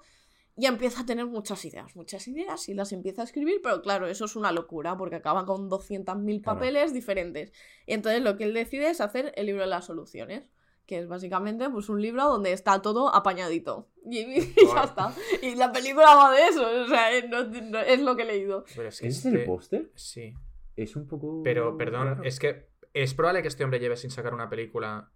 [0.56, 4.06] Y empieza a tener muchas ideas, muchas ideas y las empieza a escribir, pero claro,
[4.08, 6.60] eso es una locura porque acaba con 200.000 Claro.
[6.60, 7.52] papeles diferentes.
[7.88, 10.52] Y entonces lo que él decide es hacer el libro de las soluciones,
[10.86, 13.88] que es básicamente pues un libro donde está todo apañadito.
[14.06, 14.40] Y, y
[14.76, 15.16] ya está.
[15.42, 18.26] Y la película va de eso, o sea, eh, no- no- es lo que he
[18.26, 18.64] leído.
[18.76, 19.92] Pero es que ¿Es este- el póster?
[19.96, 20.34] Sí.
[20.76, 21.42] Es un poco.
[21.44, 25.12] Pero, perdón, es que es probable que este hombre lleve sin sacar una película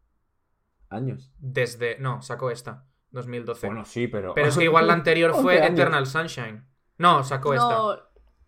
[0.89, 1.31] Años.
[1.39, 1.97] desde.
[1.99, 3.67] No, sacó esta, 2012.
[3.67, 4.33] Bueno, sí, pero.
[4.33, 5.79] Pero es que igual la anterior fue 11 años.
[5.79, 6.65] Eternal Sunshine.
[6.97, 7.67] No, sacó esta.
[7.69, 7.95] No,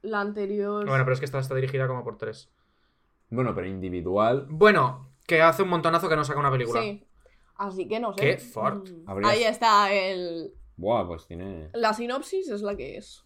[0.01, 0.85] la anterior.
[0.87, 2.49] Bueno, pero es que esta está dirigida como por tres.
[3.29, 4.47] Bueno, pero individual.
[4.49, 6.81] Bueno, que hace un montonazo que no saca una película.
[6.81, 7.05] Sí.
[7.57, 8.21] Así que no sé.
[8.21, 8.89] Qué fort.
[8.89, 9.09] Mm.
[9.09, 10.53] Habrías- Ahí está el.
[10.77, 11.69] Buah, pues tiene.
[11.73, 13.25] La sinopsis es la que es.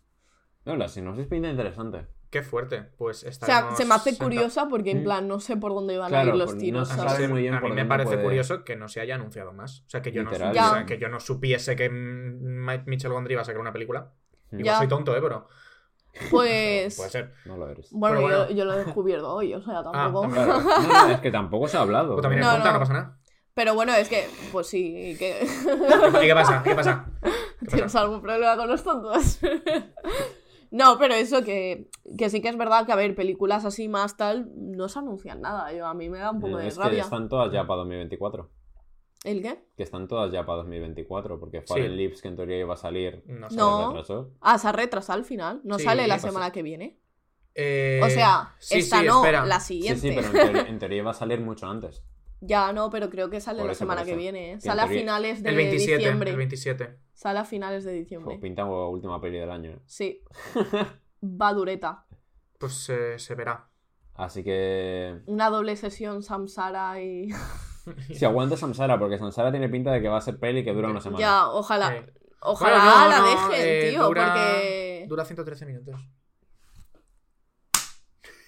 [0.66, 2.08] No, la sinopsis pinta interesante.
[2.34, 2.82] Qué fuerte.
[2.98, 5.04] Pues O sea, estaremos se me hace senta- curiosa porque en Mm.
[5.04, 6.90] plan no sé por dónde van Claro, a ir los no tiros.
[6.92, 7.12] A ¿sabes?
[7.14, 9.54] sabe muy bien a por mí me parece puede- curioso que no se haya anunciado
[9.54, 9.82] más.
[9.82, 13.12] O sea, que yo, no, o sea, que yo no supiese que mm, Mike Mitchell
[13.12, 14.12] Gondry iba a sacar una película.
[14.52, 14.78] Igual Ya.
[14.80, 15.20] soy tonto, ¿eh?
[15.22, 15.48] Pero
[16.32, 16.96] Pues.
[16.98, 17.34] puede ser.
[17.46, 17.90] No lo eres.
[17.92, 18.50] Bueno, bueno.
[18.50, 20.30] Yo, yo lo he descubierto hoy, o sea, tampoco.
[20.30, 20.60] Claro.
[20.60, 22.16] No, no, es que tampoco se ha hablado.
[22.16, 22.74] Tú también No, no.
[22.74, 23.20] no pasa nada.
[23.54, 25.46] Pero bueno, es que, pues sí, que.
[26.24, 26.64] ¿Y qué pasa?
[26.64, 27.06] ¿Qué pasa?
[27.60, 28.02] ¿Qué ¿Tienes pasa?
[28.02, 29.40] algún problema con los tontos?
[30.74, 34.18] No, pero eso que, que sí que es verdad que, a ver, películas así más
[34.18, 35.72] tal, no se anuncian nada.
[35.72, 37.04] Yo, a mí me da un poco Eh, de es que rabia.
[37.04, 38.50] están todas ya para 2024.
[39.24, 39.64] ¿El qué?
[39.78, 41.40] Que están todas ya para 2024.
[41.40, 41.68] Porque Sí.
[41.68, 43.88] Fallen Lips, que en teoría iba a salir, No se No.
[43.88, 44.32] retrasó.
[44.42, 45.62] Ah, se ha retrasado al final.
[45.64, 46.28] No Sí, sale la pasa.
[46.28, 47.00] semana que viene.
[47.56, 49.46] Eh, O sea, sí, esta sí, no, espera.
[49.46, 50.02] la Sí, siguiente.
[50.02, 52.04] sí, pero en teoría, en teoría iba a salir mucho antes.
[52.46, 54.54] Ya no, pero creo que sale Por la semana que viene.
[54.54, 54.62] ¿eh?
[54.62, 56.30] Sale a finales de El 27, diciembre.
[56.32, 56.98] el 27.
[57.14, 58.36] Sale a finales de diciembre.
[58.36, 59.80] Jo, pinta como última peli del año.
[59.86, 60.22] Sí.
[61.24, 62.06] Va dureta.
[62.58, 63.70] Pues eh, se verá.
[64.16, 65.22] Así que.
[65.26, 67.30] Una doble sesión Samsara y.
[68.14, 70.88] Si aguanta Samsara, porque Samsara tiene pinta de que va a ser peli que dura
[70.90, 71.20] una semana.
[71.20, 71.92] ya, ojalá.
[71.92, 72.12] Sí.
[72.40, 75.06] Ojalá Bueno, no, la no, dejen, eh, tío, dura- porque.
[75.10, 75.96] Dura 113 minutos.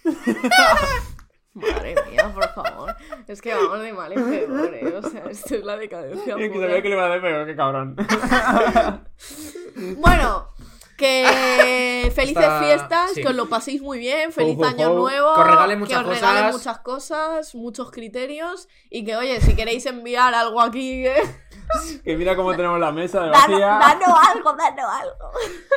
[1.55, 2.95] Madre mía, por favor.
[3.27, 4.93] Es que vamos de mal en peor, ¿eh?
[5.03, 6.35] O sea, esto es la decadencia.
[6.37, 7.95] Es que sabía que le iba a dar, pero qué cabrón.
[9.97, 10.49] Bueno,
[10.97, 11.25] que
[12.07, 13.21] Eh, felices Está- fiestas, sí.
[13.21, 14.95] que os lo paséis muy bien, feliz Ho, ho, año ho.
[14.95, 16.53] nuevo, Que os regalen muchas que os regalen cosas.
[16.57, 21.15] muchas cosas, muchos criterios y que oye, si queréis enviar algo aquí, que...
[22.03, 23.57] Que mira cómo tenemos la mesa de vacía.
[23.67, 25.31] danos algo, danos algo.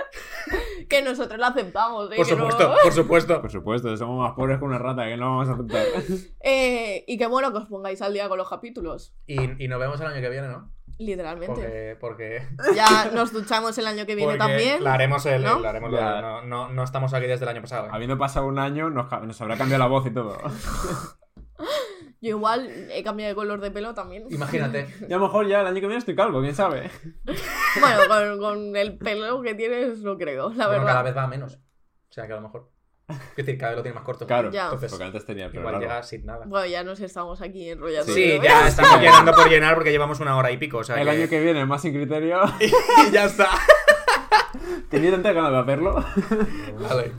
[0.89, 2.17] que nosotros lo aceptamos, ¿eh?
[2.17, 3.41] Por que no- supuesto, por supuesto.
[3.43, 5.87] Por supuesto, somos más pobres que una rata, que no vamos a aceptar.
[6.41, 9.79] Eh, y que bueno, que os pongáis al día con los capítulos, Y, y nos
[9.79, 10.71] vemos el año que viene, ¿no?
[11.01, 11.97] literalmente.
[12.01, 12.41] Porque.
[12.41, 12.43] porque
[12.75, 14.83] Ya nos duchamos el año que viene porque también.
[14.83, 15.43] La haremos el.
[15.45, 15.61] ¿no?
[15.61, 17.87] la haremos la- no, no, no estamos aquí desde el año pasado.
[17.87, 17.91] ¿eh?
[17.93, 20.37] Habiendo pasado un año, nos, nos habrá cambiado la voz y todo.
[22.21, 24.25] Yo igual he cambiado de color de pelo también.
[24.31, 24.89] Imagínate.
[25.09, 26.91] Y a lo mejor ya el año que viene estoy calvo, quién sabe.
[27.81, 30.87] Bueno, con, con el pelo que tienes no creo, la Bueno, verdad.
[30.87, 31.55] cada vez va menos.
[31.57, 32.71] O sea que a lo mejor.
[33.09, 34.27] Es decir, cada vez lo tiene más corto.
[34.27, 34.65] Claro, Ya.
[34.65, 35.89] Entonces, porque antes tenía el pelo igual largo.
[35.89, 36.45] llega sin nada.
[36.47, 38.13] Bueno, ya nos estamos aquí enrollando.
[38.13, 40.79] Sí, ya estamos llenando por llenar porque llevamos una hora y pico.
[40.79, 41.11] O sea El que...
[41.11, 42.41] año que viene, más sin criterio.
[42.61, 43.49] y ya está.
[44.91, 46.05] Tenía tantas ganas de hacerlo.
[46.89, 47.13] Vale.